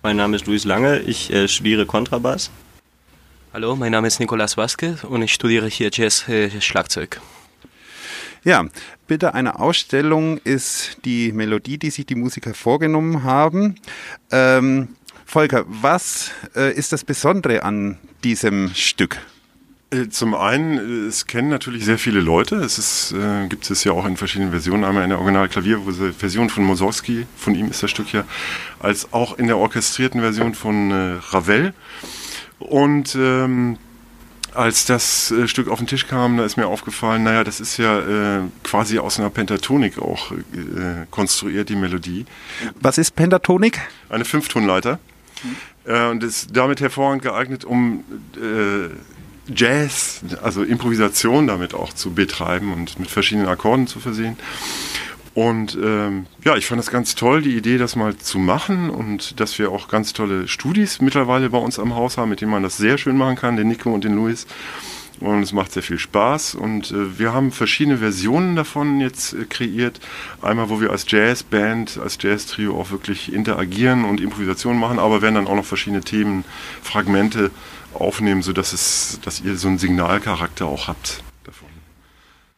Mein 0.01 0.17
Name 0.17 0.35
ist 0.35 0.47
Luis 0.47 0.65
Lange. 0.65 0.99
Ich 1.01 1.31
äh, 1.31 1.47
studiere 1.47 1.85
Kontrabass. 1.85 2.49
Hallo, 3.53 3.75
mein 3.75 3.91
Name 3.91 4.07
ist 4.07 4.19
Nicolas 4.19 4.57
Vasquez 4.57 5.03
und 5.03 5.21
ich 5.21 5.31
studiere 5.31 5.67
hier 5.67 5.91
Jazz 5.93 6.27
äh, 6.27 6.49
Schlagzeug. 6.59 7.21
Ja, 8.43 8.65
Bitte 9.07 9.33
einer 9.33 9.61
Ausstellung 9.61 10.37
ist 10.39 10.97
die 11.05 11.31
Melodie, 11.31 11.77
die 11.77 11.91
sich 11.91 12.05
die 12.05 12.15
Musiker 12.15 12.53
vorgenommen 12.53 13.23
haben. 13.23 13.75
Ähm, 14.31 14.89
Volker, 15.25 15.63
was 15.67 16.31
äh, 16.55 16.73
ist 16.73 16.91
das 16.91 17.05
Besondere 17.05 17.63
an 17.63 17.97
diesem 18.23 18.73
Stück? 18.73 19.17
Äh, 19.89 20.09
zum 20.09 20.35
einen, 20.35 20.77
äh, 20.77 21.07
es 21.07 21.27
kennen 21.27 21.49
natürlich 21.49 21.85
sehr 21.85 21.97
viele 21.97 22.19
Leute. 22.19 22.57
Es 22.57 22.77
ist, 22.77 23.13
äh, 23.13 23.47
gibt 23.47 23.69
es 23.69 23.83
ja 23.85 23.93
auch 23.93 24.05
in 24.05 24.17
verschiedenen 24.17 24.51
Versionen. 24.51 24.83
Einmal 24.83 25.03
in 25.03 25.09
der 25.09 25.19
Originalklavierversion 25.19 26.49
von 26.49 26.65
Mussorgsky, 26.65 27.25
von 27.37 27.55
ihm 27.55 27.69
ist 27.69 27.83
das 27.83 27.91
Stück 27.91 28.11
ja, 28.11 28.25
als 28.79 29.13
auch 29.13 29.37
in 29.37 29.47
der 29.47 29.57
orchestrierten 29.57 30.19
Version 30.19 30.53
von 30.55 30.91
äh, 30.91 31.19
Ravel. 31.29 31.73
Und 32.59 33.15
ähm, 33.15 33.77
als 34.53 34.85
das 34.85 35.31
äh, 35.31 35.47
Stück 35.47 35.69
auf 35.69 35.77
den 35.77 35.87
Tisch 35.87 36.07
kam, 36.07 36.35
da 36.35 36.43
ist 36.43 36.57
mir 36.57 36.67
aufgefallen, 36.67 37.23
naja, 37.23 37.45
das 37.45 37.61
ist 37.61 37.77
ja 37.77 38.39
äh, 38.39 38.41
quasi 38.63 38.99
aus 38.99 39.19
einer 39.19 39.29
Pentatonik 39.29 39.99
auch 39.99 40.31
konstruiert, 41.11 41.69
die 41.69 41.75
Melodie. 41.75 42.25
Was 42.81 42.97
ist 42.97 43.15
Pentatonik? 43.15 43.79
Eine 44.09 44.25
Fünftonleiter. 44.25 44.99
Äh, 45.85 46.09
und 46.09 46.23
ist 46.23 46.49
damit 46.55 46.81
hervorragend 46.81 47.23
geeignet, 47.23 47.63
um 47.63 48.03
äh, 48.35 48.89
Jazz, 49.55 50.21
also 50.41 50.63
Improvisation 50.63 51.47
damit 51.47 51.73
auch 51.73 51.93
zu 51.93 52.13
betreiben 52.13 52.73
und 52.73 52.99
mit 52.99 53.09
verschiedenen 53.09 53.47
Akkorden 53.47 53.87
zu 53.87 53.99
versehen. 53.99 54.37
Und 55.37 55.77
ähm, 55.79 56.25
ja, 56.43 56.55
ich 56.55 56.65
fand 56.65 56.79
das 56.79 56.89
ganz 56.89 57.13
toll, 57.13 57.43
die 57.43 57.55
Idee, 57.55 57.77
das 57.77 57.95
mal 57.95 58.17
zu 58.17 58.39
machen 58.39 58.89
und 58.89 59.39
dass 59.39 59.59
wir 59.59 59.71
auch 59.71 59.87
ganz 59.87 60.13
tolle 60.13 60.47
Studis 60.47 60.99
mittlerweile 60.99 61.51
bei 61.51 61.59
uns 61.59 61.77
am 61.77 61.93
Haus 61.93 62.17
haben, 62.17 62.29
mit 62.29 62.41
denen 62.41 62.49
man 62.49 62.63
das 62.63 62.77
sehr 62.77 62.97
schön 62.97 63.17
machen 63.17 63.35
kann, 63.35 63.55
den 63.55 63.67
Nico 63.67 63.93
und 63.93 64.03
den 64.03 64.15
Luis. 64.15 64.47
Und 65.19 65.43
es 65.43 65.53
macht 65.53 65.73
sehr 65.73 65.83
viel 65.83 65.99
Spaß 65.99 66.55
und 66.55 66.91
äh, 66.91 67.19
wir 67.19 67.33
haben 67.33 67.51
verschiedene 67.51 67.99
Versionen 67.99 68.55
davon 68.55 68.99
jetzt 68.99 69.33
äh, 69.33 69.45
kreiert. 69.45 69.99
Einmal, 70.41 70.69
wo 70.69 70.81
wir 70.81 70.91
als 70.91 71.05
Jazzband, 71.07 71.99
als 72.01 72.17
Jazz-Trio 72.19 72.79
auch 72.79 72.89
wirklich 72.89 73.31
interagieren 73.31 74.05
und 74.05 74.21
Improvisationen 74.21 74.79
machen, 74.79 74.97
aber 74.97 75.21
werden 75.21 75.35
dann 75.35 75.47
auch 75.47 75.55
noch 75.55 75.65
verschiedene 75.65 76.01
Themen, 76.01 76.45
Fragmente 76.81 77.51
aufnehmen, 77.93 78.41
sodass 78.41 78.73
es, 78.73 79.19
dass 79.23 79.41
ihr 79.41 79.57
so 79.57 79.67
einen 79.67 79.77
Signalcharakter 79.77 80.65
auch 80.65 80.87
habt. 80.87 81.23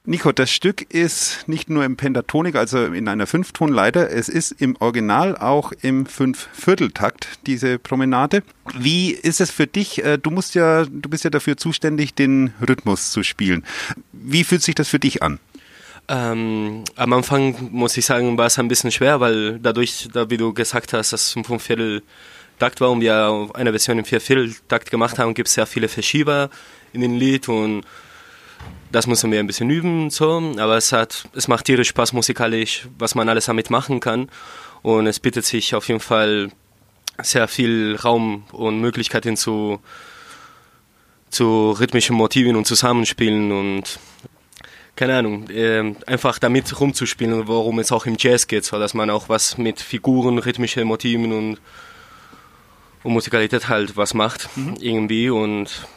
Nico, 0.10 0.32
das 0.32 0.50
Stück 0.50 0.92
ist 0.92 1.48
nicht 1.48 1.70
nur 1.70 1.86
im 1.86 1.96
Pentatonik, 1.96 2.56
also 2.56 2.86
in 2.86 3.08
einer 3.08 3.28
Fünftonleiter, 3.28 4.10
es 4.10 4.28
ist 4.28 4.52
im 4.54 4.76
Original 4.80 5.38
auch 5.38 5.72
im 5.84 6.08
Fünfvierteltakt, 6.08 7.28
diese 7.46 7.78
Promenade. 7.78 8.42
Wie 8.76 9.12
ist 9.12 9.40
es 9.40 9.52
für 9.52 9.68
dich? 9.68 10.04
Äh, 10.04 10.18
du 10.18 10.32
musst 10.32 10.56
ja, 10.56 10.86
du 10.86 11.10
bist 11.10 11.26
ja 11.26 11.30
dafür 11.30 11.58
zuständig, 11.58 12.16
den 12.16 12.54
Rhythmus 12.68 13.12
zu 13.12 13.22
spielen. 13.22 13.64
Wie 14.12 14.44
fühlt 14.44 14.64
sich 14.64 14.74
das 14.74 14.88
für 14.88 14.98
dich 14.98 15.22
an? 15.22 15.38
Ähm, 16.08 16.86
am 16.96 17.14
Anfang 17.14 17.70
muss 17.70 17.96
ich 17.96 18.06
sagen, 18.08 18.36
war 18.36 18.48
es 18.48 18.58
ein 18.58 18.68
bisschen 18.68 18.92
schwer, 18.92 19.20
weil 19.20 19.60
dadurch, 19.60 20.08
da, 20.12 20.32
wie 20.32 20.38
du 20.38 20.56
gesagt 20.56 20.92
hast, 20.94 21.14
dass 21.14 21.36
es 21.36 21.36
Fünfviertel-Takt 22.60 22.82
war 22.82 22.92
und 22.92 23.02
wir 23.02 23.50
eine 23.54 23.72
Version 23.72 24.00
im 24.00 24.06
Vierviertel-Takt 24.06 24.92
gemacht 24.92 25.18
haben, 25.18 25.34
gibt 25.34 25.48
es 25.48 25.56
sehr 25.56 25.66
viele 25.66 25.88
Verschieber 25.88 26.50
in 26.94 27.02
den 27.02 27.16
Lied 27.16 27.48
und 27.48 27.86
das 28.92 29.08
müssen 29.08 29.32
wir 29.32 29.40
ein 29.40 29.48
bisschen 29.48 29.70
üben, 29.70 30.10
so, 30.10 30.54
aber 30.58 30.76
es 30.76 30.92
hat, 30.92 31.30
es 31.34 31.48
macht 31.48 31.66
tierisch 31.66 31.90
Spaß 31.90 32.14
musikalisch, 32.14 32.88
was 32.98 33.16
man 33.16 33.30
alles 33.30 33.46
damit 33.46 33.70
machen 33.70 34.00
kann. 34.00 34.30
Und 34.82 35.08
es 35.08 35.20
bietet 35.20 35.46
sich 35.46 35.76
auf 35.76 35.88
jeden 35.88 36.00
Fall 36.00 36.50
sehr 37.22 37.48
viel 37.48 37.96
Raum 37.96 38.44
und 38.52 38.82
Möglichkeiten 38.82 39.38
zu, 39.38 39.80
zu 41.30 41.72
rhythmischen 41.72 42.16
Motiven 42.16 42.56
und 42.56 42.66
Zusammenspielen 42.66 43.52
und 43.52 44.00
keine 44.96 45.18
Ahnung, 45.18 45.50
äh, 45.50 45.96
einfach 46.08 46.40
damit 46.40 46.78
rumzuspielen, 46.78 47.48
worum 47.48 47.80
es 47.80 47.92
auch 47.92 48.06
im 48.06 48.18
Jazz 48.20 48.48
geht, 48.48 48.66
so 48.66 48.80
dass 48.80 48.94
man 48.94 49.10
auch 49.10 49.30
was 49.30 49.58
mit 49.58 49.80
Figuren, 49.80 50.40
rhythmischen 50.40 50.86
Motiven 50.86 51.32
und, 51.32 51.58
und 53.04 53.14
Musikalität 53.14 53.70
halt 53.70 53.98
was 53.98 54.14
macht, 54.14 54.56
mhm. 54.58 54.76
irgendwie 54.80 55.30
und 55.30 55.88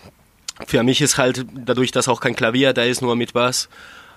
für 0.67 0.83
mich 0.83 1.01
ist 1.01 1.19
halt 1.19 1.47
dadurch, 1.55 1.93
dass 1.93 2.09
auch 2.09 2.21
kein 2.21 2.37
Klavier 2.37 2.73
da 2.73 2.83
ist, 2.83 3.03
nur 3.03 3.17
mit 3.17 3.33
Bass. 3.33 3.69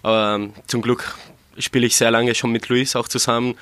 Aber 0.04 0.36
ähm, 0.36 0.54
zum 0.68 0.82
Glück 0.82 1.16
spiele 1.58 1.88
ich 1.88 1.96
sehr 1.96 2.12
lange 2.12 2.36
schon 2.36 2.52
mit 2.52 2.68
Luis 2.70 2.96
auch 2.96 3.08
zusammen. 3.08 3.56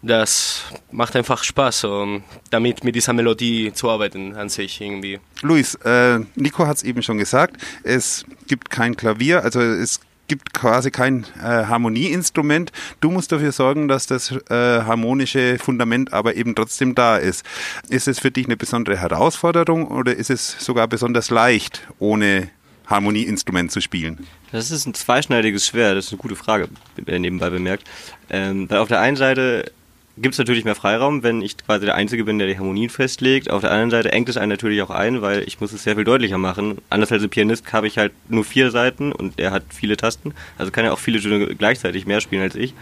Das 0.00 0.62
macht 0.92 1.16
einfach 1.16 1.42
Spaß, 1.42 1.84
um 1.84 2.22
damit 2.50 2.84
mit 2.84 2.94
dieser 2.94 3.12
Melodie 3.12 3.72
zu 3.72 3.90
arbeiten 3.90 4.36
an 4.36 4.48
sich 4.48 4.80
irgendwie. 4.80 5.18
Luis, 5.42 5.74
äh, 5.84 6.20
Nico 6.36 6.66
hat 6.66 6.76
es 6.76 6.82
eben 6.84 7.02
schon 7.02 7.18
gesagt, 7.18 7.60
es 7.82 8.24
gibt 8.46 8.70
kein 8.70 8.96
Klavier, 8.96 9.42
also 9.42 9.60
es 9.60 10.00
gibt 10.28 10.52
quasi 10.52 10.90
kein 10.90 11.24
äh, 11.38 11.64
Harmonieinstrument. 11.66 12.70
Du 13.00 13.10
musst 13.10 13.32
dafür 13.32 13.52
sorgen, 13.52 13.88
dass 13.88 14.06
das 14.06 14.30
äh, 14.30 14.54
harmonische 14.54 15.58
Fundament 15.58 16.12
aber 16.12 16.36
eben 16.36 16.54
trotzdem 16.54 16.94
da 16.94 17.16
ist. 17.16 17.44
Ist 17.88 18.08
es 18.08 18.18
für 18.20 18.30
dich 18.30 18.46
eine 18.46 18.56
besondere 18.56 18.98
Herausforderung 18.98 19.88
oder 19.88 20.14
ist 20.14 20.30
es 20.30 20.56
sogar 20.58 20.86
besonders 20.86 21.30
leicht, 21.30 21.88
ohne 21.98 22.50
Harmonieinstrument 22.86 23.72
zu 23.72 23.80
spielen? 23.80 24.26
Das 24.52 24.70
ist 24.70 24.86
ein 24.86 24.94
zweischneidiges 24.94 25.66
Schwert, 25.66 25.96
das 25.96 26.06
ist 26.06 26.12
eine 26.12 26.20
gute 26.20 26.36
Frage, 26.36 26.68
nebenbei 26.96 27.50
bemerkt. 27.50 27.84
Ähm, 28.30 28.68
weil 28.70 28.78
auf 28.78 28.88
der 28.88 29.00
einen 29.00 29.16
Seite 29.16 29.72
gibt 30.20 30.34
es 30.34 30.38
natürlich 30.38 30.64
mehr 30.64 30.74
Freiraum, 30.74 31.22
wenn 31.22 31.42
ich 31.42 31.56
quasi 31.56 31.86
der 31.86 31.94
Einzige 31.94 32.24
bin, 32.24 32.38
der 32.38 32.48
die 32.48 32.58
Harmonien 32.58 32.90
festlegt. 32.90 33.50
Auf 33.50 33.62
der 33.62 33.70
anderen 33.70 33.90
Seite 33.90 34.12
engt 34.12 34.28
es 34.28 34.36
einen 34.36 34.50
natürlich 34.50 34.82
auch 34.82 34.90
ein, 34.90 35.22
weil 35.22 35.42
ich 35.46 35.60
muss 35.60 35.72
es 35.72 35.82
sehr 35.82 35.94
viel 35.94 36.04
deutlicher 36.04 36.38
machen. 36.38 36.78
Anders 36.90 37.12
als 37.12 37.22
ein 37.22 37.30
Pianist 37.30 37.72
habe 37.72 37.86
ich 37.86 37.98
halt 37.98 38.12
nur 38.28 38.44
vier 38.44 38.70
Seiten 38.70 39.12
und 39.12 39.38
er 39.38 39.50
hat 39.50 39.64
viele 39.70 39.96
Tasten. 39.96 40.34
Also 40.58 40.72
kann 40.72 40.84
er 40.84 40.92
auch 40.92 40.98
viele 40.98 41.20
Töne 41.20 41.46
gleichzeitig 41.54 42.06
mehr 42.06 42.20
spielen 42.20 42.42
als 42.42 42.54
ich. 42.54 42.74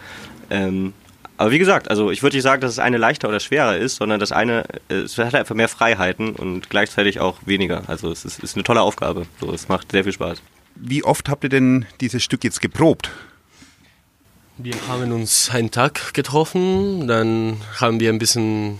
Ähm, 0.49 0.93
aber 1.37 1.51
wie 1.51 1.59
gesagt, 1.59 1.89
also 1.89 2.09
ich 2.09 2.23
würde 2.23 2.35
nicht 2.35 2.43
sagen, 2.43 2.61
dass 2.61 2.71
es 2.71 2.79
eine 2.79 2.97
leichter 2.97 3.29
oder 3.29 3.39
schwerer 3.39 3.77
ist, 3.77 3.97
sondern 3.97 4.19
das 4.19 4.31
eine, 4.31 4.63
es 4.89 5.17
hat 5.19 5.35
einfach 5.35 5.55
mehr 5.55 5.67
Freiheiten 5.67 6.31
und 6.31 6.69
gleichzeitig 6.69 7.19
auch 7.19 7.37
weniger. 7.45 7.83
Also 7.87 8.11
es 8.11 8.25
ist, 8.25 8.39
ist 8.39 8.55
eine 8.55 8.63
tolle 8.63 8.81
Aufgabe. 8.81 9.27
So, 9.39 9.53
es 9.53 9.69
macht 9.69 9.91
sehr 9.91 10.03
viel 10.03 10.13
Spaß. 10.13 10.41
Wie 10.75 11.03
oft 11.03 11.29
habt 11.29 11.43
ihr 11.43 11.49
denn 11.49 11.85
dieses 12.01 12.23
Stück 12.23 12.43
jetzt 12.43 12.61
geprobt? 12.61 13.11
Wir 14.59 14.73
haben 14.87 15.11
uns 15.11 15.51
einen 15.51 15.69
Tag 15.69 16.15
getroffen, 16.15 17.07
dann 17.07 17.57
haben 17.79 17.99
wir 17.99 18.09
ein 18.09 18.17
bisschen 18.17 18.79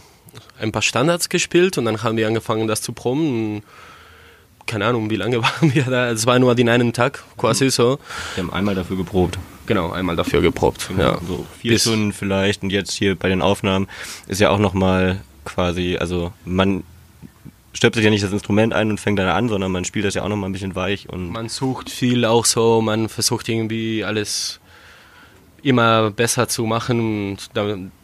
ein 0.59 0.71
paar 0.71 0.81
Standards 0.81 1.29
gespielt 1.29 1.77
und 1.77 1.85
dann 1.85 2.01
haben 2.01 2.17
wir 2.17 2.25
angefangen, 2.25 2.67
das 2.67 2.81
zu 2.81 2.93
proben. 2.93 3.61
Keine 4.65 4.87
Ahnung, 4.87 5.11
wie 5.11 5.17
lange 5.17 5.41
waren 5.43 5.75
wir 5.75 5.83
da? 5.83 6.09
Es 6.09 6.25
war 6.25 6.39
nur 6.39 6.55
den 6.55 6.67
einen 6.69 6.93
Tag, 6.93 7.23
quasi 7.37 7.69
so. 7.69 7.99
Wir 8.33 8.43
haben 8.43 8.53
einmal 8.53 8.73
dafür 8.73 8.97
geprobt. 8.97 9.37
Genau, 9.67 9.91
einmal 9.91 10.15
dafür 10.15 10.41
geprobt. 10.41 10.87
Genau, 10.87 11.01
ja. 11.01 11.19
So 11.27 11.45
vier 11.59 11.73
Bis 11.73 11.83
Stunden 11.83 12.11
vielleicht 12.11 12.63
und 12.63 12.71
jetzt 12.71 12.93
hier 12.93 13.15
bei 13.15 13.29
den 13.29 13.43
Aufnahmen 13.43 13.87
ist 14.27 14.41
ja 14.41 14.49
auch 14.49 14.59
nochmal 14.59 15.21
quasi, 15.45 15.97
also 15.97 16.33
man 16.43 16.83
stöpselt 17.73 18.03
ja 18.03 18.09
nicht 18.09 18.23
das 18.23 18.31
Instrument 18.31 18.73
ein 18.73 18.89
und 18.89 18.99
fängt 18.99 19.19
dann 19.19 19.27
an, 19.27 19.47
sondern 19.47 19.71
man 19.71 19.85
spielt 19.85 20.05
das 20.05 20.15
ja 20.15 20.23
auch 20.23 20.29
nochmal 20.29 20.49
ein 20.49 20.53
bisschen 20.53 20.73
weich 20.73 21.07
und. 21.07 21.29
Man 21.29 21.49
sucht 21.49 21.91
viel 21.91 22.25
auch 22.25 22.45
so, 22.45 22.81
man 22.81 23.09
versucht 23.09 23.47
irgendwie 23.47 24.03
alles 24.03 24.59
immer 25.67 26.11
besser 26.11 26.47
zu 26.47 26.65
machen 26.65 26.99
und 27.31 27.51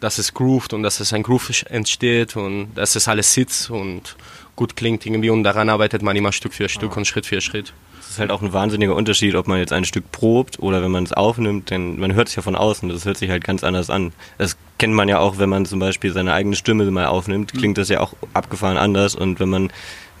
dass 0.00 0.18
es 0.18 0.34
groovt 0.34 0.74
und 0.74 0.82
dass 0.82 1.00
es 1.00 1.14
ein 1.14 1.22
Groove 1.22 1.64
entsteht 1.70 2.36
und 2.36 2.74
dass 2.74 2.94
es 2.94 3.08
alles 3.08 3.32
sitzt 3.32 3.70
und 3.70 4.16
gut 4.54 4.76
klingt 4.76 5.06
irgendwie 5.06 5.30
und 5.30 5.44
daran 5.44 5.70
arbeitet 5.70 6.02
man 6.02 6.14
immer 6.14 6.30
Stück 6.30 6.52
für 6.52 6.68
Stück 6.68 6.92
ja. 6.92 6.96
und 6.98 7.06
Schritt 7.06 7.24
für 7.24 7.40
Schritt. 7.40 7.72
Es 7.98 8.10
ist 8.10 8.18
halt 8.18 8.30
auch 8.30 8.42
ein 8.42 8.52
wahnsinniger 8.52 8.94
Unterschied, 8.94 9.34
ob 9.34 9.48
man 9.48 9.58
jetzt 9.58 9.72
ein 9.72 9.86
Stück 9.86 10.12
probt 10.12 10.58
oder 10.58 10.82
wenn 10.82 10.90
man 10.90 11.04
es 11.04 11.14
aufnimmt, 11.14 11.70
denn 11.70 11.98
man 11.98 12.12
hört 12.12 12.28
es 12.28 12.36
ja 12.36 12.42
von 12.42 12.54
außen, 12.54 12.90
das 12.90 13.06
hört 13.06 13.16
sich 13.16 13.30
halt 13.30 13.42
ganz 13.42 13.64
anders 13.64 13.88
an. 13.88 14.12
Das 14.36 14.58
kennt 14.78 14.92
man 14.92 15.08
ja 15.08 15.18
auch, 15.18 15.38
wenn 15.38 15.48
man 15.48 15.64
zum 15.64 15.78
Beispiel 15.78 16.12
seine 16.12 16.34
eigene 16.34 16.56
Stimme 16.56 16.88
mal 16.90 17.06
aufnimmt, 17.06 17.54
klingt 17.54 17.78
das 17.78 17.88
ja 17.88 18.00
auch 18.00 18.12
abgefahren 18.34 18.76
anders 18.76 19.14
und 19.14 19.40
wenn 19.40 19.48
man 19.48 19.72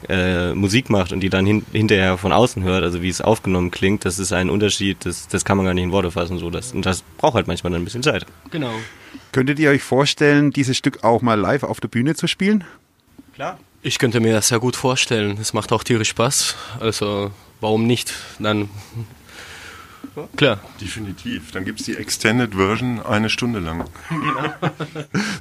äh, 0.08 0.54
Musik 0.54 0.90
macht 0.90 1.12
und 1.12 1.20
die 1.20 1.30
dann 1.30 1.46
hin, 1.46 1.64
hinterher 1.72 2.18
von 2.18 2.32
außen 2.32 2.62
hört, 2.62 2.82
also 2.82 3.02
wie 3.02 3.08
es 3.08 3.20
aufgenommen 3.20 3.70
klingt, 3.70 4.04
das 4.04 4.18
ist 4.18 4.32
ein 4.32 4.50
Unterschied, 4.50 5.04
das, 5.04 5.28
das 5.28 5.44
kann 5.44 5.56
man 5.56 5.66
gar 5.66 5.74
nicht 5.74 5.84
in 5.84 5.92
Worte 5.92 6.10
fassen. 6.10 6.38
So. 6.38 6.50
Das, 6.50 6.72
und 6.72 6.86
das 6.86 7.02
braucht 7.18 7.34
halt 7.34 7.46
manchmal 7.46 7.72
dann 7.72 7.82
ein 7.82 7.84
bisschen 7.84 8.02
Zeit. 8.02 8.26
Genau. 8.50 8.72
Könntet 9.32 9.58
ihr 9.58 9.70
euch 9.70 9.82
vorstellen, 9.82 10.50
dieses 10.50 10.76
Stück 10.76 11.04
auch 11.04 11.22
mal 11.22 11.38
live 11.38 11.62
auf 11.62 11.80
der 11.80 11.88
Bühne 11.88 12.14
zu 12.14 12.26
spielen? 12.26 12.64
Klar. 13.34 13.58
Ich 13.82 13.98
könnte 13.98 14.20
mir 14.20 14.32
das 14.32 14.48
sehr 14.48 14.60
gut 14.60 14.76
vorstellen. 14.76 15.36
Es 15.40 15.52
macht 15.52 15.72
auch 15.72 15.84
tierisch 15.84 16.08
Spaß. 16.08 16.56
Also 16.80 17.32
warum 17.60 17.86
nicht? 17.86 18.14
Dann 18.38 18.70
Klar. 20.36 20.60
Definitiv. 20.80 21.50
Dann 21.52 21.64
gibt 21.64 21.80
es 21.80 21.86
die 21.86 21.96
Extended 21.96 22.54
Version 22.54 23.00
eine 23.00 23.30
Stunde 23.30 23.58
lang. 23.58 23.84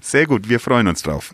Sehr 0.01 0.26
gut, 0.26 0.49
wir 0.49 0.59
freuen 0.59 0.88
uns 0.88 1.03
drauf. 1.03 1.34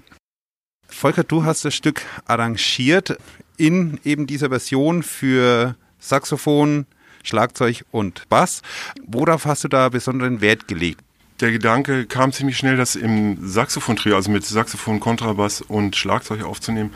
Volker, 0.99 1.23
du 1.23 1.45
hast 1.45 1.63
das 1.63 1.73
Stück 1.75 2.01
arrangiert 2.25 3.17
in 3.55 4.01
eben 4.03 4.27
dieser 4.27 4.49
Version 4.49 5.01
für 5.01 5.77
Saxophon, 5.97 6.87
Schlagzeug 7.23 7.85
und 7.91 8.27
Bass. 8.27 8.61
Worauf 9.07 9.45
hast 9.45 9.63
du 9.63 9.69
da 9.69 9.87
besonderen 9.87 10.41
Wert 10.41 10.67
gelegt? 10.67 10.99
Der 11.39 11.53
Gedanke 11.53 12.05
kam 12.05 12.33
ziemlich 12.33 12.57
schnell, 12.57 12.75
das 12.75 12.97
im 12.97 13.37
Saxophon-Trio, 13.41 14.17
also 14.17 14.29
mit 14.29 14.43
Saxophon, 14.43 14.99
Kontrabass 14.99 15.61
und 15.61 15.95
Schlagzeug 15.95 16.43
aufzunehmen, 16.43 16.91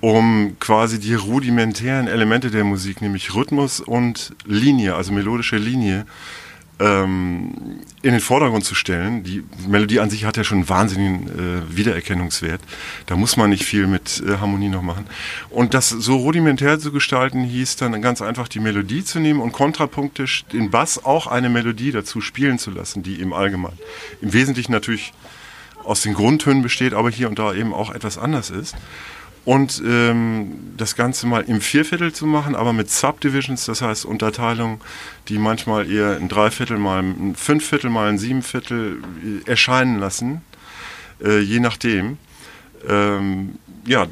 um 0.00 0.56
quasi 0.60 1.00
die 1.00 1.14
rudimentären 1.14 2.06
Elemente 2.06 2.52
der 2.52 2.62
Musik, 2.62 3.02
nämlich 3.02 3.34
Rhythmus 3.34 3.80
und 3.80 4.36
Linie, 4.44 4.94
also 4.94 5.12
melodische 5.12 5.56
Linie, 5.56 6.06
ähm, 6.78 7.80
in 8.02 8.12
den 8.12 8.20
Vordergrund 8.20 8.64
zu 8.64 8.74
stellen. 8.74 9.22
Die 9.22 9.42
Melodie 9.66 10.00
an 10.00 10.10
sich 10.10 10.24
hat 10.24 10.36
ja 10.36 10.44
schon 10.44 10.58
einen 10.58 10.68
wahnsinnigen 10.68 11.28
äh, 11.28 11.76
Wiedererkennungswert. 11.76 12.60
Da 13.06 13.16
muss 13.16 13.36
man 13.36 13.50
nicht 13.50 13.64
viel 13.64 13.86
mit 13.86 14.22
äh, 14.26 14.38
Harmonie 14.38 14.68
noch 14.68 14.82
machen. 14.82 15.06
Und 15.50 15.74
das 15.74 15.88
so 15.88 16.16
rudimentär 16.16 16.78
zu 16.78 16.92
gestalten, 16.92 17.44
hieß 17.44 17.76
dann 17.76 18.00
ganz 18.02 18.20
einfach 18.20 18.48
die 18.48 18.60
Melodie 18.60 19.04
zu 19.04 19.20
nehmen 19.20 19.40
und 19.40 19.52
kontrapunktisch 19.52 20.44
den 20.52 20.70
Bass 20.70 21.04
auch 21.04 21.26
eine 21.26 21.48
Melodie 21.48 21.92
dazu 21.92 22.20
spielen 22.20 22.58
zu 22.58 22.70
lassen, 22.70 23.02
die 23.02 23.20
im 23.20 23.32
Allgemeinen 23.32 23.78
im 24.20 24.32
Wesentlichen 24.32 24.72
natürlich 24.72 25.12
aus 25.82 26.02
den 26.02 26.14
Grundtönen 26.14 26.62
besteht, 26.62 26.94
aber 26.94 27.10
hier 27.10 27.28
und 27.28 27.38
da 27.38 27.54
eben 27.54 27.72
auch 27.72 27.94
etwas 27.94 28.18
anders 28.18 28.50
ist 28.50 28.74
und 29.46 29.80
ähm, 29.86 30.74
das 30.76 30.96
Ganze 30.96 31.28
mal 31.28 31.42
im 31.42 31.60
Vierviertel 31.60 32.12
zu 32.12 32.26
machen, 32.26 32.56
aber 32.56 32.72
mit 32.72 32.90
Subdivisions, 32.90 33.64
das 33.64 33.80
heißt 33.80 34.04
Unterteilungen, 34.04 34.80
die 35.28 35.38
manchmal 35.38 35.88
eher 35.88 36.16
ein 36.16 36.28
Dreiviertel 36.28 36.78
mal 36.78 37.00
ein 37.00 37.36
Fünfviertel 37.36 37.88
mal 37.88 38.08
ein 38.08 38.18
Siebenviertel 38.18 38.98
äh, 39.24 39.48
erscheinen 39.48 40.00
lassen, 40.00 40.42
äh, 41.24 41.38
je 41.38 41.60
nachdem. 41.60 42.18
Ähm, 42.88 43.54
ja, 43.86 44.08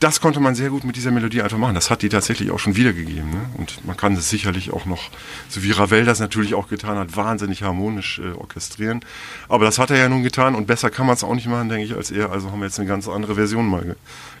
das 0.00 0.20
konnte 0.20 0.38
man 0.38 0.54
sehr 0.54 0.70
gut 0.70 0.84
mit 0.84 0.96
dieser 0.96 1.10
Melodie 1.10 1.42
einfach 1.42 1.58
machen. 1.58 1.74
Das 1.74 1.90
hat 1.90 2.02
die 2.02 2.08
tatsächlich 2.08 2.50
auch 2.50 2.58
schon 2.58 2.76
wiedergegeben. 2.76 3.30
Ne? 3.30 3.50
Und 3.54 3.84
man 3.84 3.96
kann 3.96 4.14
es 4.14 4.30
sicherlich 4.30 4.72
auch 4.72 4.86
noch, 4.86 5.10
so 5.48 5.62
wie 5.62 5.72
Ravel 5.72 6.04
das 6.04 6.20
natürlich 6.20 6.54
auch 6.54 6.68
getan 6.68 6.96
hat, 6.96 7.16
wahnsinnig 7.16 7.62
harmonisch 7.62 8.20
äh, 8.20 8.32
orchestrieren. 8.32 9.00
Aber 9.48 9.64
das 9.64 9.78
hat 9.78 9.90
er 9.90 9.98
ja 9.98 10.08
nun 10.08 10.22
getan 10.22 10.54
und 10.54 10.66
besser 10.66 10.90
kann 10.90 11.06
man 11.06 11.14
es 11.14 11.24
auch 11.24 11.34
nicht 11.34 11.48
machen, 11.48 11.68
denke 11.68 11.84
ich, 11.84 11.94
als 11.94 12.10
er. 12.10 12.30
Also 12.30 12.50
haben 12.52 12.60
wir 12.60 12.66
jetzt 12.66 12.78
eine 12.78 12.88
ganz 12.88 13.08
andere 13.08 13.34
Version 13.34 13.66
mal 13.66 13.82
ge 13.82 13.94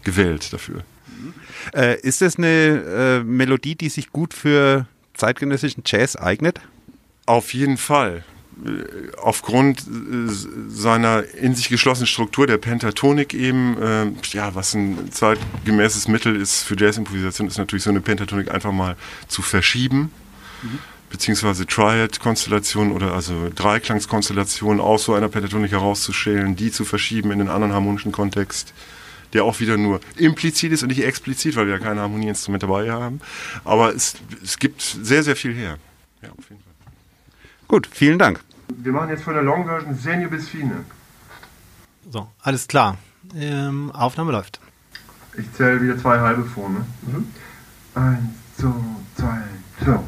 gewählt 0.04 0.52
dafür. 0.52 0.84
Äh, 1.74 2.00
ist 2.00 2.20
das 2.20 2.36
eine 2.36 3.18
äh, 3.20 3.24
Melodie, 3.24 3.74
die 3.74 3.88
sich 3.88 4.12
gut 4.12 4.34
für 4.34 4.86
zeitgenössischen 5.14 5.82
Jazz 5.84 6.14
eignet? 6.14 6.60
Auf 7.26 7.52
jeden 7.52 7.76
Fall. 7.76 8.24
Aufgrund 9.22 9.80
äh, 9.80 9.82
seiner 10.68 11.22
in 11.34 11.54
sich 11.54 11.68
geschlossenen 11.68 12.06
Struktur 12.06 12.46
der 12.46 12.58
Pentatonik 12.58 13.34
eben, 13.34 13.80
äh, 13.80 14.06
ja, 14.32 14.54
was 14.54 14.74
ein 14.74 15.12
zeitgemäßes 15.12 16.08
Mittel 16.08 16.34
ist 16.34 16.62
für 16.62 16.76
Jazz-Improvisation, 16.78 17.46
ist 17.46 17.58
natürlich 17.58 17.84
so 17.84 17.90
eine 17.90 18.00
Pentatonik 18.00 18.50
einfach 18.50 18.72
mal 18.72 18.96
zu 19.28 19.42
verschieben, 19.42 20.10
mhm. 20.62 20.78
beziehungsweise 21.08 21.66
Triad-Konstellationen 21.66 22.92
oder 22.92 23.12
also 23.12 23.48
Dreiklangskonstellationen 23.54 24.80
aus 24.80 25.04
so 25.04 25.14
einer 25.14 25.28
Pentatonik 25.28 25.70
herauszuschälen, 25.70 26.56
die 26.56 26.72
zu 26.72 26.84
verschieben 26.84 27.30
in 27.30 27.40
einen 27.40 27.50
anderen 27.50 27.72
harmonischen 27.72 28.12
Kontext 28.12 28.74
der 29.34 29.44
auch 29.44 29.60
wieder 29.60 29.76
nur 29.76 30.00
implizit 30.16 30.72
ist 30.72 30.82
und 30.82 30.88
nicht 30.88 31.04
explizit, 31.04 31.54
weil 31.56 31.66
wir 31.66 31.74
ja 31.74 31.78
keine 31.78 32.00
Harmonieinstrumente 32.00 32.66
dabei 32.66 32.90
haben. 32.90 33.20
Aber 33.62 33.94
es, 33.94 34.14
es 34.42 34.58
gibt 34.58 34.80
sehr, 34.80 35.22
sehr 35.22 35.36
viel 35.36 35.54
her. 35.54 35.76
Ja, 36.22 36.30
auf 36.30 36.48
jeden 36.48 36.62
Fall. 36.62 36.72
Gut, 37.68 37.86
vielen 37.92 38.18
Dank. 38.18 38.40
Wir 38.76 38.92
machen 38.92 39.10
jetzt 39.10 39.22
von 39.22 39.34
der 39.34 39.42
Long 39.42 39.64
Version 39.64 39.94
Senio 39.94 40.28
bis 40.28 40.48
Fine. 40.48 40.84
So, 42.10 42.28
alles 42.42 42.68
klar. 42.68 42.96
Ähm, 43.34 43.90
Aufnahme 43.92 44.32
läuft. 44.32 44.60
Ich 45.36 45.52
zähle 45.52 45.80
wieder 45.80 45.98
zwei 45.98 46.18
halbe 46.20 46.44
vor, 46.44 46.68
ne? 46.68 46.86
Mhm. 47.02 47.26
Eins, 47.94 48.30
zwei, 48.56 48.74
zwei, 49.16 49.42
so. 49.84 50.04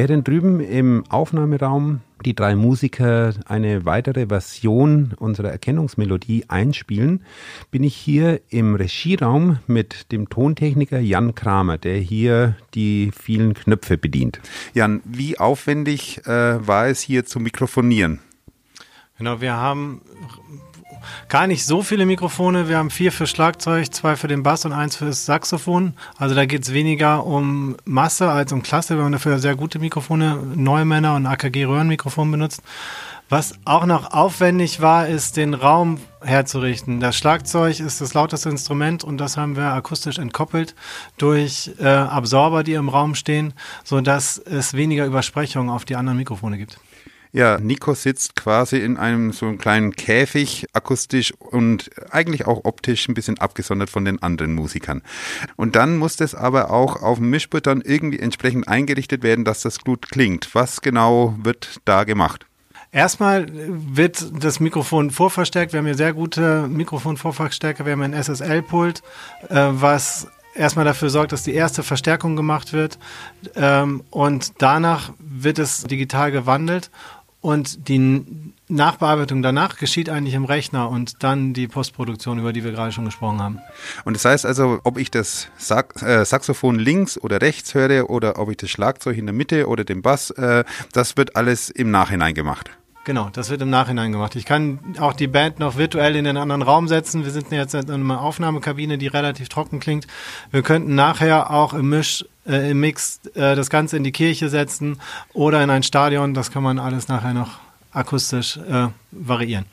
Während 0.00 0.28
drüben 0.28 0.60
im 0.60 1.02
Aufnahmeraum 1.08 2.02
die 2.24 2.36
drei 2.36 2.54
Musiker 2.54 3.34
eine 3.46 3.84
weitere 3.84 4.28
Version 4.28 5.12
unserer 5.18 5.50
Erkennungsmelodie 5.50 6.44
einspielen, 6.46 7.24
bin 7.72 7.82
ich 7.82 7.96
hier 7.96 8.40
im 8.48 8.76
Regieraum 8.76 9.58
mit 9.66 10.12
dem 10.12 10.28
Tontechniker 10.28 11.00
Jan 11.00 11.34
Kramer, 11.34 11.78
der 11.78 11.96
hier 11.96 12.54
die 12.74 13.10
vielen 13.12 13.54
Knöpfe 13.54 13.98
bedient. 13.98 14.38
Jan, 14.72 15.00
wie 15.04 15.36
aufwendig 15.36 16.24
äh, 16.26 16.64
war 16.64 16.86
es 16.86 17.00
hier 17.00 17.26
zu 17.26 17.40
mikrofonieren? 17.40 18.20
Genau, 19.18 19.40
wir 19.40 19.54
haben 19.54 20.02
gar 21.28 21.46
nicht 21.46 21.64
so 21.64 21.82
viele 21.82 22.06
Mikrofone. 22.06 22.68
Wir 22.68 22.78
haben 22.78 22.90
vier 22.90 23.12
für 23.12 23.26
Schlagzeug, 23.26 23.92
zwei 23.92 24.16
für 24.16 24.28
den 24.28 24.42
Bass 24.42 24.64
und 24.64 24.72
eins 24.72 24.96
fürs 24.96 25.26
Saxophon. 25.26 25.94
Also 26.16 26.34
da 26.34 26.46
geht 26.46 26.62
es 26.62 26.72
weniger 26.72 27.24
um 27.24 27.76
Masse 27.84 28.30
als 28.30 28.52
um 28.52 28.62
Klasse. 28.62 28.96
Wir 28.96 29.04
haben 29.04 29.12
dafür 29.12 29.38
sehr 29.38 29.56
gute 29.56 29.78
Mikrofone, 29.78 30.38
Neumänner 30.54 31.16
und 31.16 31.26
AKG-Röhrenmikrofon 31.26 32.30
benutzt. 32.30 32.62
Was 33.30 33.52
auch 33.66 33.84
noch 33.84 34.12
aufwendig 34.12 34.80
war, 34.80 35.06
ist 35.06 35.36
den 35.36 35.52
Raum 35.52 36.00
herzurichten. 36.22 36.98
Das 36.98 37.14
Schlagzeug 37.14 37.78
ist 37.78 38.00
das 38.00 38.14
lauteste 38.14 38.48
Instrument 38.48 39.04
und 39.04 39.18
das 39.18 39.36
haben 39.36 39.54
wir 39.54 39.64
akustisch 39.74 40.18
entkoppelt 40.18 40.74
durch 41.18 41.72
äh, 41.78 41.86
Absorber, 41.86 42.64
die 42.64 42.72
im 42.72 42.88
Raum 42.88 43.14
stehen, 43.14 43.52
sodass 43.84 44.38
es 44.38 44.72
weniger 44.72 45.04
Übersprechungen 45.04 45.68
auf 45.68 45.84
die 45.84 45.96
anderen 45.96 46.16
Mikrofone 46.16 46.56
gibt. 46.56 46.80
Ja, 47.38 47.56
Nico 47.60 47.94
sitzt 47.94 48.34
quasi 48.34 48.78
in 48.78 48.96
einem 48.96 49.30
so 49.30 49.46
einem 49.46 49.58
kleinen 49.58 49.92
Käfig, 49.92 50.66
akustisch 50.72 51.32
und 51.38 51.88
eigentlich 52.10 52.48
auch 52.48 52.64
optisch 52.64 53.06
ein 53.06 53.14
bisschen 53.14 53.38
abgesondert 53.38 53.90
von 53.90 54.04
den 54.04 54.20
anderen 54.20 54.56
Musikern. 54.56 55.02
Und 55.54 55.76
dann 55.76 55.98
muss 55.98 56.16
das 56.16 56.34
aber 56.34 56.72
auch 56.72 57.00
auf 57.00 57.18
dem 57.18 57.30
Mischpult 57.30 57.68
dann 57.68 57.80
irgendwie 57.80 58.18
entsprechend 58.18 58.66
eingerichtet 58.66 59.22
werden, 59.22 59.44
dass 59.44 59.60
das 59.60 59.78
gut 59.78 60.10
klingt. 60.10 60.52
Was 60.56 60.80
genau 60.80 61.36
wird 61.40 61.78
da 61.84 62.02
gemacht? 62.02 62.44
Erstmal 62.90 63.46
wird 63.52 64.42
das 64.42 64.58
Mikrofon 64.58 65.12
vorverstärkt. 65.12 65.72
Wir 65.72 65.78
haben 65.78 65.86
hier 65.86 65.94
sehr 65.94 66.14
gute 66.14 66.66
Mikrofonvorverstärker. 66.66 67.84
Wir 67.84 67.92
haben 67.92 68.02
ein 68.02 68.14
SSL-Pult, 68.14 69.02
äh, 69.48 69.68
was 69.70 70.26
erstmal 70.56 70.84
dafür 70.84 71.08
sorgt, 71.08 71.30
dass 71.30 71.44
die 71.44 71.54
erste 71.54 71.84
Verstärkung 71.84 72.34
gemacht 72.34 72.72
wird. 72.72 72.98
Ähm, 73.54 74.02
und 74.10 74.54
danach 74.58 75.12
wird 75.20 75.60
es 75.60 75.84
digital 75.84 76.32
gewandelt 76.32 76.90
und 77.40 77.88
die 77.88 78.24
Nachbearbeitung 78.68 79.42
danach 79.42 79.76
geschieht 79.78 80.10
eigentlich 80.10 80.34
im 80.34 80.44
Rechner 80.44 80.90
und 80.90 81.22
dann 81.22 81.54
die 81.54 81.68
Postproduktion, 81.68 82.38
über 82.38 82.52
die 82.52 82.64
wir 82.64 82.72
gerade 82.72 82.92
schon 82.92 83.04
gesprochen 83.04 83.40
haben. 83.40 83.60
Und 84.04 84.14
das 84.14 84.24
heißt 84.24 84.44
also, 84.44 84.80
ob 84.84 84.98
ich 84.98 85.10
das 85.10 85.48
Sax 85.56 86.02
äh, 86.02 86.24
Saxophon 86.24 86.78
links 86.78 87.16
oder 87.16 87.40
rechts 87.40 87.74
höre 87.74 88.10
oder 88.10 88.38
ob 88.38 88.50
ich 88.50 88.56
das 88.56 88.70
Schlagzeug 88.70 89.16
in 89.16 89.26
der 89.26 89.34
Mitte 89.34 89.68
oder 89.68 89.84
den 89.84 90.02
Bass, 90.02 90.30
äh, 90.30 90.64
das 90.92 91.16
wird 91.16 91.36
alles 91.36 91.70
im 91.70 91.90
Nachhinein 91.90 92.34
gemacht. 92.34 92.70
Genau, 93.08 93.30
das 93.32 93.48
wird 93.48 93.62
im 93.62 93.70
Nachhinein 93.70 94.12
gemacht. 94.12 94.36
Ich 94.36 94.44
kann 94.44 94.80
auch 95.00 95.14
die 95.14 95.28
Band 95.28 95.60
noch 95.60 95.78
virtuell 95.78 96.14
in 96.14 96.24
den 96.24 96.36
anderen 96.36 96.60
Raum 96.60 96.88
setzen. 96.88 97.24
Wir 97.24 97.30
sind 97.30 97.50
jetzt 97.50 97.72
in 97.72 97.90
einer 97.90 98.20
Aufnahmekabine, 98.20 98.98
die 98.98 99.06
relativ 99.06 99.48
trocken 99.48 99.80
klingt. 99.80 100.06
Wir 100.50 100.60
könnten 100.60 100.94
nachher 100.94 101.50
auch 101.50 101.72
im 101.72 101.88
Misch, 101.88 102.26
äh, 102.46 102.72
im 102.72 102.80
Mix 102.80 103.22
äh, 103.32 103.56
das 103.56 103.70
Ganze 103.70 103.96
in 103.96 104.04
die 104.04 104.12
Kirche 104.12 104.50
setzen 104.50 105.00
oder 105.32 105.64
in 105.64 105.70
ein 105.70 105.84
Stadion. 105.84 106.34
Das 106.34 106.50
kann 106.50 106.62
man 106.62 106.78
alles 106.78 107.08
nachher 107.08 107.32
noch 107.32 107.60
akustisch 107.92 108.58
äh, 108.58 108.88
variieren. 109.10 109.64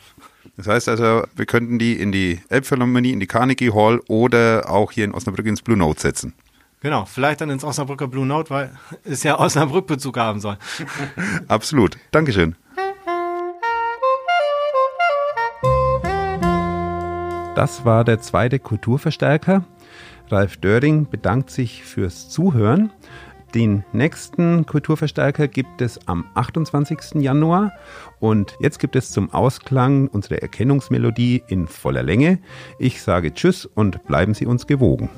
Das 0.56 0.68
heißt 0.68 0.88
also, 0.88 1.24
wir 1.36 1.46
könnten 1.46 1.78
die 1.78 2.00
in 2.00 2.14
die 2.14 2.40
Elbphilharmonie, 2.48 3.12
in 3.12 3.20
die 3.20 3.28
Carnegie 3.28 3.74
Hall 3.74 4.00
oder 4.08 4.70
auch 4.70 4.94
hier 4.94 5.04
in 5.04 5.14
Osnabrück 5.14 5.46
ins 5.46 5.62
Blue 5.62 5.76
Note 5.76 6.00
setzen. 6.00 6.34
Genau, 6.80 7.04
vielleicht 7.04 7.42
dann 7.42 7.50
ins 7.50 7.66
Osnabrücker 7.66 8.08
Blue 8.08 8.26
Note, 8.26 8.50
weil 8.50 8.72
es 9.04 9.24
ja 9.24 9.38
Osnabrück-Bezug 9.38 10.16
haben 10.16 10.40
soll. 10.40 10.58
Absolut. 11.50 11.98
Dankeschön. 12.12 12.56
Das 17.56 17.86
war 17.86 18.04
der 18.04 18.20
zweite 18.20 18.60
Kulturverstärker. 18.60 19.64
Ralf 20.28 20.58
Döring 20.58 21.08
bedankt 21.10 21.50
sich 21.50 21.86
fürs 21.86 22.28
Zuhören. 22.30 22.92
Den 23.54 23.86
nächsten 23.94 24.66
Kulturverstärker 24.66 25.48
gibt 25.48 25.82
es 25.82 26.06
am 26.06 26.26
28. 26.34 27.22
Januar 27.22 27.72
und 28.20 28.58
jetzt 28.60 28.80
gibt 28.80 28.98
es 28.98 29.12
zum 29.12 29.34
Ausklang 29.34 30.10
unsere 30.10 30.42
Erkennungsmelodie 30.42 31.44
in 31.48 31.68
voller 31.68 32.04
Länge. 32.04 32.40
Ich 32.78 33.02
sage 33.02 33.34
Tschüss 33.34 33.66
und 33.66 34.04
bleiben 34.06 34.34
Sie 34.34 34.46
uns 34.46 34.68
gewogen. 34.68 35.10